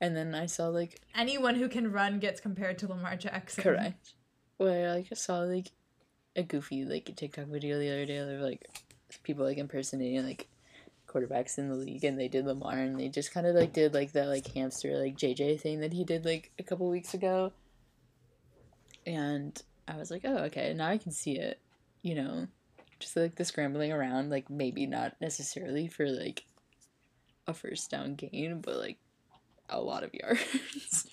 and 0.00 0.16
then 0.16 0.34
I 0.34 0.46
saw 0.46 0.68
like 0.68 1.00
Anyone 1.14 1.54
who 1.56 1.68
can 1.68 1.92
run 1.92 2.18
gets 2.18 2.40
compared 2.40 2.78
to 2.78 2.88
Lamar 2.88 3.16
Jackson. 3.16 3.62
correct. 3.62 4.14
Where 4.56 4.92
like 4.94 5.06
I 5.10 5.14
saw 5.14 5.38
like 5.40 5.70
a 6.36 6.42
goofy 6.42 6.84
like 6.84 7.14
TikTok 7.16 7.46
video 7.46 7.78
the 7.78 7.90
other 7.90 8.06
day 8.06 8.18
of 8.18 8.28
like 8.40 8.68
people 9.22 9.44
like 9.44 9.58
impersonating 9.58 10.24
like 10.24 10.48
quarterbacks 11.08 11.58
in 11.58 11.68
the 11.68 11.74
league 11.74 12.04
and 12.04 12.18
they 12.18 12.28
did 12.28 12.46
Lamar 12.46 12.78
and 12.78 12.98
they 12.98 13.08
just 13.08 13.32
kind 13.32 13.46
of 13.46 13.54
like 13.54 13.72
did 13.72 13.94
like 13.94 14.12
that 14.12 14.28
like 14.28 14.46
hamster 14.52 14.98
like 14.98 15.16
JJ 15.16 15.60
thing 15.60 15.80
that 15.80 15.92
he 15.92 16.04
did 16.04 16.24
like 16.24 16.52
a 16.58 16.62
couple 16.62 16.88
weeks 16.88 17.14
ago. 17.14 17.52
And 19.06 19.60
I 19.86 19.96
was 19.96 20.10
like, 20.10 20.22
oh 20.24 20.38
okay, 20.44 20.74
now 20.74 20.88
I 20.88 20.98
can 20.98 21.12
see 21.12 21.38
it. 21.38 21.58
You 22.02 22.14
know, 22.14 22.46
just 23.00 23.16
like 23.16 23.34
the 23.36 23.44
scrambling 23.44 23.92
around, 23.92 24.30
like 24.30 24.48
maybe 24.50 24.86
not 24.86 25.14
necessarily 25.20 25.88
for 25.88 26.08
like 26.08 26.44
a 27.46 27.54
first 27.54 27.90
down 27.90 28.14
gain, 28.14 28.60
but 28.60 28.76
like 28.76 28.98
a 29.68 29.80
lot 29.80 30.04
of 30.04 30.14
yards. 30.14 31.08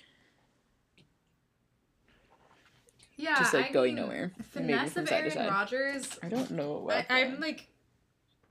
Yeah, 3.18 3.36
Just 3.40 3.54
like 3.54 3.70
I 3.70 3.72
going 3.72 3.96
mean, 3.96 4.04
nowhere. 4.04 4.32
Finesse 4.52 4.98
of 4.98 5.10
Aaron. 5.10 5.48
Rodgers. 5.48 6.20
I 6.22 6.28
don't 6.28 6.52
know 6.52 6.80
what. 6.80 7.06
I, 7.10 7.24
I'm 7.24 7.40
like, 7.40 7.68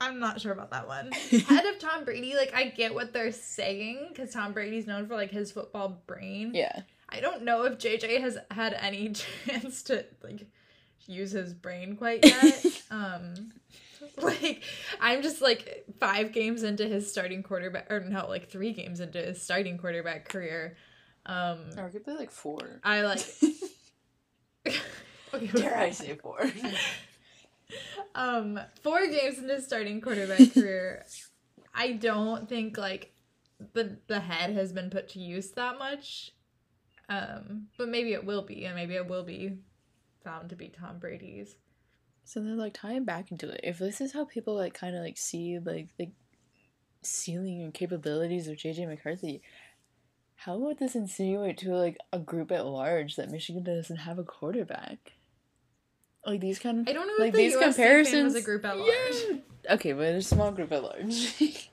I'm 0.01 0.19
not 0.19 0.41
sure 0.41 0.51
about 0.51 0.71
that 0.71 0.87
one. 0.87 1.11
Head 1.47 1.65
of 1.65 1.79
Tom 1.79 2.03
Brady, 2.05 2.35
like 2.35 2.53
I 2.53 2.65
get 2.65 2.93
what 2.93 3.13
they're 3.13 3.31
saying 3.31 4.07
because 4.09 4.31
Tom 4.33 4.51
Brady's 4.53 4.87
known 4.87 5.07
for 5.07 5.15
like 5.15 5.31
his 5.31 5.51
football 5.51 6.01
brain. 6.07 6.51
yeah. 6.53 6.81
I 7.07 7.19
don't 7.21 7.43
know 7.43 7.63
if 7.63 7.77
JJ 7.77 8.19
has 8.21 8.37
had 8.51 8.73
any 8.73 9.13
chance 9.45 9.83
to 9.83 10.05
like 10.23 10.47
use 11.07 11.31
his 11.31 11.53
brain 11.53 11.95
quite 11.95 12.25
yet. 12.25 12.65
um 12.91 13.53
like 14.17 14.63
I'm 14.99 15.21
just 15.21 15.41
like 15.41 15.85
5 15.99 16.31
games 16.33 16.63
into 16.63 16.85
his 16.87 17.09
starting 17.09 17.43
quarterback 17.43 17.91
or 17.91 17.99
no, 18.01 18.27
like 18.27 18.49
3 18.49 18.73
games 18.73 18.99
into 18.99 19.19
his 19.21 19.41
starting 19.41 19.77
quarterback 19.77 20.27
career. 20.27 20.75
Um 21.27 21.59
Or 21.77 21.89
could 21.89 22.03
play 22.03 22.15
like 22.15 22.31
four. 22.31 22.81
I 22.83 23.01
like 23.03 23.25
Okay. 25.33 25.47
Dare 25.53 25.77
I 25.77 25.91
say 25.91 26.15
four? 26.15 26.39
um 28.15 28.59
4 28.81 29.07
games 29.07 29.39
in 29.39 29.49
his 29.49 29.65
starting 29.65 30.01
quarterback 30.01 30.53
career. 30.53 31.05
I 31.73 31.93
don't 31.93 32.47
think 32.47 32.77
like 32.77 33.13
the 33.73 33.97
the 34.07 34.19
head 34.19 34.51
has 34.53 34.71
been 34.71 34.89
put 34.89 35.09
to 35.09 35.19
use 35.19 35.51
that 35.51 35.77
much. 35.77 36.31
Um, 37.07 37.67
but 37.77 37.89
maybe 37.89 38.13
it 38.13 38.25
will 38.25 38.41
be, 38.41 38.65
and 38.65 38.75
maybe 38.75 38.95
it 38.95 39.07
will 39.07 39.23
be 39.23 39.57
found 40.23 40.49
to 40.49 40.55
be 40.55 40.69
Tom 40.69 40.97
Brady's. 40.97 41.55
So 42.23 42.39
then, 42.39 42.57
like 42.57 42.73
tying 42.73 43.03
back 43.05 43.31
into 43.31 43.49
it, 43.49 43.61
if 43.63 43.77
this 43.77 44.01
is 44.01 44.13
how 44.13 44.25
people 44.25 44.55
like 44.55 44.73
kind 44.73 44.95
of 44.95 45.03
like 45.03 45.17
see 45.17 45.59
like 45.59 45.89
the 45.97 46.09
ceiling 47.03 47.61
and 47.61 47.73
capabilities 47.73 48.47
of 48.47 48.57
JJ 48.57 48.87
McCarthy, 48.87 49.41
how 50.35 50.57
would 50.57 50.79
this 50.79 50.95
insinuate 50.95 51.57
to 51.59 51.75
like 51.75 51.97
a 52.11 52.17
group 52.17 52.51
at 52.51 52.65
large 52.65 53.15
that 53.15 53.29
Michigan 53.29 53.63
doesn't 53.63 53.97
have 53.97 54.17
a 54.17 54.23
quarterback? 54.23 55.13
Like 56.25 56.41
these 56.41 56.59
kind 56.59 56.79
of 56.79 56.87
I 56.87 56.93
don't 56.93 57.07
know 57.07 57.23
like 57.23 57.29
if 57.29 57.35
the 57.35 57.37
these 57.37 57.55
USC 57.55 57.59
fan 57.59 57.73
comparisons. 57.73 58.33
was 58.33 58.43
a 58.43 58.45
group 58.45 58.65
at 58.65 58.77
large. 58.77 58.89
Yeah. 59.29 59.37
Okay, 59.73 59.93
but 59.93 60.05
a 60.07 60.21
small 60.21 60.51
group 60.51 60.71
at 60.71 60.83
large. 60.83 61.41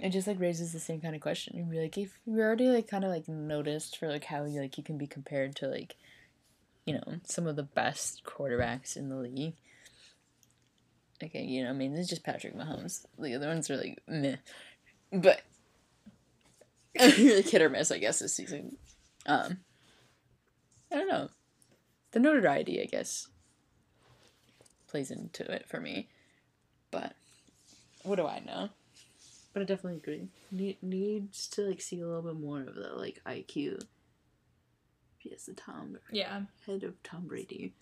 it 0.00 0.10
just 0.10 0.26
like 0.26 0.40
raises 0.40 0.72
the 0.72 0.80
same 0.80 1.00
kind 1.00 1.14
of 1.14 1.20
question. 1.20 1.56
You'd 1.56 1.70
be 1.70 1.80
like, 1.80 1.96
if 1.98 2.18
you 2.26 2.40
already 2.40 2.68
like 2.68 2.88
kind 2.88 3.04
of 3.04 3.10
like 3.10 3.28
noticed 3.28 3.98
for 3.98 4.08
like 4.08 4.24
how 4.24 4.44
you 4.44 4.60
like 4.60 4.78
you 4.78 4.84
can 4.84 4.98
be 4.98 5.06
compared 5.06 5.54
to 5.56 5.68
like, 5.68 5.96
you 6.84 6.94
know, 6.94 7.20
some 7.24 7.46
of 7.46 7.56
the 7.56 7.62
best 7.62 8.22
quarterbacks 8.24 8.96
in 8.96 9.08
the 9.08 9.16
league. 9.16 9.54
Okay, 11.22 11.44
you 11.44 11.64
know, 11.64 11.70
I 11.70 11.72
mean, 11.72 11.94
it's 11.96 12.08
just 12.10 12.24
Patrick 12.24 12.54
Mahomes. 12.54 13.06
The 13.18 13.34
other 13.34 13.48
ones 13.48 13.70
are 13.70 13.76
like 13.76 14.02
meh, 14.06 14.36
but 15.12 15.40
like 16.98 17.14
hit 17.14 17.62
or 17.62 17.70
miss, 17.70 17.90
I 17.90 17.98
guess, 17.98 18.18
this 18.18 18.34
season. 18.34 18.76
Um, 19.24 19.58
I 20.92 20.96
don't 20.96 21.08
know. 21.08 21.28
The 22.16 22.20
notoriety, 22.20 22.80
I 22.80 22.86
guess, 22.86 23.28
plays 24.86 25.10
into 25.10 25.42
it 25.52 25.68
for 25.68 25.78
me. 25.78 26.08
But 26.90 27.12
what 28.04 28.16
do 28.16 28.26
I 28.26 28.38
know? 28.38 28.70
But 29.52 29.60
I 29.60 29.64
definitely 29.66 29.98
agree. 29.98 30.28
Need, 30.50 30.82
needs 30.82 31.46
to 31.48 31.60
like 31.68 31.82
see 31.82 32.00
a 32.00 32.06
little 32.06 32.22
bit 32.22 32.40
more 32.40 32.62
of 32.62 32.74
the 32.74 32.94
like 32.94 33.20
IQ. 33.26 33.82
He 35.18 35.28
has 35.28 35.44
the 35.44 35.52
Tom 35.52 35.98
Yeah. 36.10 36.44
head 36.64 36.84
of 36.84 37.02
Tom 37.02 37.26
Brady. 37.26 37.74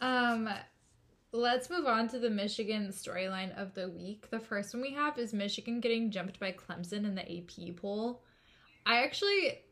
Um, 0.00 0.48
let's 1.32 1.68
move 1.68 1.86
on 1.86 2.06
to 2.10 2.20
the 2.20 2.30
Michigan 2.30 2.90
storyline 2.90 3.60
of 3.60 3.74
the 3.74 3.88
week. 3.88 4.30
The 4.30 4.38
first 4.38 4.72
one 4.72 4.82
we 4.82 4.92
have 4.92 5.18
is 5.18 5.34
Michigan 5.34 5.80
getting 5.80 6.12
jumped 6.12 6.38
by 6.38 6.52
Clemson 6.52 7.04
in 7.04 7.16
the 7.16 7.22
AP 7.28 7.74
poll. 7.74 8.22
I 8.86 9.02
actually, 9.02 9.62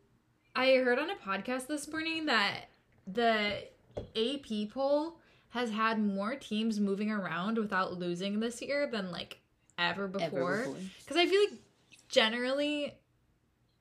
I 0.56 0.76
heard 0.76 0.98
on 0.98 1.10
a 1.10 1.14
podcast 1.16 1.66
this 1.66 1.86
morning 1.86 2.26
that 2.26 2.70
the 3.06 3.58
AP 4.16 4.70
poll 4.72 5.18
has 5.50 5.70
had 5.70 6.02
more 6.02 6.34
teams 6.34 6.80
moving 6.80 7.10
around 7.10 7.58
without 7.58 7.98
losing 7.98 8.40
this 8.40 8.62
year 8.62 8.86
than 8.90 9.12
like 9.12 9.38
ever 9.78 10.08
before. 10.08 10.66
Because 11.04 11.16
I 11.18 11.26
feel 11.26 11.40
like 11.40 11.60
generally, 12.08 12.94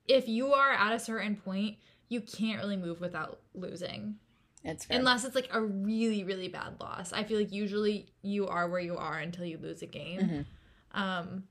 if 0.07 0.28
you 0.28 0.53
are 0.53 0.73
at 0.73 0.93
a 0.93 0.99
certain 0.99 1.38
point, 1.38 1.78
you 2.09 2.19
can't 2.21 2.61
really 2.61 2.78
move 2.78 2.99
without 2.99 3.39
losing. 3.53 4.15
It's 4.63 4.86
fair. 4.86 4.99
Unless 4.99 5.23
it's 5.23 5.36
like 5.36 5.49
a 5.53 5.61
really, 5.61 6.23
really 6.23 6.49
bad 6.49 6.80
loss. 6.82 7.13
I 7.13 7.23
feel 7.23 7.38
like 7.38 7.53
usually 7.53 8.07
you 8.21 8.47
are 8.47 8.67
where 8.69 8.82
you 8.82 8.97
are 8.97 9.17
until 9.17 9.45
you 9.45 9.57
lose 9.57 9.82
a 9.82 9.86
game. 9.86 10.19
Mhm. 10.19 10.45
Um, 10.99 11.43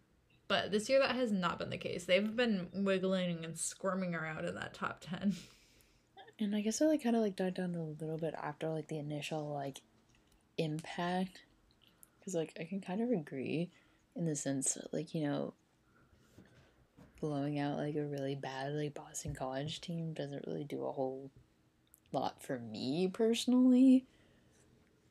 but 0.48 0.70
this 0.70 0.88
year 0.88 0.98
that 1.00 1.16
has 1.16 1.32
not 1.32 1.58
been 1.58 1.70
the 1.70 1.78
case. 1.78 2.04
They've 2.04 2.36
been 2.36 2.68
wiggling 2.72 3.44
and 3.44 3.58
squirming 3.58 4.14
around 4.14 4.44
in 4.44 4.54
that 4.54 4.74
top 4.74 5.00
10. 5.00 5.34
And 6.40 6.56
I 6.56 6.60
guess 6.62 6.80
it 6.80 6.86
like 6.86 7.02
kind 7.02 7.16
of 7.16 7.22
like 7.22 7.36
died 7.36 7.54
down 7.54 7.74
a 7.74 7.82
little 7.82 8.18
bit 8.18 8.34
after 8.36 8.68
like 8.68 8.88
the 8.88 8.98
initial 8.98 9.52
like 9.54 9.80
impact, 10.58 11.42
because 12.18 12.34
like 12.34 12.56
I 12.58 12.64
can 12.64 12.80
kind 12.80 13.00
of 13.00 13.10
agree, 13.10 13.70
in 14.16 14.26
the 14.26 14.34
sense 14.34 14.74
that, 14.74 14.92
like 14.92 15.14
you 15.14 15.22
know, 15.24 15.54
blowing 17.20 17.58
out 17.58 17.78
like 17.78 17.94
a 17.94 18.04
really 18.04 18.34
bad 18.34 18.72
like 18.72 18.94
Boston 18.94 19.34
College 19.34 19.80
team 19.80 20.12
doesn't 20.12 20.44
really 20.46 20.64
do 20.64 20.84
a 20.84 20.92
whole 20.92 21.30
lot 22.12 22.42
for 22.42 22.58
me 22.58 23.08
personally. 23.12 24.04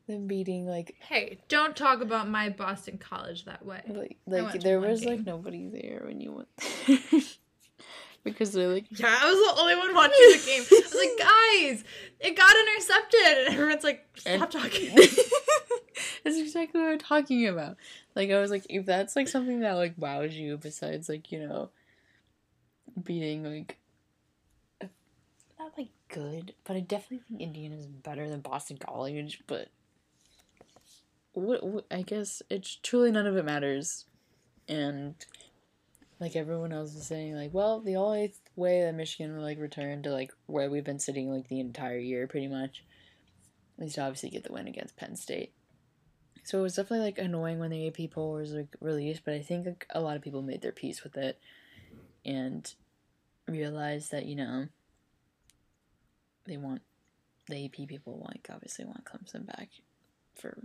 Them 0.06 0.26
beating 0.26 0.66
like 0.66 0.96
Hey, 1.00 1.38
don't 1.48 1.74
talk 1.74 2.00
about 2.02 2.28
my 2.28 2.50
Boston 2.50 2.98
College 2.98 3.46
that 3.46 3.64
way. 3.64 3.80
like 3.88 4.18
like 4.26 4.60
there 4.60 4.80
was 4.80 5.04
like 5.04 5.24
nobody 5.24 5.68
there 5.68 6.02
when 6.06 6.20
you 6.20 6.32
went 6.32 6.48
there. 6.86 6.98
because 8.24 8.52
they're 8.52 8.68
like 8.68 8.86
Yeah, 8.90 9.16
I 9.20 9.30
was 9.30 9.56
the 9.56 9.62
only 9.62 9.76
one 9.76 9.94
watching 9.94 10.16
the 10.18 10.42
game. 10.46 10.62
I 10.70 10.82
was 10.82 10.94
like, 10.94 11.18
guys, 11.18 11.84
it 12.20 12.36
got 12.36 12.54
intercepted. 12.54 13.46
And 13.46 13.54
everyone's 13.54 13.84
like, 13.84 14.06
stop 14.16 14.50
talking. 14.50 14.94
That's 16.24 16.38
exactly 16.38 16.80
what 16.80 16.90
I'm 16.90 16.98
talking 16.98 17.46
about. 17.46 17.76
Like 18.14 18.30
I 18.30 18.40
was 18.40 18.50
like, 18.50 18.66
if 18.68 18.86
that's 18.86 19.14
like 19.14 19.28
something 19.28 19.60
that 19.60 19.72
like 19.72 19.94
wows 19.96 20.34
you, 20.34 20.56
besides 20.56 21.08
like 21.08 21.30
you 21.30 21.46
know, 21.46 21.70
beating 23.02 23.44
like, 23.44 23.78
not 25.58 25.72
like 25.76 25.88
good, 26.08 26.54
but 26.64 26.76
I 26.76 26.80
definitely 26.80 27.24
think 27.28 27.40
Indiana's 27.42 27.86
better 27.86 28.28
than 28.28 28.40
Boston 28.40 28.78
College. 28.78 29.42
But 29.46 29.68
what, 31.34 31.66
what 31.66 31.84
I 31.90 32.02
guess 32.02 32.42
it's 32.48 32.76
truly 32.82 33.10
none 33.10 33.26
of 33.26 33.36
it 33.36 33.44
matters, 33.44 34.06
and 34.68 35.14
like 36.20 36.36
everyone 36.36 36.72
else 36.72 36.94
is 36.94 37.06
saying, 37.06 37.34
like, 37.34 37.52
well, 37.52 37.80
the 37.80 37.96
only 37.96 38.32
way 38.56 38.82
that 38.82 38.94
Michigan 38.94 39.36
will 39.36 39.42
like 39.42 39.58
return 39.58 40.02
to 40.04 40.10
like 40.10 40.32
where 40.46 40.70
we've 40.70 40.84
been 40.84 40.98
sitting 40.98 41.30
like 41.30 41.48
the 41.48 41.60
entire 41.60 41.98
year, 41.98 42.26
pretty 42.26 42.48
much, 42.48 42.84
is 43.78 43.94
to 43.94 44.02
obviously 44.02 44.30
get 44.30 44.44
the 44.44 44.52
win 44.52 44.68
against 44.68 44.96
Penn 44.96 45.16
State. 45.16 45.52
So 46.44 46.58
it 46.58 46.62
was 46.62 46.76
definitely 46.76 47.06
like 47.06 47.18
annoying 47.18 47.58
when 47.58 47.70
the 47.70 47.88
AP 47.88 48.10
poll 48.12 48.34
was 48.34 48.52
like 48.52 48.68
released, 48.80 49.22
but 49.24 49.34
I 49.34 49.40
think 49.40 49.66
like, 49.66 49.86
a 49.90 50.00
lot 50.00 50.16
of 50.16 50.22
people 50.22 50.42
made 50.42 50.62
their 50.62 50.72
peace 50.72 51.02
with 51.02 51.16
it 51.16 51.38
and 52.24 52.72
realized 53.46 54.10
that 54.10 54.26
you 54.26 54.36
know 54.36 54.68
they 56.46 56.56
want 56.56 56.82
the 57.48 57.64
AP 57.64 57.88
people 57.88 58.24
like 58.26 58.48
obviously 58.52 58.84
want 58.84 59.04
Clemson 59.04 59.46
back 59.46 59.68
for 60.34 60.64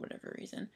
whatever 0.00 0.34
reason. 0.38 0.68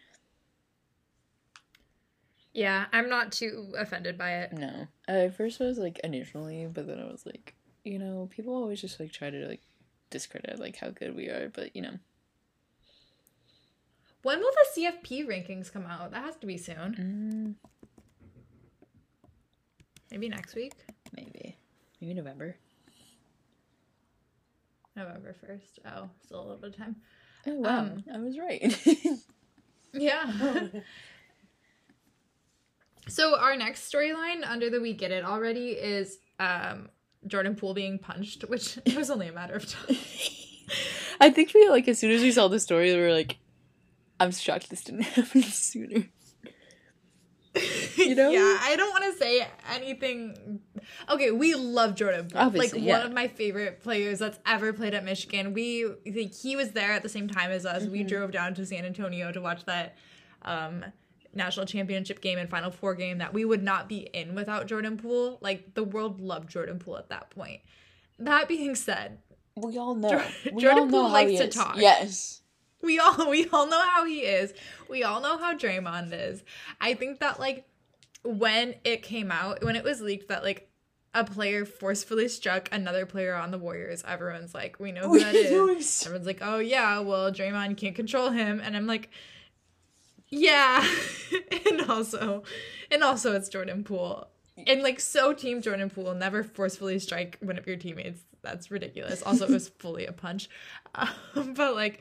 yeah, 2.53 2.87
I'm 2.93 3.09
not 3.09 3.33
too 3.33 3.73
offended 3.77 4.17
by 4.17 4.35
it. 4.39 4.53
No, 4.53 4.87
at 5.09 5.37
first 5.37 5.61
I 5.61 5.65
was 5.65 5.79
like 5.79 5.99
initially, 6.05 6.67
but 6.73 6.87
then 6.87 7.01
I 7.01 7.05
was 7.11 7.27
like, 7.27 7.55
you 7.85 7.99
know, 7.99 8.29
people 8.35 8.55
always 8.55 8.81
just 8.81 9.01
like 9.01 9.11
try 9.13 9.31
to 9.31 9.47
like 9.49 9.61
discredit 10.11 10.61
like 10.61 10.77
how 10.77 10.91
good 10.91 11.17
we 11.17 11.29
are, 11.29 11.49
but 11.53 11.75
you 11.75 11.83
know, 11.83 11.99
When 14.23 14.39
will 14.39 14.53
the 14.75 14.81
CFP 14.83 15.27
rankings 15.27 15.73
come 15.73 15.85
out? 15.87 16.13
That 16.13 16.23
has 16.25 16.37
to 16.37 16.47
be 16.47 16.57
soon. 16.57 17.57
mm, 17.59 17.69
Maybe 20.11 20.29
next 20.29 20.55
week. 20.55 20.75
maybe 21.17 21.57
maybe 22.01 22.15
November. 22.15 22.57
November 24.97 25.35
1st. 25.45 25.79
Oh, 25.87 26.09
still 26.25 26.39
a 26.39 26.43
little 26.43 26.57
bit 26.59 26.71
of 26.71 26.77
time. 26.77 26.97
Oh 27.47 27.55
wow, 27.55 27.79
Um, 27.79 28.05
I 28.13 28.19
was 28.19 28.39
right. 28.39 28.77
Yeah. 29.97 30.29
so 33.09 33.39
our 33.39 33.57
next 33.57 33.93
storyline 33.93 34.43
under 34.45 34.71
the 34.71 34.81
we 34.81 34.93
get 34.93 35.11
it 35.13 35.25
already 35.25 35.71
is 35.71 36.19
um 36.41 36.89
Jordan 37.27 37.55
Poole 37.55 37.75
being 37.75 37.99
punched, 37.99 38.43
which 38.49 38.79
it 38.85 38.97
was 38.97 39.11
only 39.11 39.29
a 39.29 39.33
matter 39.33 39.55
of 39.55 39.67
time. 39.67 39.97
I 41.21 41.31
think 41.31 41.53
we 41.55 41.69
like 41.69 41.87
as 41.89 41.99
soon 41.99 42.11
as 42.11 42.23
we 42.23 42.33
saw 42.33 42.49
the 42.49 42.61
story, 42.61 42.93
we 42.95 43.01
were 43.01 43.13
like, 43.13 43.39
"I'm 44.21 44.33
shocked 44.33 44.69
this 44.69 44.83
didn't 44.85 45.03
happen 45.03 45.43
sooner." 45.43 46.07
You 48.09 48.15
know? 48.15 48.31
yeah, 48.31 48.59
I 48.61 48.75
don't 48.77 48.91
want 48.91 49.13
to 49.13 49.19
say 49.19 49.47
anything. 49.75 50.61
Okay, 51.09 51.31
we 51.31 51.55
love 51.55 51.95
Jordan 51.95 52.29
Poole. 52.29 52.41
Obviously, 52.43 52.81
like 52.81 52.87
yeah. 52.89 52.99
one 52.99 53.07
of 53.07 53.13
my 53.13 53.29
favorite 53.29 53.81
players 53.83 54.19
that's 54.19 54.39
ever 54.47 54.73
played 54.73 54.95
at 54.95 55.05
Michigan. 55.05 55.53
We 55.53 55.87
like, 56.07 56.35
he 56.35 56.57
was 56.57 56.73
there 56.73 56.93
at 56.93 57.03
the 57.03 57.09
same 57.09 57.29
time 57.29 57.51
as 57.51 57.65
us. 57.67 57.85
We 57.85 58.01
Mm-hmm. 58.01 58.09
drove 58.09 58.33
down 58.33 58.55
to 58.55 58.67
San 58.67 58.85
Antonio 58.85 59.33
to 59.33 59.41
watch 59.41 59.65
that 59.67 59.97
um, 60.43 60.85
national 61.35 61.67
championship 61.67 62.21
game 62.21 62.39
and 62.39 62.49
Final 62.51 62.71
Four 62.71 62.95
game 62.95 63.19
that 63.19 63.33
we 63.33 63.45
would 63.45 63.63
not 63.63 63.89
be 63.89 63.99
in 64.13 64.35
without 64.35 64.67
Jordan 64.67 64.97
Poole. 64.97 65.39
Like 65.41 65.75
the 65.75 65.85
world 65.85 66.21
loved 66.21 66.51
Jordan 66.51 66.79
Poole 66.79 66.99
at 66.99 67.09
that 67.09 67.31
point. 67.31 67.61
That 68.19 68.47
being 68.49 68.75
said, 68.75 69.19
We 69.57 69.79
all 69.79 69.95
know. 69.95 70.11
Jordan- 70.11 70.33
we 70.53 70.63
Jordan 70.63 70.79
all 70.81 70.87
know 70.87 71.03
Poole 71.03 71.11
likes 71.13 71.39
to 71.41 71.49
is. 71.49 71.55
talk. 71.55 71.77
Yes. 71.79 72.41
we 72.83 72.99
all 72.99 73.31
we 73.31 73.49
all 73.49 73.67
know 73.67 73.83
how 73.83 74.05
he 74.05 74.21
is. 74.21 74.53
We 74.91 75.03
all 75.03 75.21
know 75.23 75.39
how 75.39 75.55
Draymond 75.57 76.11
is. 76.13 76.45
I 76.81 76.95
think 76.95 77.21
that 77.21 77.41
like 77.41 77.67
when 78.25 78.75
it 78.85 79.03
came 79.03 79.31
out, 79.31 79.63
when 79.65 79.77
it 79.77 79.85
was 79.85 80.01
leaked 80.01 80.29
that 80.29 80.43
like 80.43 80.71
a 81.13 81.25
player 81.25 81.65
forcefully 81.65 82.27
struck 82.29 82.69
another 82.73 83.07
player 83.07 83.35
on 83.35 83.51
the 83.51 83.59
Warriors, 83.59 84.03
everyone's 84.07 84.55
like, 84.55 84.81
we 84.81 84.91
know 84.93 85.09
who 85.09 85.21
that 85.21 85.35
is. 85.35 86.03
Everyone's 86.07 86.27
like, 86.27 86.41
oh 86.43 86.59
yeah, 86.59 86.99
well 87.01 87.31
Draymond 87.31 87.77
can't 87.77 87.95
control 87.95 88.31
him, 88.31 88.61
and 88.65 88.77
I'm 88.77 88.87
like, 88.87 89.11
yeah, 90.29 90.85
and 91.67 91.83
also, 91.83 92.43
and 92.91 93.05
also 93.05 93.35
it's 93.35 93.49
Jordan 93.49 93.85
Poole, 93.85 94.27
and 94.67 94.83
like 94.83 94.99
so 94.99 95.33
team 95.33 95.63
Jordan 95.63 95.91
Poole 95.91 96.15
never 96.15 96.43
forcefully 96.43 96.99
strike 96.99 97.39
one 97.41 97.59
of 97.59 97.67
your 97.67 97.77
teammates. 97.77 98.23
That's 98.43 98.71
ridiculous. 98.71 99.23
Also, 99.23 99.45
it 99.45 99.51
was 99.51 99.69
fully 99.79 100.07
a 100.07 100.13
punch, 100.13 100.49
um, 100.95 101.55
but 101.55 101.75
like. 101.75 102.01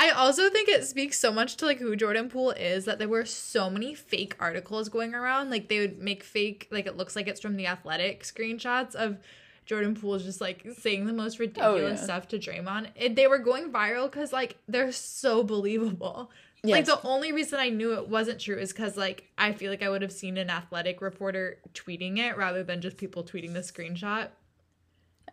I 0.00 0.08
also 0.10 0.48
think 0.48 0.70
it 0.70 0.86
speaks 0.86 1.18
so 1.18 1.30
much 1.30 1.56
to 1.56 1.66
like 1.66 1.78
who 1.78 1.94
Jordan 1.94 2.30
Poole 2.30 2.52
is 2.52 2.86
that 2.86 2.98
there 2.98 3.08
were 3.08 3.26
so 3.26 3.68
many 3.68 3.94
fake 3.94 4.34
articles 4.40 4.88
going 4.88 5.14
around. 5.14 5.50
Like 5.50 5.68
they 5.68 5.78
would 5.78 5.98
make 5.98 6.24
fake, 6.24 6.68
like 6.70 6.86
it 6.86 6.96
looks 6.96 7.14
like 7.14 7.28
it's 7.28 7.40
from 7.40 7.56
the 7.56 7.66
Athletic 7.66 8.22
screenshots 8.22 8.94
of 8.94 9.18
Jordan 9.66 9.94
Poole 9.94 10.18
just 10.18 10.40
like 10.40 10.66
saying 10.78 11.04
the 11.04 11.12
most 11.12 11.38
ridiculous 11.38 11.82
oh, 11.82 11.86
yeah. 11.88 11.96
stuff 11.96 12.28
to 12.28 12.38
Draymond. 12.38 12.88
It, 12.96 13.14
they 13.14 13.26
were 13.26 13.38
going 13.38 13.70
viral 13.70 14.10
because 14.10 14.32
like 14.32 14.56
they're 14.66 14.90
so 14.90 15.44
believable. 15.44 16.30
Like 16.64 16.86
the 16.86 17.00
only 17.06 17.32
reason 17.32 17.58
I 17.58 17.68
knew 17.68 17.94
it 17.94 18.08
wasn't 18.08 18.40
true 18.40 18.56
is 18.56 18.72
because 18.72 18.96
like 18.96 19.30
I 19.36 19.52
feel 19.52 19.70
like 19.70 19.82
I 19.82 19.90
would 19.90 20.02
have 20.02 20.12
seen 20.12 20.38
an 20.38 20.48
athletic 20.48 21.02
reporter 21.02 21.58
tweeting 21.74 22.18
it 22.18 22.36
rather 22.36 22.62
than 22.62 22.80
just 22.80 22.96
people 22.96 23.22
tweeting 23.22 23.52
the 23.52 23.60
screenshot. 23.60 24.28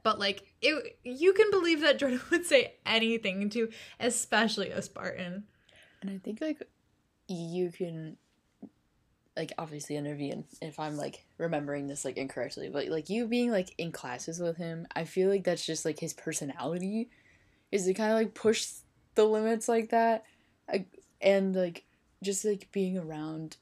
But 0.03 0.19
like 0.19 0.43
it, 0.61 0.97
you 1.03 1.33
can 1.33 1.51
believe 1.51 1.81
that 1.81 1.99
Jordan 1.99 2.21
would 2.31 2.45
say 2.45 2.75
anything 2.85 3.49
to, 3.51 3.69
especially 3.99 4.69
a 4.69 4.81
Spartan. 4.81 5.43
And 6.01 6.11
I 6.11 6.17
think 6.17 6.41
like 6.41 6.61
you 7.27 7.71
can 7.71 8.17
like 9.35 9.53
obviously 9.57 9.95
intervene 9.95 10.45
if 10.61 10.79
I'm 10.79 10.97
like 10.97 11.25
remembering 11.37 11.87
this 11.87 12.03
like 12.03 12.17
incorrectly, 12.17 12.69
but 12.69 12.87
like 12.87 13.09
you 13.09 13.27
being 13.27 13.51
like 13.51 13.73
in 13.77 13.91
classes 13.91 14.39
with 14.39 14.57
him, 14.57 14.87
I 14.95 15.05
feel 15.05 15.29
like 15.29 15.43
that's 15.43 15.65
just 15.65 15.85
like 15.85 15.99
his 15.99 16.13
personality 16.13 17.09
is 17.71 17.85
to 17.85 17.93
kind 17.93 18.11
of 18.11 18.17
like 18.17 18.33
push 18.33 18.67
the 19.15 19.25
limits 19.25 19.67
like 19.67 19.89
that. 19.89 20.23
I, 20.67 20.85
and 21.21 21.55
like 21.55 21.85
just 22.23 22.43
like 22.45 22.69
being 22.71 22.97
around 22.97 23.57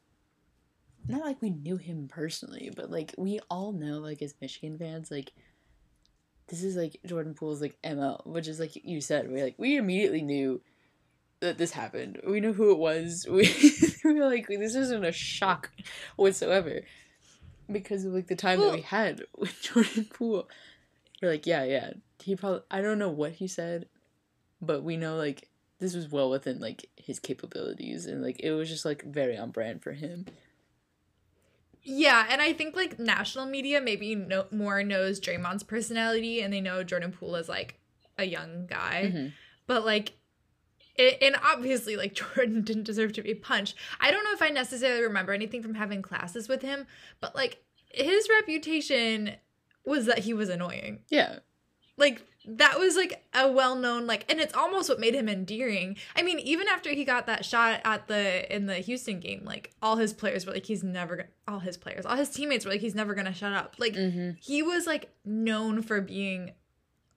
not 1.08 1.26
like 1.26 1.42
we 1.42 1.52
knew 1.52 1.78
him 1.78 2.08
personally, 2.08 2.72
but 2.76 2.90
like 2.90 3.14
we 3.18 3.40
all 3.50 3.72
know 3.72 4.00
like 4.00 4.22
as 4.22 4.34
Michigan 4.42 4.78
fans 4.78 5.12
like 5.12 5.34
this 6.48 6.64
is 6.64 6.76
like 6.76 6.98
Jordan 7.06 7.34
Poole's 7.34 7.62
like 7.62 7.78
ML, 7.84 8.26
which 8.26 8.48
is 8.48 8.60
like 8.60 8.76
you 8.76 9.02
said, 9.02 9.32
we 9.32 9.42
like 9.42 9.56
we 9.58 9.78
immediately 9.78 10.22
knew 10.22 10.62
that 11.40 11.58
this 11.58 11.72
happened. 11.72 12.22
We 12.28 12.40
knew 12.40 12.54
who 12.54 12.72
it 12.72 12.78
was. 12.78 13.26
We, 13.30 13.50
we 14.04 14.20
were 14.20 14.28
like, 14.28 14.48
this 14.48 14.76
isn't 14.76 15.04
a 15.04 15.12
shock 15.12 15.72
whatsoever. 16.16 16.82
Because 17.72 18.06
of 18.06 18.14
like 18.14 18.28
the 18.28 18.36
time 18.36 18.60
that 18.60 18.74
we 18.74 18.82
had 18.82 19.24
with 19.38 19.60
Jordan 19.62 20.06
Poole. 20.06 20.48
We're 21.22 21.32
like, 21.32 21.48
yeah, 21.48 21.64
yeah. 21.64 21.94
He 22.22 22.36
probably 22.36 22.62
I 22.70 22.82
don't 22.82 23.00
know 23.00 23.10
what 23.10 23.34
he 23.34 23.48
said, 23.48 23.88
but 24.62 24.84
we 24.84 24.98
know 24.98 25.16
like 25.16 25.50
this 25.80 25.96
was 25.96 26.10
well 26.10 26.30
within 26.30 26.60
like 26.60 26.90
his 26.96 27.20
capabilities 27.20 28.06
and 28.06 28.24
like 28.24 28.40
it 28.40 28.52
was 28.52 28.70
just 28.70 28.86
like 28.86 29.04
very 29.04 29.38
on 29.38 29.52
brand 29.52 29.82
for 29.82 29.92
him. 29.94 30.26
Yeah, 31.88 32.26
and 32.30 32.42
I 32.42 32.52
think 32.52 32.76
like 32.76 32.98
national 32.98 33.46
media 33.46 33.80
maybe 33.80 34.16
no, 34.16 34.46
more 34.52 34.84
knows 34.84 35.22
Draymond's 35.22 35.64
personality 35.64 36.42
and 36.42 36.52
they 36.52 36.60
know 36.60 36.84
Jordan 36.84 37.12
Poole 37.12 37.36
is 37.36 37.48
like 37.48 37.80
a 38.18 38.26
young 38.26 38.66
guy. 38.66 39.12
Mhm. 39.14 39.34
But 39.68 39.86
like 39.86 40.14
it, 40.96 41.18
and 41.22 41.36
obviously 41.44 41.96
like 41.96 42.14
Jordan 42.36 42.64
didn't 42.64 42.84
deserve 42.84 43.14
to 43.14 43.22
be 43.22 43.36
punched. 43.36 43.76
I 44.00 44.10
don't 44.12 44.24
know 44.24 44.34
if 44.34 44.42
I 44.42 44.50
necessarily 44.50 45.04
remember 45.04 45.32
anything 45.32 45.62
from 45.62 45.76
having 45.76 46.02
classes 46.02 46.50
with 46.50 46.64
him, 46.64 46.88
but 47.22 47.36
like 47.36 47.64
his 47.92 48.28
reputation 48.40 49.36
was 49.86 50.08
that 50.08 50.20
he 50.20 50.34
was 50.34 50.50
annoying. 50.50 51.00
Yeah. 51.10 51.40
Like 51.98 52.24
that 52.48 52.80
was 52.80 52.96
like 52.96 53.26
a 53.34 53.52
well-known 53.52 54.06
like 54.08 54.30
and 54.32 54.40
it's 54.40 54.54
almost 54.54 54.88
what 54.90 55.00
made 55.00 55.14
him 55.16 55.28
endearing. 55.28 55.98
I 56.16 56.22
mean, 56.22 56.40
even 56.40 56.68
after 56.68 56.90
he 56.92 57.04
got 57.06 57.26
that 57.28 57.44
shot 57.46 57.82
at 57.84 58.08
the 58.08 58.54
in 58.56 58.66
the 58.68 58.76
Houston 58.76 59.20
game, 59.20 59.42
like 59.44 59.72
all 59.82 59.96
his 59.96 60.14
players 60.14 60.46
were 60.46 60.54
like 60.54 60.66
he's 60.66 60.84
never 60.84 61.16
gonna 61.16 61.30
all 61.48 61.60
his 61.60 61.78
players, 61.78 62.06
all 62.06 62.16
his 62.16 62.30
teammates 62.30 62.66
were 62.66 62.72
like 62.72 62.82
he's 62.82 62.96
never 62.96 63.16
to 63.16 63.34
shut 63.34 63.54
up. 63.54 63.76
Like 63.78 63.94
Mm-hmm. 63.94 64.32
he 64.42 64.62
was 64.62 64.86
like 64.88 65.10
known 65.26 65.82
for 65.82 66.02
being 66.02 66.52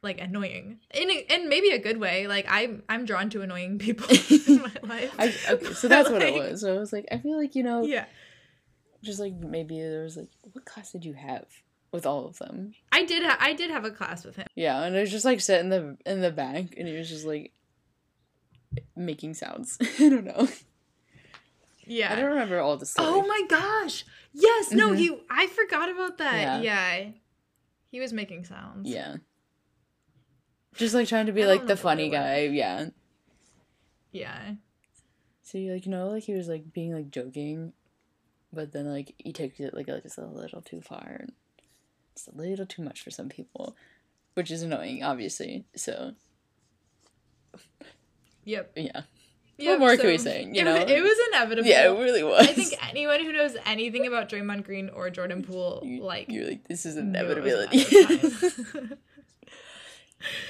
like 0.01 0.21
annoying 0.21 0.79
in 0.95 1.11
a, 1.11 1.27
in 1.35 1.49
maybe 1.49 1.71
a 1.71 1.79
good 1.79 1.99
way. 1.99 2.27
Like 2.29 2.47
I'm 2.49 2.83
I'm 2.89 3.05
drawn 3.05 3.31
to 3.31 3.43
annoying 3.43 3.79
people 3.79 4.07
in 4.47 4.63
my 4.63 4.73
life. 4.95 5.15
I, 5.19 5.35
okay, 5.55 5.73
so 5.75 5.89
that's 5.89 6.09
what 6.09 6.23
it 6.23 6.35
was. 6.39 6.61
So 6.61 6.75
I 6.75 6.79
was 6.79 6.93
like, 6.93 7.07
I 7.11 7.19
feel 7.19 7.37
like 7.37 7.55
you 7.55 7.63
know, 7.65 7.83
Yeah, 7.83 8.05
just 9.03 9.19
like 9.21 9.35
maybe 9.35 9.81
there 9.81 10.03
was 10.05 10.17
like, 10.17 10.29
what 10.53 10.65
class 10.65 10.93
did 10.93 11.05
you 11.05 11.15
have 11.15 11.47
with 11.93 12.07
all 12.07 12.27
of 12.27 12.39
them? 12.39 12.73
I 12.93 13.05
did. 13.05 13.23
Ha- 13.23 13.39
I 13.41 13.53
did 13.55 13.71
have 13.71 13.85
a 13.85 13.91
class 13.91 14.25
with 14.25 14.37
him. 14.37 14.47
Yeah, 14.55 14.83
and 14.83 14.95
it 14.97 15.01
was 15.01 15.11
just 15.11 15.25
like 15.25 15.41
sit 15.41 15.61
in 15.61 15.69
the 15.69 15.97
in 16.07 16.21
the 16.21 16.31
back, 16.31 16.75
and 16.77 16.87
he 16.89 16.95
was 16.97 17.09
just 17.09 17.27
like 17.27 17.53
making 18.97 19.35
sounds. 19.35 19.79
I 20.01 20.09
don't 20.09 20.25
know. 20.25 20.49
Yeah. 21.87 22.13
I 22.13 22.17
don't 22.17 22.27
remember 22.31 22.61
all 22.61 22.77
the 22.77 22.85
story. 22.87 23.09
Oh 23.11 23.27
my 23.27 23.43
gosh! 23.49 24.05
Yes. 24.33 24.71
No. 24.73 24.91
Mhm. 24.91 24.99
He. 24.99 25.19
I 25.31 25.47
forgot 25.47 25.89
about 25.91 26.19
that. 26.19 26.61
Yeah. 26.61 26.61
Yeah. 26.61 27.11
He 27.91 28.01
was 28.01 28.13
making 28.13 28.45
sounds. 28.45 28.89
Yeah. 28.89 29.17
Just 30.75 30.95
like 30.95 31.09
trying 31.09 31.27
to 31.27 31.33
be 31.33 31.47
like 31.47 31.67
the 31.67 31.77
funny 31.77 32.09
guy, 32.11 32.43
yeah. 32.43 32.91
Yeah. 34.13 34.53
So 35.43 35.57
you 35.59 35.73
like 35.73 35.87
you 35.87 35.91
know 35.91 36.09
like 36.09 36.25
he 36.25 36.35
was 36.35 36.47
like 36.47 36.73
being 36.73 36.93
like 36.93 37.11
joking, 37.11 37.73
but 38.53 38.73
then 38.73 38.87
like 38.87 39.15
he 39.17 39.33
takes 39.33 39.59
it 39.59 39.73
like 39.75 39.87
just 39.87 40.19
a 40.19 40.27
little 40.27 40.61
too 40.61 40.83
far, 40.83 41.17
and 41.21 41.33
it's 42.19 42.27
a 42.29 42.37
little 42.41 42.67
too 42.67 42.83
much 42.83 43.03
for 43.03 43.11
some 43.11 43.29
people, 43.29 43.77
which 44.35 44.51
is 44.51 44.63
annoying, 44.63 45.03
obviously. 45.05 45.65
So 45.77 46.13
Yep. 48.45 48.73
yeah, 48.77 49.03
Yep, 49.59 49.79
more 49.79 49.97
can 49.97 50.07
we 50.07 50.19
say, 50.19 50.45
you 50.45 50.61
it, 50.61 50.65
know? 50.65 50.77
it 50.77 51.03
was 51.03 51.19
inevitable. 51.33 51.69
yeah, 51.69 51.91
it 51.91 51.99
really 51.99 52.23
was. 52.23 52.47
I 52.49 52.53
think 52.53 52.75
anyone 52.89 53.21
who 53.23 53.33
knows 53.33 53.57
anything 53.67 54.07
about 54.07 54.29
Draymond 54.31 54.65
Green 54.65 54.89
or 54.89 55.11
Jordan 55.11 55.43
Poole, 55.43 55.83
you, 55.85 56.03
like, 56.03 56.31
you're 56.31 56.47
like 56.49 56.67
this 56.69 56.87
is 56.87 56.97
knew 56.97 57.03
it 57.03 57.43
was 57.43 57.53
inevitability. 57.53 57.79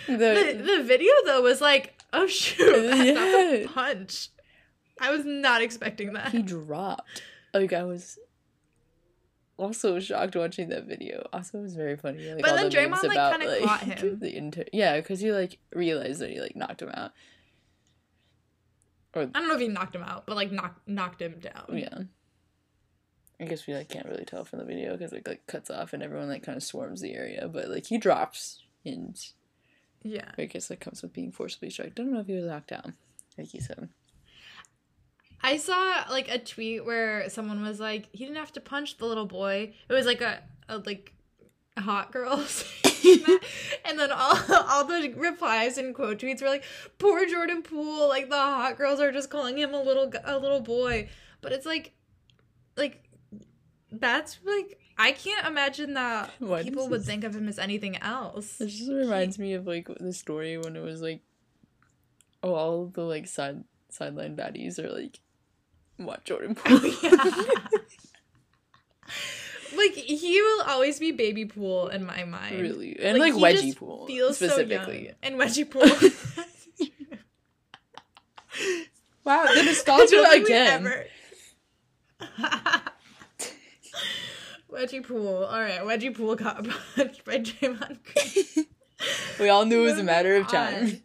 the, 0.06 0.16
the, 0.16 0.62
the 0.76 0.82
video 0.84 1.12
though 1.24 1.42
was 1.42 1.60
like, 1.60 1.94
oh 2.12 2.26
shoot, 2.26 2.72
that's 3.14 3.64
a 3.64 3.66
punch. 3.66 4.28
I 5.00 5.10
was 5.10 5.24
not 5.24 5.62
expecting 5.62 6.12
that. 6.14 6.32
he 6.32 6.42
dropped. 6.42 7.22
Like 7.54 7.72
I 7.72 7.84
was 7.84 8.18
also 9.59 9.98
shocked 10.00 10.36
watching 10.36 10.68
that 10.70 10.84
video. 10.86 11.26
Also, 11.32 11.59
it 11.59 11.62
was 11.62 11.74
very 11.74 11.96
funny. 11.96 12.32
Like, 12.32 12.42
But 12.42 12.56
then 12.56 12.70
the 12.70 12.76
Draymond, 12.76 13.02
like, 13.02 13.12
about, 13.12 13.40
kinda 13.40 13.61
caught 13.66 13.80
him. 13.82 14.18
The 14.18 14.36
inter- 14.36 14.64
yeah, 14.72 14.96
because 14.96 15.20
he 15.20 15.32
like 15.32 15.59
realized 15.74 16.20
that 16.20 16.30
he 16.30 16.40
like 16.40 16.56
knocked 16.56 16.80
him 16.82 16.90
out. 16.94 17.12
Or 19.14 19.22
I 19.22 19.26
don't 19.26 19.48
know 19.48 19.54
if 19.54 19.61
he 19.61 19.68
knocked 19.68 19.94
him 19.94 20.02
out, 20.02 20.26
but 20.26 20.36
like 20.36 20.52
knocked 20.52 20.86
knocked 20.88 21.20
him 21.22 21.38
down. 21.40 21.64
yeah. 21.76 21.98
I 23.40 23.44
guess 23.44 23.66
we 23.66 23.74
like 23.74 23.88
can't 23.88 24.06
really 24.09 24.24
tell 24.24 24.44
from 24.44 24.59
the 24.59 24.64
video 24.64 24.96
because 24.96 25.12
it 25.12 25.26
like 25.26 25.46
cuts 25.46 25.70
off 25.70 25.92
and 25.92 26.02
everyone 26.02 26.28
like 26.28 26.42
kind 26.42 26.56
of 26.56 26.62
swarms 26.62 27.00
the 27.00 27.14
area, 27.14 27.48
but 27.48 27.68
like 27.68 27.86
he 27.86 27.96
drops 27.98 28.62
and 28.84 29.16
Yeah. 30.02 30.30
I 30.36 30.44
guess 30.46 30.68
that 30.68 30.80
comes 30.80 31.02
with 31.02 31.12
being 31.12 31.30
forcibly 31.32 31.70
struck. 31.70 31.94
Don't 31.94 32.12
know 32.12 32.20
if 32.20 32.26
he 32.26 32.34
was 32.34 32.44
knocked 32.46 32.68
down, 32.70 32.94
like 33.36 33.54
you 33.54 33.61
said. 33.61 33.88
I 35.43 35.57
saw 35.57 36.05
like 36.11 36.28
a 36.28 36.39
tweet 36.39 36.84
where 36.84 37.28
someone 37.30 37.62
was 37.62 37.80
like, 37.80 38.09
he 38.12 38.24
didn't 38.24 38.39
have 38.39 38.53
to 38.55 38.61
punch 38.61 38.99
the 38.99 39.07
little 39.07 39.26
boy. 39.26 39.74
It 39.89 39.93
was 39.93 40.07
like 40.07 40.20
a, 40.20 40.43
a 40.68 40.78
like 40.78 41.12
hot 41.78 42.12
girl 42.12 42.39
saying 42.47 43.22
that. 43.26 43.41
and 43.84 43.99
then 43.99 44.11
all 44.12 44.39
all 44.68 44.84
the 44.84 45.14
replies 45.16 45.78
and 45.78 45.95
quote 45.95 46.18
tweets 46.18 46.43
were 46.43 46.49
like, 46.49 46.64
poor 46.99 47.26
Jordan 47.26 47.62
Poole, 47.62 48.09
like 48.09 48.28
the 48.28 48.36
hot 48.36 48.76
girls 48.76 49.01
are 49.01 49.12
just 49.12 49.30
calling 49.30 49.57
him 49.57 49.74
a 49.74 49.82
little 49.82 50.12
a 50.24 50.39
little 50.39 50.61
boy. 50.61 51.09
But 51.41 51.53
it's 51.53 51.66
like, 51.66 51.93
like 52.76 53.09
that's 53.93 54.39
like 54.45 54.78
I 54.99 55.12
can't 55.12 55.47
imagine 55.47 55.95
that 55.95 56.30
Why 56.41 56.64
people 56.64 56.89
would 56.89 57.05
think 57.05 57.22
of 57.22 57.34
him 57.34 57.49
as 57.49 57.59
anything 57.59 57.97
else. 57.99 58.61
It 58.61 58.68
just 58.68 58.91
reminds 58.91 59.39
me 59.39 59.55
of 59.55 59.66
like 59.66 59.89
the 60.01 60.12
story 60.12 60.59
when 60.59 60.74
it 60.74 60.82
was 60.82 61.01
like, 61.01 61.20
oh, 62.43 62.55
all 62.55 62.86
the 62.86 63.03
like 63.03 63.28
side 63.28 63.62
sideline 63.91 64.36
baddies 64.36 64.78
are 64.78 64.91
like, 64.91 65.20
watch 65.99 66.24
Jordan 66.24 66.55
Poole. 66.57 66.80
yeah. 67.03 67.24
like 69.76 69.92
he 69.94 70.40
will 70.40 70.62
always 70.62 70.99
be 70.99 71.12
baby 71.12 71.44
Poole 71.44 71.88
in 71.88 72.05
my 72.05 72.24
mind. 72.24 72.61
Really, 72.61 72.99
and 73.01 73.18
like, 73.18 73.34
like 73.34 73.57
wedgie 73.57 73.76
Poole 73.76 74.07
feels 74.07 74.36
specifically, 74.36 75.09
so 75.09 75.14
and 75.22 75.36
wedgie 75.36 75.70
Poole. 75.70 75.82
wow, 79.24 79.46
the 79.55 79.62
nostalgia 79.62 80.24
again. 80.32 81.05
wedgie 84.70 85.07
Poole. 85.07 85.44
All 85.44 85.61
right, 85.61 85.80
wedgie 85.80 86.14
Poole 86.14 86.36
got 86.36 86.66
punched 86.94 87.24
by 87.24 87.38
Draymond 87.38 87.99
Green. 88.05 88.66
we 89.38 89.49
all 89.49 89.64
knew 89.64 89.82
it 89.82 89.90
was 89.90 89.99
a 89.99 90.05
matter 90.05 90.36
of 90.36 90.49
time. 90.49 91.03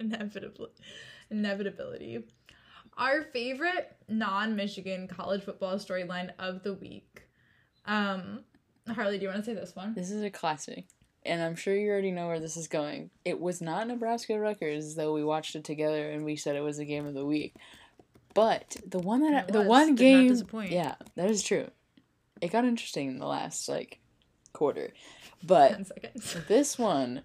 Inevitably, 0.00 0.70
inevitability. 1.30 2.24
Our 2.98 3.22
favorite 3.22 3.96
non-Michigan 4.08 5.06
college 5.06 5.44
football 5.44 5.76
storyline 5.76 6.32
of 6.40 6.64
the 6.64 6.74
week. 6.74 7.22
Um, 7.86 8.40
Harley, 8.88 9.18
do 9.18 9.22
you 9.22 9.28
want 9.28 9.44
to 9.44 9.48
say 9.48 9.54
this 9.54 9.76
one? 9.76 9.94
This 9.94 10.10
is 10.10 10.24
a 10.24 10.30
classic, 10.30 10.86
and 11.24 11.40
I'm 11.40 11.54
sure 11.54 11.76
you 11.76 11.90
already 11.90 12.10
know 12.10 12.26
where 12.26 12.40
this 12.40 12.56
is 12.56 12.66
going. 12.66 13.10
It 13.24 13.40
was 13.40 13.62
not 13.62 13.86
Nebraska 13.86 14.38
Rutgers, 14.38 14.96
though 14.96 15.14
we 15.14 15.22
watched 15.22 15.54
it 15.54 15.62
together 15.62 16.10
and 16.10 16.24
we 16.24 16.34
said 16.34 16.56
it 16.56 16.60
was 16.60 16.78
the 16.78 16.84
game 16.84 17.06
of 17.06 17.14
the 17.14 17.24
week. 17.24 17.54
But 18.34 18.76
the 18.84 18.98
one 18.98 19.22
that 19.22 19.44
I, 19.48 19.52
the 19.52 19.60
was, 19.60 19.68
one 19.68 19.94
game, 19.94 20.36
yeah, 20.68 20.96
that 21.14 21.30
is 21.30 21.42
true. 21.42 21.70
It 22.40 22.50
got 22.50 22.64
interesting 22.64 23.08
in 23.08 23.18
the 23.18 23.26
last 23.26 23.68
like 23.68 24.00
quarter, 24.52 24.92
but 25.44 25.88
this 26.48 26.76
one 26.76 27.22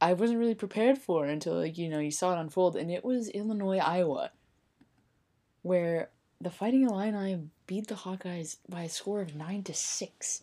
I 0.00 0.14
wasn't 0.14 0.38
really 0.38 0.54
prepared 0.54 0.96
for 0.96 1.26
until 1.26 1.54
like 1.54 1.76
you 1.76 1.90
know 1.90 1.98
you 1.98 2.10
saw 2.10 2.36
it 2.36 2.40
unfold, 2.40 2.74
and 2.74 2.90
it 2.90 3.04
was 3.04 3.28
Illinois 3.28 3.78
Iowa 3.78 4.30
where 5.62 6.10
the 6.40 6.50
Fighting 6.50 6.82
Illini 6.82 7.40
beat 7.66 7.86
the 7.86 7.94
Hawkeyes 7.94 8.56
by 8.68 8.82
a 8.82 8.88
score 8.88 9.20
of 9.20 9.34
nine 9.34 9.62
to 9.64 9.74
six. 9.74 10.42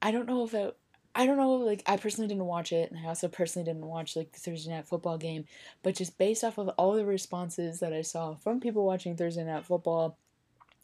I 0.00 0.10
don't 0.10 0.26
know 0.26 0.44
if 0.44 0.54
it, 0.54 0.76
I 1.14 1.26
don't 1.26 1.36
know 1.36 1.54
like 1.54 1.82
I 1.86 1.96
personally 1.96 2.28
didn't 2.28 2.46
watch 2.46 2.72
it, 2.72 2.90
and 2.90 2.98
I 3.00 3.08
also 3.08 3.28
personally 3.28 3.66
didn't 3.66 3.86
watch 3.86 4.16
like 4.16 4.32
the 4.32 4.38
Thursday 4.38 4.70
night 4.70 4.86
football 4.86 5.18
game, 5.18 5.44
but 5.82 5.96
just 5.96 6.16
based 6.16 6.44
off 6.44 6.58
of 6.58 6.68
all 6.70 6.94
the 6.94 7.04
responses 7.04 7.80
that 7.80 7.92
I 7.92 8.02
saw 8.02 8.34
from 8.36 8.60
people 8.60 8.86
watching 8.86 9.16
Thursday 9.16 9.44
night 9.44 9.66
football, 9.66 10.16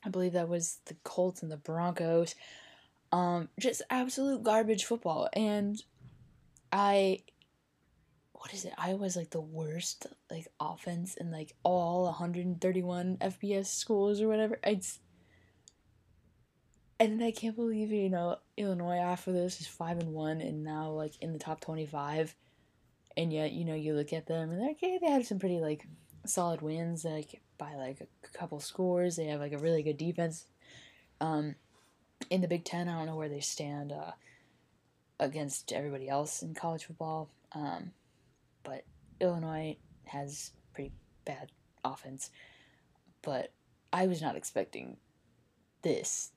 I 0.04 0.08
believe 0.08 0.32
that 0.32 0.48
was 0.48 0.78
the 0.86 0.96
Colts 1.04 1.42
and 1.42 1.50
the 1.50 1.56
Broncos. 1.56 2.34
Um, 3.12 3.48
just 3.60 3.82
absolute 3.88 4.42
garbage 4.42 4.84
football, 4.84 5.28
and 5.32 5.80
I 6.72 7.20
what 8.38 8.52
is 8.52 8.64
it? 8.64 8.72
Iowa's 8.78 9.16
like 9.16 9.30
the 9.30 9.40
worst 9.40 10.06
like 10.30 10.48
offense 10.60 11.16
in 11.16 11.30
like 11.30 11.54
all 11.62 12.04
131 12.04 13.18
FBS 13.20 13.66
schools 13.66 14.20
or 14.20 14.28
whatever. 14.28 14.58
It's 14.64 15.00
and 16.98 17.22
I 17.22 17.30
can't 17.30 17.56
believe 17.56 17.90
you 17.92 18.08
know 18.08 18.38
Illinois 18.56 18.96
after 18.98 19.32
this 19.32 19.60
is 19.60 19.66
five 19.66 19.98
and 19.98 20.12
one 20.12 20.40
and 20.40 20.64
now 20.64 20.90
like 20.90 21.12
in 21.20 21.32
the 21.32 21.38
top 21.38 21.60
25, 21.60 22.34
and 23.16 23.32
yet 23.32 23.52
you 23.52 23.64
know 23.64 23.74
you 23.74 23.94
look 23.94 24.12
at 24.12 24.26
them 24.26 24.50
and 24.50 24.60
they're 24.60 24.70
okay. 24.70 24.98
They 25.00 25.10
have 25.10 25.26
some 25.26 25.38
pretty 25.38 25.60
like 25.60 25.86
solid 26.24 26.62
wins 26.62 27.04
like 27.04 27.40
by 27.58 27.74
like 27.74 28.00
a 28.00 28.38
couple 28.38 28.60
scores. 28.60 29.16
They 29.16 29.26
have 29.26 29.40
like 29.40 29.52
a 29.52 29.58
really 29.58 29.82
good 29.82 29.98
defense. 29.98 30.46
Um, 31.20 31.54
in 32.30 32.40
the 32.40 32.48
Big 32.48 32.64
Ten, 32.64 32.88
I 32.88 32.96
don't 32.96 33.06
know 33.06 33.16
where 33.16 33.28
they 33.28 33.40
stand 33.40 33.92
uh, 33.92 34.12
against 35.18 35.72
everybody 35.72 36.08
else 36.08 36.42
in 36.42 36.54
college 36.54 36.84
football. 36.84 37.28
Um, 37.52 37.92
but 38.66 38.84
Illinois 39.20 39.76
has 40.04 40.50
pretty 40.74 40.92
bad 41.24 41.50
offense. 41.84 42.30
But 43.22 43.52
I 43.92 44.06
was 44.06 44.20
not 44.20 44.36
expecting 44.36 44.98
this. 45.82 46.32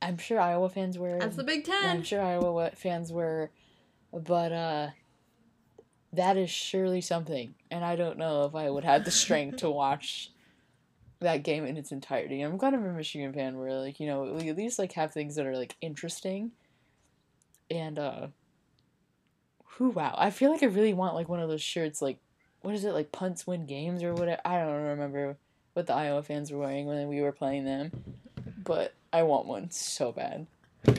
I'm 0.00 0.18
sure 0.18 0.40
Iowa 0.40 0.68
fans 0.68 0.98
were. 0.98 1.18
That's 1.20 1.36
the 1.36 1.44
Big 1.44 1.64
Ten. 1.64 1.84
I'm 1.84 2.02
sure 2.02 2.20
Iowa 2.20 2.72
fans 2.74 3.12
were, 3.12 3.52
but 4.12 4.52
uh, 4.52 4.88
that 6.12 6.36
is 6.36 6.50
surely 6.50 7.00
something. 7.00 7.54
And 7.70 7.84
I 7.84 7.94
don't 7.94 8.18
know 8.18 8.44
if 8.44 8.54
I 8.54 8.68
would 8.68 8.84
have 8.84 9.04
the 9.04 9.12
strength 9.12 9.58
to 9.58 9.70
watch 9.82 10.32
that 11.20 11.44
game 11.44 11.64
in 11.64 11.76
its 11.76 11.92
entirety. 11.92 12.42
I'm 12.42 12.58
kind 12.58 12.74
of 12.74 12.84
a 12.84 12.92
Michigan 12.92 13.32
fan 13.32 13.56
where 13.56 13.78
like 13.78 14.00
you 14.00 14.06
know 14.06 14.36
we 14.40 14.48
at 14.48 14.56
least 14.56 14.78
like 14.78 14.92
have 14.92 15.12
things 15.12 15.36
that 15.36 15.46
are 15.46 15.56
like 15.56 15.76
interesting. 15.80 16.50
And 17.70 17.98
uh, 17.98 18.26
Whew, 19.76 19.90
wow. 19.90 20.14
I 20.16 20.30
feel 20.30 20.50
like 20.50 20.62
I 20.62 20.66
really 20.66 20.94
want 20.94 21.14
like 21.14 21.28
one 21.28 21.40
of 21.40 21.48
those 21.48 21.62
shirts 21.62 22.02
like 22.02 22.18
what 22.62 22.74
is 22.74 22.84
it 22.84 22.92
like 22.92 23.12
punts 23.12 23.46
win 23.46 23.66
games 23.66 24.02
or 24.02 24.14
whatever. 24.14 24.40
I 24.44 24.58
don't 24.58 24.82
remember 24.82 25.36
what 25.74 25.86
the 25.86 25.94
Iowa 25.94 26.22
fans 26.22 26.50
were 26.50 26.58
wearing 26.58 26.86
when 26.86 27.08
we 27.08 27.20
were 27.20 27.32
playing 27.32 27.64
them, 27.64 27.90
but 28.64 28.94
I 29.12 29.22
want 29.24 29.46
one 29.46 29.70
so 29.70 30.12
bad. 30.12 30.46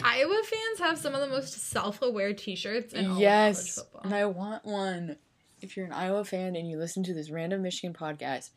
Iowa 0.04 0.42
fans 0.44 0.80
have 0.80 0.98
some 0.98 1.14
of 1.14 1.22
the 1.22 1.28
most 1.28 1.54
self-aware 1.54 2.34
T-shirts 2.34 2.94
in 2.94 3.12
all 3.12 3.20
yes, 3.20 3.76
college 3.76 3.76
football. 3.76 4.02
and 4.04 4.14
I 4.14 4.26
want 4.26 4.66
one. 4.66 5.18
If 5.62 5.78
you're 5.78 5.86
an 5.86 5.94
Iowa 5.94 6.26
fan 6.26 6.56
and 6.56 6.70
you 6.70 6.78
listen 6.78 7.04
to 7.04 7.14
this 7.14 7.30
random 7.30 7.62
Michigan 7.62 7.94
podcast, 7.94 8.50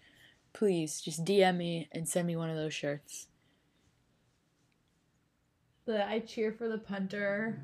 please 0.53 1.01
just 1.01 1.25
DM 1.25 1.57
me 1.57 1.89
and 1.93 2.09
send 2.09 2.27
me 2.27 2.37
one 2.37 2.51
of 2.51 2.57
those 2.57 2.75
shirts. 2.75 3.29
The 5.85 6.05
I 6.05 6.21
cheer 6.21 6.53
for 6.53 6.69
the 6.69 6.79
punter. 6.79 7.63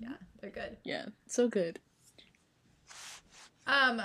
Yeah, 0.00 0.14
they're 0.40 0.50
good. 0.50 0.76
Yeah, 0.84 1.06
so 1.26 1.48
good. 1.48 1.78
Um, 3.66 4.00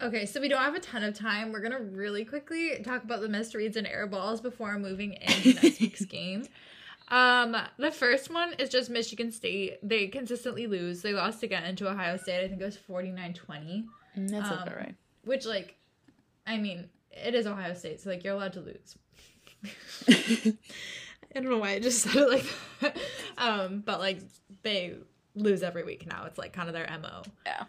okay, 0.00 0.26
so 0.26 0.40
we 0.40 0.48
don't 0.48 0.62
have 0.62 0.74
a 0.74 0.80
ton 0.80 1.02
of 1.02 1.14
time. 1.14 1.52
We're 1.52 1.60
gonna 1.60 1.80
really 1.80 2.24
quickly 2.24 2.80
talk 2.84 3.04
about 3.04 3.20
the 3.20 3.28
missed 3.28 3.54
reads 3.54 3.76
and 3.76 3.86
air 3.86 4.06
balls 4.06 4.40
before 4.40 4.78
moving 4.78 5.14
into 5.14 5.54
next 5.62 5.80
week's 5.80 6.04
game. 6.04 6.46
Um, 7.08 7.56
the 7.78 7.90
first 7.90 8.32
one 8.32 8.54
is 8.54 8.68
just 8.68 8.90
Michigan 8.90 9.30
State. 9.30 9.78
They 9.82 10.08
consistently 10.08 10.66
lose. 10.66 11.02
They 11.02 11.12
lost 11.12 11.42
again 11.42 11.76
to 11.76 11.88
Ohio 11.88 12.16
State. 12.16 12.44
I 12.44 12.48
think 12.48 12.60
it 12.60 12.64
was 12.64 12.76
49-20. 12.76 13.36
Mm, 14.16 14.30
that's 14.30 14.50
um, 14.50 14.58
about 14.58 14.76
right. 14.76 14.94
Which, 15.24 15.46
like, 15.46 15.76
I 16.46 16.56
mean, 16.58 16.88
it 17.12 17.34
is 17.34 17.46
Ohio 17.46 17.74
State, 17.74 18.00
so 18.00 18.10
like 18.10 18.24
you're 18.24 18.34
allowed 18.34 18.54
to 18.54 18.60
lose. 18.60 18.96
I 21.36 21.40
don't 21.40 21.50
know 21.50 21.58
why 21.58 21.72
I 21.72 21.78
just 21.78 22.02
said 22.02 22.16
it 22.16 22.28
like 22.30 22.46
that. 22.80 22.96
Um, 23.36 23.82
but 23.84 24.00
like 24.00 24.20
they 24.62 24.94
lose 25.34 25.62
every 25.62 25.84
week 25.84 26.06
now. 26.06 26.24
It's 26.24 26.38
like 26.38 26.52
kind 26.52 26.68
of 26.68 26.74
their 26.74 26.88
MO. 27.00 27.22
Yeah. 27.44 27.64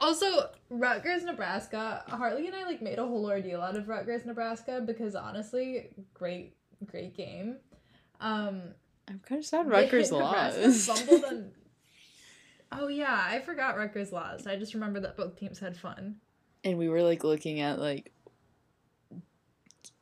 Also, 0.00 0.50
Rutgers, 0.70 1.24
Nebraska. 1.24 2.04
Harley 2.08 2.46
and 2.46 2.54
I 2.54 2.64
like 2.64 2.80
made 2.80 2.98
a 2.98 3.04
whole 3.04 3.26
ordeal 3.26 3.60
out 3.60 3.76
of 3.76 3.88
Rutgers, 3.88 4.24
Nebraska 4.24 4.80
because 4.84 5.16
honestly, 5.16 5.88
great, 6.14 6.54
great 6.86 7.16
game. 7.16 7.56
Um, 8.20 8.62
I'm 9.08 9.20
kind 9.26 9.40
of 9.40 9.44
sad 9.44 9.68
Rutgers 9.68 10.12
lost. 10.12 10.88
on... 11.10 11.50
Oh 12.70 12.88
yeah, 12.88 13.26
I 13.28 13.40
forgot 13.40 13.76
Rutgers 13.76 14.12
lost. 14.12 14.46
I 14.46 14.56
just 14.56 14.74
remember 14.74 15.00
that 15.00 15.16
both 15.16 15.36
teams 15.36 15.58
had 15.58 15.76
fun. 15.76 16.16
And 16.62 16.78
we 16.78 16.88
were 16.88 17.02
like 17.02 17.24
looking 17.24 17.60
at 17.60 17.80
like 17.80 18.12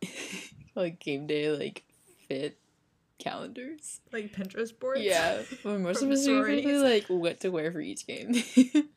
like 0.74 0.98
game 0.98 1.26
day 1.26 1.50
like 1.50 1.84
fit 2.28 2.58
calendars. 3.18 4.00
Like 4.12 4.32
Pinterest 4.34 4.78
boards? 4.78 5.02
Yeah. 5.02 5.42
Well, 5.64 5.78
most 5.80 6.02
of 6.02 6.10
us 6.10 6.26
are 6.28 6.44
like 6.82 7.06
what 7.08 7.40
to 7.40 7.50
wear 7.50 7.72
for 7.72 7.80
each 7.80 8.06
game. 8.06 8.34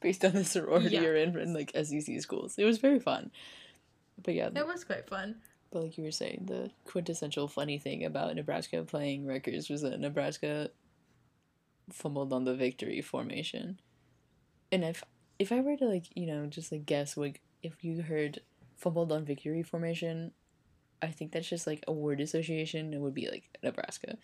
Based 0.00 0.24
on 0.24 0.32
the 0.32 0.44
sorority 0.44 0.90
yeah. 0.90 1.02
you're 1.02 1.16
in 1.16 1.38
in 1.38 1.54
like 1.54 1.72
SEC 1.74 2.20
schools. 2.20 2.56
It 2.58 2.64
was 2.64 2.78
very 2.78 2.98
fun. 2.98 3.30
But 4.22 4.34
yeah. 4.34 4.50
It 4.54 4.66
was 4.66 4.84
quite 4.84 5.08
fun. 5.08 5.36
But 5.70 5.84
like 5.84 5.98
you 5.98 6.04
were 6.04 6.10
saying, 6.10 6.46
the 6.48 6.70
quintessential 6.84 7.48
funny 7.48 7.78
thing 7.78 8.04
about 8.04 8.34
Nebraska 8.34 8.82
playing 8.82 9.26
Rutgers 9.26 9.70
was 9.70 9.82
that 9.82 9.98
Nebraska 9.98 10.70
fumbled 11.90 12.32
on 12.32 12.44
the 12.44 12.54
victory 12.54 13.00
formation. 13.00 13.80
And 14.70 14.84
if 14.84 15.02
if 15.38 15.50
I 15.50 15.60
were 15.60 15.76
to 15.76 15.86
like, 15.86 16.06
you 16.14 16.26
know, 16.26 16.46
just 16.46 16.72
like 16.72 16.84
guess 16.86 17.16
like 17.16 17.40
if 17.62 17.82
you 17.82 18.02
heard 18.02 18.40
fumbled 18.76 19.12
on 19.12 19.24
victory 19.24 19.62
formation, 19.62 20.32
I 21.02 21.08
think 21.08 21.32
that's 21.32 21.48
just 21.48 21.66
like 21.66 21.82
a 21.88 21.92
word 21.92 22.20
association. 22.20 22.94
It 22.94 23.00
would 23.00 23.14
be 23.14 23.28
like 23.28 23.44
Nebraska. 23.62 24.16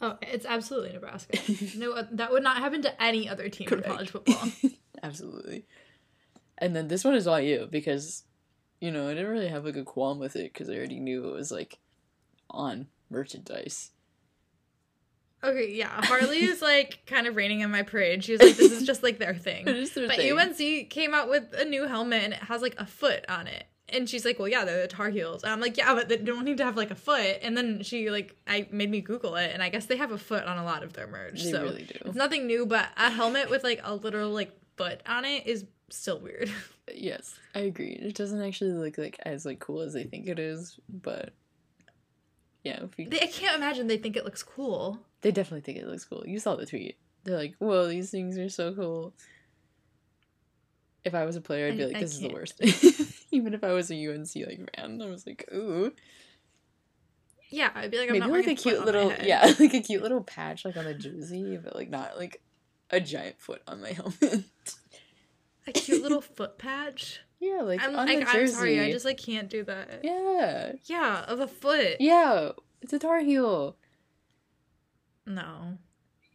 Oh, 0.00 0.18
it's 0.20 0.44
absolutely 0.44 0.92
Nebraska. 0.92 1.38
no, 1.76 1.92
uh, 1.92 2.06
that 2.12 2.32
would 2.32 2.42
not 2.42 2.58
happen 2.58 2.82
to 2.82 3.02
any 3.02 3.28
other 3.28 3.48
team 3.48 3.68
Correct. 3.68 3.86
in 3.86 3.92
college 3.92 4.10
football. 4.10 4.48
absolutely. 5.02 5.64
And 6.58 6.74
then 6.74 6.88
this 6.88 7.04
one 7.04 7.14
is 7.14 7.26
all 7.26 7.40
you 7.40 7.68
because, 7.70 8.24
you 8.80 8.90
know, 8.90 9.06
I 9.06 9.14
didn't 9.14 9.30
really 9.30 9.48
have 9.48 9.64
like 9.64 9.76
a 9.76 9.84
qualm 9.84 10.18
with 10.18 10.36
it 10.36 10.52
because 10.52 10.68
I 10.68 10.74
already 10.74 11.00
knew 11.00 11.28
it 11.28 11.32
was 11.32 11.52
like 11.52 11.78
on 12.50 12.88
merchandise. 13.08 13.92
Okay, 15.44 15.72
yeah. 15.72 16.04
Harley 16.04 16.42
is 16.42 16.60
like 16.60 17.00
kind 17.06 17.26
of 17.26 17.36
raining 17.36 17.60
in 17.60 17.70
my 17.70 17.82
parade. 17.82 18.24
She's 18.24 18.42
like, 18.42 18.56
this 18.56 18.72
is 18.72 18.86
just 18.86 19.02
like 19.02 19.18
their 19.18 19.34
thing. 19.34 19.64
their 19.64 19.86
but 20.08 20.16
thing. 20.16 20.38
UNC 20.38 20.90
came 20.90 21.14
out 21.14 21.30
with 21.30 21.54
a 21.54 21.64
new 21.64 21.86
helmet 21.86 22.24
and 22.24 22.32
it 22.32 22.40
has 22.40 22.62
like 22.62 22.74
a 22.78 22.86
foot 22.86 23.24
on 23.28 23.46
it 23.46 23.64
and 23.88 24.08
she's 24.08 24.24
like, 24.24 24.38
well, 24.38 24.48
yeah, 24.48 24.64
they're 24.64 24.82
the 24.82 24.88
Tar 24.88 25.10
Heels. 25.10 25.42
And 25.44 25.52
I'm 25.52 25.60
like, 25.60 25.76
yeah, 25.76 25.94
but 25.94 26.08
they 26.08 26.16
don't 26.16 26.44
need 26.44 26.56
to 26.58 26.64
have 26.64 26.76
like 26.76 26.90
a 26.90 26.94
foot. 26.96 27.38
And 27.42 27.56
then 27.56 27.82
she 27.82 28.10
like, 28.10 28.34
I 28.46 28.66
made 28.70 28.90
me 28.90 29.00
Google 29.00 29.36
it, 29.36 29.50
and 29.52 29.62
I 29.62 29.68
guess 29.68 29.86
they 29.86 29.96
have 29.96 30.10
a 30.12 30.18
foot 30.18 30.44
on 30.44 30.58
a 30.58 30.64
lot 30.64 30.82
of 30.82 30.92
their 30.92 31.06
merch. 31.06 31.42
They 31.44 31.50
so 31.52 31.62
really 31.62 31.84
do. 31.84 31.98
It's 32.04 32.16
nothing 32.16 32.46
new, 32.46 32.66
but 32.66 32.88
a 32.96 33.10
helmet 33.10 33.48
with 33.50 33.62
like 33.64 33.80
a 33.84 33.94
literal 33.94 34.30
like 34.30 34.52
foot 34.76 35.00
on 35.06 35.24
it 35.24 35.46
is 35.46 35.64
still 35.90 36.18
weird. 36.18 36.50
yes, 36.94 37.38
I 37.54 37.60
agree. 37.60 37.92
It 37.92 38.14
doesn't 38.16 38.42
actually 38.42 38.72
look 38.72 38.98
like 38.98 39.18
as 39.24 39.46
like 39.46 39.60
cool 39.60 39.80
as 39.82 39.92
they 39.92 40.04
think 40.04 40.26
it 40.26 40.38
is, 40.38 40.78
but 40.88 41.32
yeah, 42.64 42.80
we, 42.98 43.06
They, 43.06 43.20
I 43.20 43.26
can't 43.26 43.56
imagine 43.56 43.86
they 43.86 43.96
think 43.98 44.16
it 44.16 44.24
looks 44.24 44.42
cool. 44.42 44.98
they 45.20 45.30
definitely 45.30 45.60
think 45.60 45.78
it 45.78 45.86
looks 45.86 46.04
cool. 46.04 46.24
You 46.26 46.40
saw 46.40 46.56
the 46.56 46.66
tweet. 46.66 46.96
They're 47.22 47.38
like, 47.38 47.54
"Whoa, 47.60 47.86
these 47.86 48.10
things 48.10 48.36
are 48.38 48.48
so 48.48 48.74
cool." 48.74 49.12
If 51.04 51.14
I 51.14 51.24
was 51.24 51.36
a 51.36 51.40
player, 51.40 51.68
I'd 51.68 51.76
be 51.76 51.84
I- 51.84 51.86
like, 51.86 52.00
"This 52.00 52.14
is 52.14 52.20
the 52.20 52.28
worst." 52.32 52.60
Even 53.36 53.54
if 53.54 53.62
I 53.62 53.72
was 53.72 53.90
a 53.90 53.94
UNC 53.94 54.30
like 54.46 54.76
fan, 54.76 55.02
I 55.02 55.06
was 55.06 55.26
like, 55.26 55.46
"Ooh." 55.52 55.92
Yeah, 57.50 57.70
I'd 57.74 57.90
be 57.90 57.98
like, 57.98 58.08
I'm 58.08 58.14
Maybe 58.14 58.26
not 58.26 58.30
like 58.30 58.46
a 58.48 58.54
cute 58.54 58.84
little 58.84 59.12
yeah, 59.22 59.42
like 59.60 59.74
a 59.74 59.80
cute 59.80 60.02
little 60.02 60.22
patch 60.22 60.64
like 60.64 60.76
on 60.76 60.84
the 60.84 60.94
jersey, 60.94 61.56
but 61.62 61.76
like 61.76 61.90
not 61.90 62.16
like 62.18 62.42
a 62.90 62.98
giant 63.00 63.40
foot 63.40 63.62
on 63.68 63.80
my 63.82 63.90
helmet. 63.92 64.44
a 65.66 65.72
cute 65.72 66.02
little 66.02 66.20
foot 66.20 66.58
patch. 66.58 67.20
yeah, 67.38 67.60
like 67.62 67.82
I'm 67.82 67.94
on 67.94 68.06
like, 68.08 68.20
the 68.20 68.28
I'm 68.28 68.34
jersey. 68.34 68.52
sorry, 68.54 68.80
I 68.80 68.90
just 68.90 69.04
like 69.04 69.18
can't 69.18 69.48
do 69.48 69.62
that. 69.64 70.00
Yeah, 70.02 70.72
yeah, 70.84 71.24
of 71.28 71.40
a 71.40 71.46
foot. 71.46 71.96
yeah, 72.00 72.50
it's 72.82 72.92
a 72.92 72.98
Tar 72.98 73.20
Heel. 73.20 73.76
No, 75.24 75.78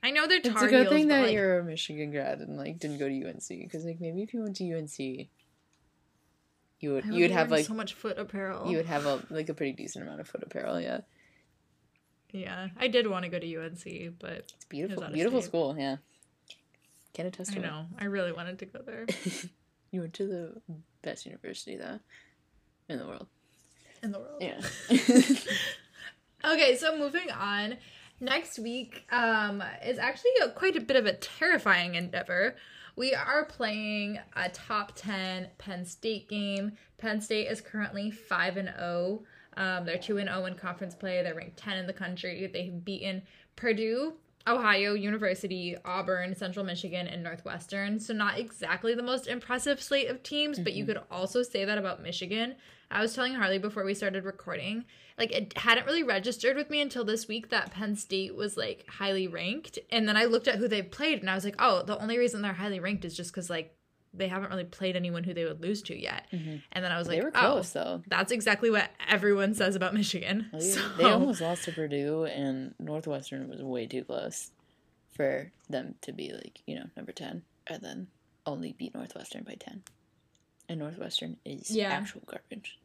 I 0.03 0.11
know 0.11 0.27
they're 0.27 0.39
Tar 0.39 0.51
heels. 0.51 0.63
It's 0.63 0.63
a 0.63 0.67
good 0.69 0.81
heels, 0.83 0.93
thing 0.93 1.07
that 1.09 1.23
like, 1.23 1.33
you're 1.33 1.59
a 1.59 1.63
Michigan 1.63 2.11
grad 2.11 2.39
and 2.39 2.57
like 2.57 2.79
didn't 2.79 2.99
go 2.99 3.07
to 3.09 3.27
UNC 3.27 3.47
because 3.49 3.83
like 3.85 3.99
maybe 3.99 4.21
if 4.23 4.33
you 4.33 4.43
went 4.43 4.55
to 4.57 4.73
UNC, 4.77 5.27
you 6.81 6.93
would 6.93 7.05
you 7.05 7.21
would 7.21 7.31
have 7.31 7.49
like 7.49 7.65
so 7.65 7.73
much 7.73 7.93
foot 7.93 8.17
apparel. 8.17 8.69
you 8.69 8.75
would 8.77 8.85
have 8.87 9.05
a 9.05 9.23
like 9.29 9.47
a 9.49 9.53
pretty 9.53 9.71
decent 9.71 10.05
amount 10.05 10.19
of 10.19 10.27
foot 10.27 10.43
apparel. 10.43 10.79
Yeah, 10.81 11.01
Yeah, 12.31 12.69
I 12.77 12.87
did 12.87 13.07
want 13.07 13.23
to 13.23 13.29
go 13.29 13.39
to 13.39 13.55
UNC, 13.55 14.19
but 14.19 14.51
it's 14.55 14.65
beautiful, 14.67 15.07
beautiful 15.13 15.41
state. 15.41 15.49
school. 15.49 15.75
Yeah, 15.77 15.97
can 17.13 17.25
attest 17.27 17.51
I 17.51 17.53
to 17.55 17.59
it. 17.59 17.63
know 17.63 17.85
I 17.99 18.05
really 18.05 18.31
wanted 18.33 18.59
to 18.59 18.65
go 18.65 18.81
there 18.85 19.05
you 19.91 20.01
went 20.01 20.13
to 20.15 20.27
the 20.27 20.61
best 21.01 21.25
university 21.25 21.77
though 21.77 21.99
in 22.89 22.97
the 22.99 23.05
world. 23.05 23.27
in 24.03 24.11
the 24.11 24.19
world. 24.19 24.41
Yeah. 24.41 24.61
Okay, 26.43 26.75
so 26.75 26.97
moving 26.97 27.29
on. 27.29 27.77
Next 28.19 28.57
week 28.57 29.05
um, 29.11 29.63
is 29.85 29.99
actually 29.99 30.31
a, 30.43 30.49
quite 30.49 30.75
a 30.75 30.81
bit 30.81 30.97
of 30.97 31.05
a 31.05 31.13
terrifying 31.13 31.93
endeavor. 31.95 32.55
We 33.01 33.15
are 33.15 33.45
playing 33.45 34.19
a 34.35 34.47
top 34.49 34.91
10 34.95 35.47
Penn 35.57 35.85
State 35.85 36.29
game. 36.29 36.73
Penn 36.99 37.19
State 37.19 37.47
is 37.47 37.59
currently 37.59 38.11
5 38.11 38.57
and 38.57 38.71
0. 38.77 39.23
Um, 39.57 39.85
they're 39.87 39.97
2 39.97 40.19
and 40.19 40.29
0 40.29 40.45
in 40.45 40.53
conference 40.53 40.93
play. 40.93 41.23
They're 41.23 41.33
ranked 41.33 41.57
10 41.57 41.79
in 41.79 41.87
the 41.87 41.93
country. 41.93 42.45
They've 42.53 42.85
beaten 42.85 43.23
Purdue, 43.55 44.13
Ohio 44.45 44.93
University, 44.93 45.75
Auburn, 45.83 46.35
Central 46.35 46.63
Michigan, 46.63 47.07
and 47.07 47.23
Northwestern. 47.23 47.99
So, 47.99 48.13
not 48.13 48.37
exactly 48.37 48.93
the 48.93 49.01
most 49.01 49.25
impressive 49.25 49.81
slate 49.81 50.07
of 50.07 50.21
teams, 50.21 50.59
but 50.59 50.73
you 50.73 50.85
could 50.85 51.01
also 51.09 51.41
say 51.41 51.65
that 51.65 51.79
about 51.79 52.03
Michigan. 52.03 52.53
I 52.91 53.01
was 53.01 53.15
telling 53.15 53.33
Harley 53.33 53.57
before 53.57 53.83
we 53.83 53.95
started 53.95 54.25
recording, 54.25 54.85
like 55.21 55.31
it 55.31 55.57
hadn't 55.57 55.85
really 55.85 56.03
registered 56.03 56.55
with 56.57 56.69
me 56.69 56.81
until 56.81 57.05
this 57.05 57.27
week 57.27 57.49
that 57.49 57.71
Penn 57.71 57.95
State 57.95 58.35
was 58.35 58.57
like 58.57 58.85
highly 58.89 59.27
ranked. 59.27 59.77
And 59.91 60.07
then 60.07 60.17
I 60.17 60.25
looked 60.25 60.47
at 60.47 60.55
who 60.55 60.67
they've 60.67 60.89
played 60.89 61.19
and 61.21 61.29
I 61.29 61.35
was 61.35 61.45
like, 61.45 61.55
oh, 61.59 61.83
the 61.83 61.97
only 62.01 62.17
reason 62.17 62.41
they're 62.41 62.53
highly 62.53 62.79
ranked 62.79 63.05
is 63.05 63.15
just 63.15 63.31
because 63.31 63.49
like 63.49 63.75
they 64.13 64.27
haven't 64.27 64.49
really 64.49 64.65
played 64.65 64.95
anyone 64.95 65.23
who 65.23 65.33
they 65.33 65.45
would 65.45 65.61
lose 65.61 65.81
to 65.83 65.95
yet. 65.95 66.25
Mhm. 66.33 66.61
And 66.73 66.83
then 66.83 66.91
I 66.91 66.97
was 66.97 67.07
they 67.07 67.21
like, 67.21 67.33
were 67.33 67.39
oh, 67.39 67.51
close 67.53 67.69
though. 67.71 68.01
that's 68.07 68.31
exactly 68.31 68.69
what 68.71 68.89
everyone 69.07 69.53
says 69.53 69.75
about 69.75 69.93
Michigan. 69.93 70.49
They, 70.51 70.59
So 70.73 70.81
they 70.97 71.03
almost 71.05 71.39
lost 71.39 71.63
to 71.65 71.71
Purdue, 71.71 72.25
and 72.25 72.73
Northwestern 72.79 73.47
was 73.47 73.61
way 73.61 73.85
too 73.87 74.03
close 74.03 74.49
for 75.13 75.51
them 75.69 75.95
to 76.01 76.11
be 76.11 76.33
like 76.33 76.59
you 76.65 76.75
know 76.75 76.85
number 76.97 77.11
ten, 77.13 77.43
and 77.67 77.81
then 77.81 78.07
only 78.45 78.73
beat 78.73 78.93
Northwestern 78.95 79.43
by 79.43 79.55
ten. 79.59 79.83
And 80.67 80.79
Northwestern 80.79 81.37
is 81.45 81.69
Yeah. 81.69 81.91
actual 81.91 82.21
garbage. 82.25 82.79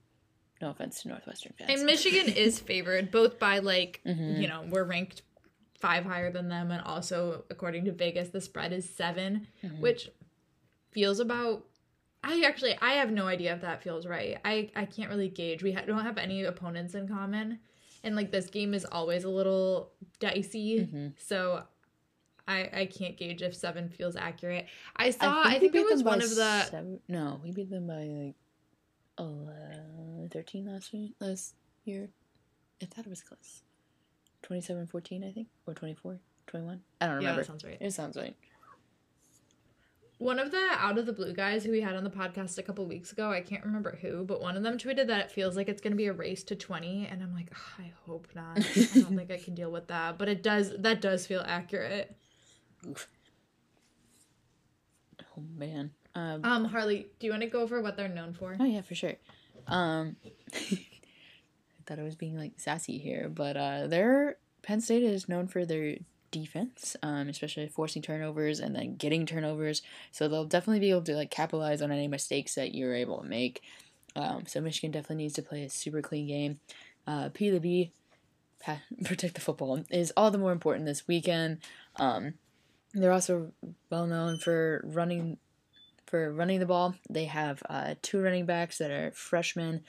No 0.61 0.70
offense 0.70 1.02
to 1.02 1.09
Northwestern 1.09 1.52
fans. 1.59 1.70
and 1.70 1.84
Michigan 1.86 2.28
is 2.36 2.59
favored 2.61 3.11
both 3.11 3.38
by 3.38 3.59
like 3.59 4.00
Mhm. 4.07 4.40
you 4.40 4.48
know 4.48 4.64
we're 4.68 4.84
ranked 4.84 5.22
five 5.78 6.04
higher 6.04 6.30
than 6.32 6.48
them, 6.48 6.70
and 6.70 6.80
also 6.82 7.44
according 7.50 7.84
to 7.84 7.92
Vegas 7.92 8.30
the 8.30 8.40
spread 8.40 8.72
is 8.72 8.88
7 8.88 9.46
Mhm. 9.62 9.80
which 9.80 10.11
feels 10.90 11.20
about. 11.20 11.64
I 12.24 12.42
actually 12.46 12.76
I 12.80 12.94
have 12.94 13.11
no 13.12 13.26
idea 13.26 13.54
if 13.54 13.61
that 13.61 13.82
feels 13.82 14.07
right. 14.07 14.38
I 14.44 14.70
I 14.74 14.86
can't 14.86 15.11
really 15.11 15.28
gauge. 15.28 15.62
We 15.62 15.72
ha- 15.72 15.82
don't 15.86 16.02
have 16.04 16.18
any 16.18 16.42
opponents 16.44 16.94
in 16.94 17.07
common, 17.07 17.61
and 18.02 18.16
like 18.16 18.32
this 18.32 18.46
game 18.48 18.72
is 18.74 18.84
always 18.86 19.24
a 19.24 19.28
little 19.30 19.92
dicey. 20.18 20.80
Mhm. 20.86 21.12
So. 21.18 21.64
I, 22.48 22.70
I 22.82 22.86
can't 22.86 23.16
gauge 23.16 23.42
if 23.42 23.57
seven 23.57 23.88
feels 23.88 24.14
accurate. 24.14 24.66
I 24.94 25.11
saw. 25.11 25.42
I 25.44 25.59
think, 25.59 25.72
we 25.72 25.80
think, 25.80 25.90
it 25.90 25.94
was 25.94 26.04
one 26.04 26.22
of 26.22 26.30
the. 26.32 26.62
seven- 26.66 27.00
no, 27.09 27.40
we 27.42 27.50
beat 27.50 27.70
them 27.70 27.88
by 27.88 28.04
like 28.04 28.36
11, 29.19 30.31
13 30.33 30.67
last 30.67 30.93
week, 30.93 31.14
last 31.21 31.55
year. 31.85 32.09
I 32.83 32.87
thought 32.87 33.07
it 33.07 33.11
was 33.11 33.23
close. 33.23 33.62
27-14, 34.49 35.27
I 35.29 35.33
think, 35.33 35.49
or 35.67 35.75
24, 35.75 36.19
21. 36.47 36.81
I 37.01 37.07
don't 37.07 37.12
Yeah, 37.14 37.17
remember. 37.31 37.41
that 37.43 37.47
sounds 37.47 37.64
right. 37.64 37.79
it 37.81 37.93
sounds 37.93 38.17
right. 38.17 38.37
One 40.19 40.39
of 40.39 40.51
the 40.51 40.67
out 40.79 40.97
of 40.97 41.05
the 41.05 41.12
blue 41.12 41.35
guys 41.35 41.62
who 41.64 41.71
we 41.71 41.83
had 41.83 41.95
on 41.95 42.03
the 42.03 42.09
podcast 42.11 42.57
a 42.57 42.62
couple 42.62 42.87
weeks 42.87 43.12
ago, 43.12 43.31
I 43.31 43.43
can't 43.43 43.62
remember 43.64 43.99
who, 44.01 44.25
but 44.25 44.41
one 44.41 44.57
of 44.57 44.62
them 44.62 44.79
tweeted 44.79 45.09
that 45.09 45.21
it 45.27 45.31
feels 45.31 45.57
like 45.57 45.69
it's 45.69 45.83
going 45.83 45.91
to 45.93 45.97
be 45.97 46.07
a 46.07 46.12
race 46.14 46.43
to 46.45 46.57
20 46.57 47.07
and 47.11 47.23
I'm 47.23 47.35
like, 47.35 47.49
"Ugh, 47.53 47.85
I 47.87 47.93
hope 48.07 48.27
not. 48.35 48.57
I 48.59 48.61
don't 48.95 49.17
think 49.17 49.31
I 49.31 49.37
can 49.37 49.55
deal 49.55 49.71
with 49.71 49.89
that, 49.89 50.17
but 50.17 50.29
it 50.29 50.43
does 50.43 50.73
that 50.79 51.03
does 51.03 51.27
feel 51.27 51.43
accurate. 51.47 52.17
Oof. 52.89 53.09
Oh 55.37 55.43
man. 55.55 55.91
Um, 56.17 56.45
Um 56.45 56.64
Harley, 56.64 57.07
do 57.21 57.27
you 57.27 57.31
want 57.33 57.43
to 57.43 57.49
go 57.49 57.61
over 57.61 57.81
what 57.81 57.97
they're 57.97 58.09
known 58.09 58.33
for? 58.33 58.57
oh 58.59 58.64
yeah, 58.64 58.81
for 58.81 58.95
sure. 58.97 59.14
Um, 59.69 60.17
I 60.55 60.79
thought 61.87 61.99
I 61.99 62.03
was 62.03 62.17
being 62.17 62.37
like 62.37 62.53
sassy 62.57 62.99
here, 62.99 63.29
but 63.29 63.57
uh, 63.57 63.87
their 63.87 64.39
Penn 64.62 64.81
State 64.81 65.05
is 65.05 65.29
known 65.29 65.47
for 65.47 65.64
their 65.64 65.97
defense, 66.33 66.97
um, 67.03 67.29
especially 67.29 67.69
forcing 67.69 68.03
turnovers 68.03 68.59
and 68.61 68.75
then 68.75 68.97
getting 68.97 69.27
turnovers. 69.27 69.83
So 70.11 70.27
they'll 70.29 70.45
definitely 70.45 70.81
be 70.81 70.91
able 70.91 71.03
to 71.03 71.14
like 71.14 71.31
capitalize 71.31 71.81
on 71.83 71.93
any 71.93 72.09
mistakes 72.09 72.55
that 72.57 72.75
you're 72.75 72.95
able 72.95 73.23
to 73.23 73.29
make. 73.29 73.62
Um, 74.17 74.47
so 74.47 74.61
Michigan 74.61 74.91
definitely 74.91 75.25
needs 75.25 75.35
to 75.35 75.43
play 75.43 75.62
a 75.62 75.71
super 75.71 76.03
clean 76.03 76.27
game. 76.27 76.61
Uh, 77.07 77.29
P 77.33 77.51
the 77.51 77.61
B, 77.61 77.93
pa- 78.59 78.81
protect 79.05 79.35
the 79.35 79.41
football 79.41 79.85
is 79.91 80.12
all 80.17 80.31
the 80.31 80.39
more 80.39 80.53
important 80.53 80.87
this 80.87 81.07
weekend. 81.07 81.59
Um, 81.97 82.35
they're 82.95 83.12
also 83.12 83.53
well 83.91 84.07
known 84.07 84.39
for 84.39 84.83
running 84.85 85.37
for 86.07 86.32
running 86.32 86.61
the 86.61 86.66
ball. 86.66 86.94
They 87.11 87.24
have 87.26 87.62
uh, 87.68 87.94
two 88.02 88.20
running 88.20 88.46
backs 88.46 88.78
that 88.78 88.90
are 88.90 89.11
freshmen. 89.12 89.82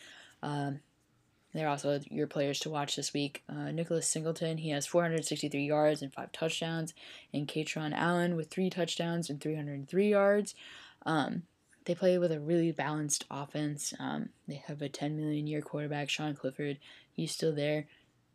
Um, 0.43 0.81
they're 1.53 1.69
also 1.69 1.99
your 2.09 2.27
players 2.27 2.59
to 2.59 2.69
watch 2.69 2.95
this 2.95 3.13
week. 3.13 3.43
Uh, 3.49 3.71
Nicholas 3.71 4.07
Singleton, 4.07 4.57
he 4.57 4.69
has 4.69 4.85
463 4.85 5.65
yards 5.65 6.01
and 6.01 6.13
five 6.13 6.31
touchdowns, 6.31 6.93
and 7.33 7.47
Kaytron 7.47 7.93
Allen 7.93 8.35
with 8.35 8.49
three 8.49 8.69
touchdowns 8.69 9.29
and 9.29 9.41
303 9.41 10.09
yards. 10.09 10.53
Um, 11.05 11.43
they 11.85 11.95
play 11.95 12.17
with 12.17 12.33
a 12.33 12.39
really 12.39 12.71
balanced 12.71 13.25
offense. 13.31 13.93
Um, 13.97 14.29
they 14.47 14.61
have 14.67 14.81
a 14.81 14.89
10 14.89 15.15
million 15.15 15.47
year 15.47 15.61
quarterback, 15.61 16.09
Sean 16.09 16.35
Clifford. 16.35 16.79
He's 17.11 17.31
still 17.31 17.55
there. 17.55 17.87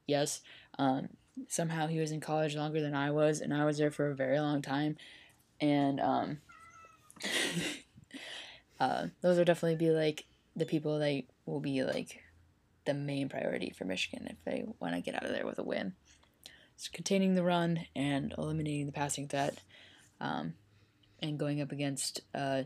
Yes. 0.06 0.40
Um, 0.78 1.10
somehow 1.48 1.86
he 1.86 2.00
was 2.00 2.12
in 2.12 2.20
college 2.20 2.56
longer 2.56 2.80
than 2.80 2.94
I 2.94 3.10
was, 3.10 3.40
and 3.40 3.52
I 3.52 3.66
was 3.66 3.78
there 3.78 3.90
for 3.90 4.10
a 4.10 4.14
very 4.14 4.40
long 4.40 4.62
time. 4.62 4.96
And 5.60 6.00
um, 6.00 6.38
uh, 8.80 9.06
those 9.20 9.38
will 9.38 9.44
definitely 9.44 9.76
be 9.76 9.90
like 9.90 10.24
the 10.56 10.66
people 10.66 10.98
that 10.98 11.22
will 11.46 11.60
be 11.60 11.82
like 11.82 12.22
the 12.84 12.94
main 12.94 13.28
priority 13.28 13.70
for 13.70 13.84
Michigan 13.84 14.26
if 14.28 14.36
they 14.44 14.64
want 14.80 14.94
to 14.94 15.00
get 15.00 15.14
out 15.14 15.24
of 15.24 15.30
there 15.30 15.46
with 15.46 15.58
a 15.58 15.62
win. 15.62 15.94
Containing 16.92 17.36
the 17.36 17.44
run 17.44 17.86
and 17.94 18.34
eliminating 18.36 18.86
the 18.86 18.92
passing 18.92 19.28
threat, 19.28 19.60
um, 20.20 20.54
and 21.20 21.38
going 21.38 21.60
up 21.60 21.70
against 21.70 22.22
uh, 22.34 22.64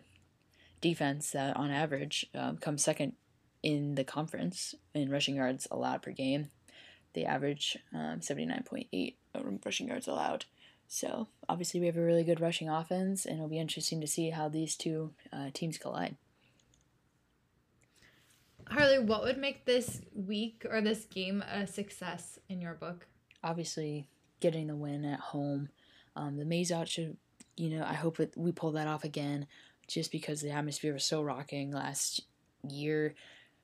defense 0.80 1.32
that 1.32 1.54
on 1.57 1.70
average 1.70 2.24
um, 2.34 2.57
comes 2.57 2.82
second 2.82 3.12
in 3.62 3.94
the 3.94 4.04
conference 4.04 4.74
in 4.94 5.11
rushing 5.11 5.36
yards 5.36 5.66
allowed 5.70 6.00
per 6.00 6.12
game. 6.12 6.48
They 7.12 7.24
average 7.24 7.76
um, 7.92 8.20
79.8 8.20 9.14
rushing 9.64 9.88
yards 9.88 10.07
allowed. 10.07 10.44
So 10.89 11.28
obviously 11.49 11.80
we 11.80 11.87
have 11.87 11.97
a 11.97 12.05
really 12.05 12.24
good 12.24 12.41
rushing 12.41 12.68
offense, 12.68 13.26
and 13.26 13.37
it'll 13.37 13.49
be 13.49 13.59
interesting 13.59 14.01
to 14.01 14.07
see 14.07 14.30
how 14.30 14.49
these 14.49 14.76
two 14.76 15.12
uh, 15.32 15.51
teams 15.53 15.78
collide. 15.78 16.16
Harley, 18.68 18.99
what 18.99 19.22
would 19.22 19.39
make 19.39 19.64
this 19.64 20.01
week 20.14 20.66
or 20.68 20.80
this 20.80 21.05
game 21.05 21.43
a 21.43 21.66
success 21.66 22.39
in 22.49 22.61
your 22.61 22.74
book? 22.74 23.07
Obviously, 23.45 24.09
getting 24.41 24.66
the 24.66 24.74
win 24.74 25.05
at 25.05 25.20
home, 25.20 25.68
um, 26.16 26.37
the 26.37 26.45
maize 26.45 26.72
out 26.72 26.89
should, 26.89 27.16
you 27.57 27.70
know, 27.70 27.84
I 27.84 27.95
hope 27.95 28.16
that 28.16 28.37
we 28.37 28.51
pull 28.51 28.72
that 28.72 28.89
off 28.89 29.05
again, 29.05 29.47
just 29.87 30.11
because 30.11 30.41
the 30.41 30.51
atmosphere 30.51 30.93
was 30.93 31.05
so 31.05 31.22
rocking 31.22 31.70
last 31.70 32.22
year, 32.68 33.14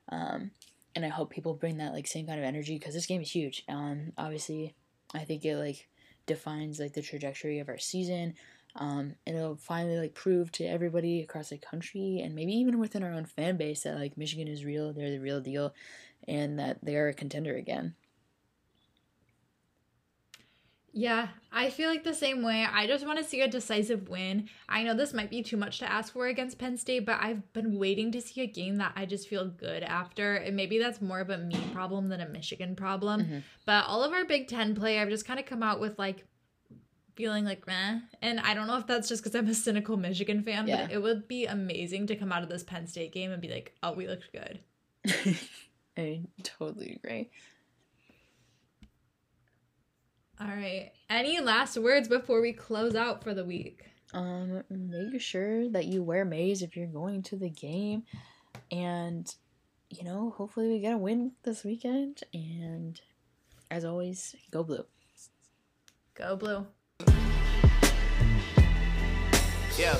um, 0.09 0.51
and 0.95 1.05
I 1.05 1.09
hope 1.09 1.31
people 1.31 1.53
bring 1.53 1.77
that 1.77 1.93
like 1.93 2.07
same 2.07 2.27
kind 2.27 2.39
of 2.39 2.45
energy 2.45 2.77
because 2.77 2.93
this 2.93 3.05
game 3.05 3.21
is 3.21 3.31
huge. 3.31 3.63
Um, 3.67 4.13
obviously, 4.17 4.73
I 5.13 5.25
think 5.25 5.43
it 5.43 5.57
like 5.57 5.89
defines 6.25 6.79
like 6.79 6.93
the 6.93 7.01
trajectory 7.01 7.59
of 7.59 7.69
our 7.69 7.77
season. 7.77 8.35
Um, 8.75 9.15
it'll 9.25 9.55
finally 9.55 9.97
like 9.97 10.15
prove 10.15 10.51
to 10.53 10.65
everybody 10.65 11.21
across 11.21 11.49
the 11.49 11.57
country 11.57 12.21
and 12.23 12.33
maybe 12.33 12.53
even 12.53 12.79
within 12.79 13.03
our 13.03 13.11
own 13.11 13.25
fan 13.25 13.55
base 13.55 13.83
that 13.83 13.99
like 13.99 14.17
Michigan 14.17 14.47
is 14.47 14.65
real, 14.65 14.93
they're 14.93 15.11
the 15.11 15.19
real 15.19 15.41
deal, 15.41 15.73
and 16.27 16.57
that 16.57 16.83
they 16.83 16.95
are 16.95 17.09
a 17.09 17.13
contender 17.13 17.55
again. 17.55 17.95
Yeah, 20.95 21.29
I 21.51 21.71
feel 21.71 21.89
like 21.89 22.03
the 22.03 22.13
same 22.13 22.43
way. 22.43 22.67
I 22.71 22.85
just 22.85 23.03
want 23.05 23.17
to 23.17 23.23
see 23.25 23.41
a 23.41 23.47
decisive 23.47 24.09
win. 24.09 24.47
I 24.69 24.83
know 24.83 24.93
this 24.93 25.11
might 25.11 25.31
be 25.31 25.41
too 25.41 25.57
much 25.57 25.79
to 25.79 25.91
ask 25.91 26.13
for 26.13 26.27
against 26.27 26.59
Penn 26.59 26.77
State, 26.77 27.03
but 27.03 27.17
I've 27.19 27.51
been 27.53 27.79
waiting 27.79 28.11
to 28.11 28.21
see 28.21 28.41
a 28.41 28.45
game 28.47 28.75
that 28.75 28.93
I 28.95 29.07
just 29.07 29.27
feel 29.27 29.47
good 29.47 29.81
after. 29.81 30.35
And 30.35 30.55
maybe 30.55 30.77
that's 30.77 31.01
more 31.01 31.19
of 31.19 31.31
a 31.31 31.39
me 31.39 31.59
problem 31.73 32.09
than 32.09 32.21
a 32.21 32.29
Michigan 32.29 32.75
problem. 32.75 33.21
Mhm. 33.25 33.43
But 33.65 33.85
all 33.87 34.03
of 34.03 34.13
our 34.13 34.23
Big 34.23 34.47
Ten 34.47 34.75
play, 34.75 34.99
I've 34.99 35.09
just 35.09 35.25
kind 35.25 35.39
of 35.39 35.47
come 35.47 35.63
out 35.63 35.79
with 35.79 35.97
like 35.97 36.27
feeling 37.15 37.43
like 37.43 37.65
meh. 37.65 37.99
And 38.21 38.39
I 38.39 38.53
don't 38.53 38.67
know 38.67 38.77
if 38.77 38.85
that's 38.85 39.09
just 39.09 39.23
because 39.23 39.33
I'm 39.35 39.47
a 39.47 39.55
cynical 39.55 39.97
Michigan 39.97 40.43
fan, 40.43 40.67
Yeah. 40.67 40.83
but 40.85 40.91
it 40.93 41.01
would 41.01 41.27
be 41.27 41.45
amazing 41.47 42.05
to 42.07 42.15
come 42.15 42.31
out 42.31 42.43
of 42.43 42.49
this 42.49 42.63
Penn 42.63 42.85
State 42.85 43.11
game 43.13 43.31
and 43.31 43.41
be 43.41 43.49
like, 43.49 43.73
oh, 43.81 43.93
we 43.93 44.07
looked 44.07 44.31
good. 44.31 44.59
I 45.97 46.21
totally 46.43 46.99
agree. 47.03 47.29
All 50.43 50.49
right. 50.49 50.91
Any 51.09 51.39
last 51.39 51.77
words 51.77 52.09
before 52.09 52.41
we 52.41 52.51
close 52.51 52.95
out 52.95 53.23
for 53.23 53.33
the 53.33 53.45
week? 53.45 53.85
Um, 54.13 54.61
make 54.69 55.21
sure 55.21 55.69
that 55.69 55.85
you 55.85 56.03
wear 56.03 56.25
maize 56.25 56.61
if 56.61 56.75
you're 56.75 56.87
going 56.87 57.23
to 57.23 57.37
the 57.37 57.49
game, 57.49 58.03
and 58.69 59.33
you 59.89 60.03
know, 60.03 60.33
hopefully 60.35 60.67
we 60.67 60.79
get 60.79 60.95
a 60.95 60.97
win 60.97 61.31
this 61.43 61.63
weekend. 61.63 62.23
And 62.33 62.99
as 63.71 63.85
always, 63.85 64.35
go 64.51 64.63
blue. 64.63 64.85
Go 66.13 66.35
blue. 66.35 66.67
Yeah. 69.77 69.97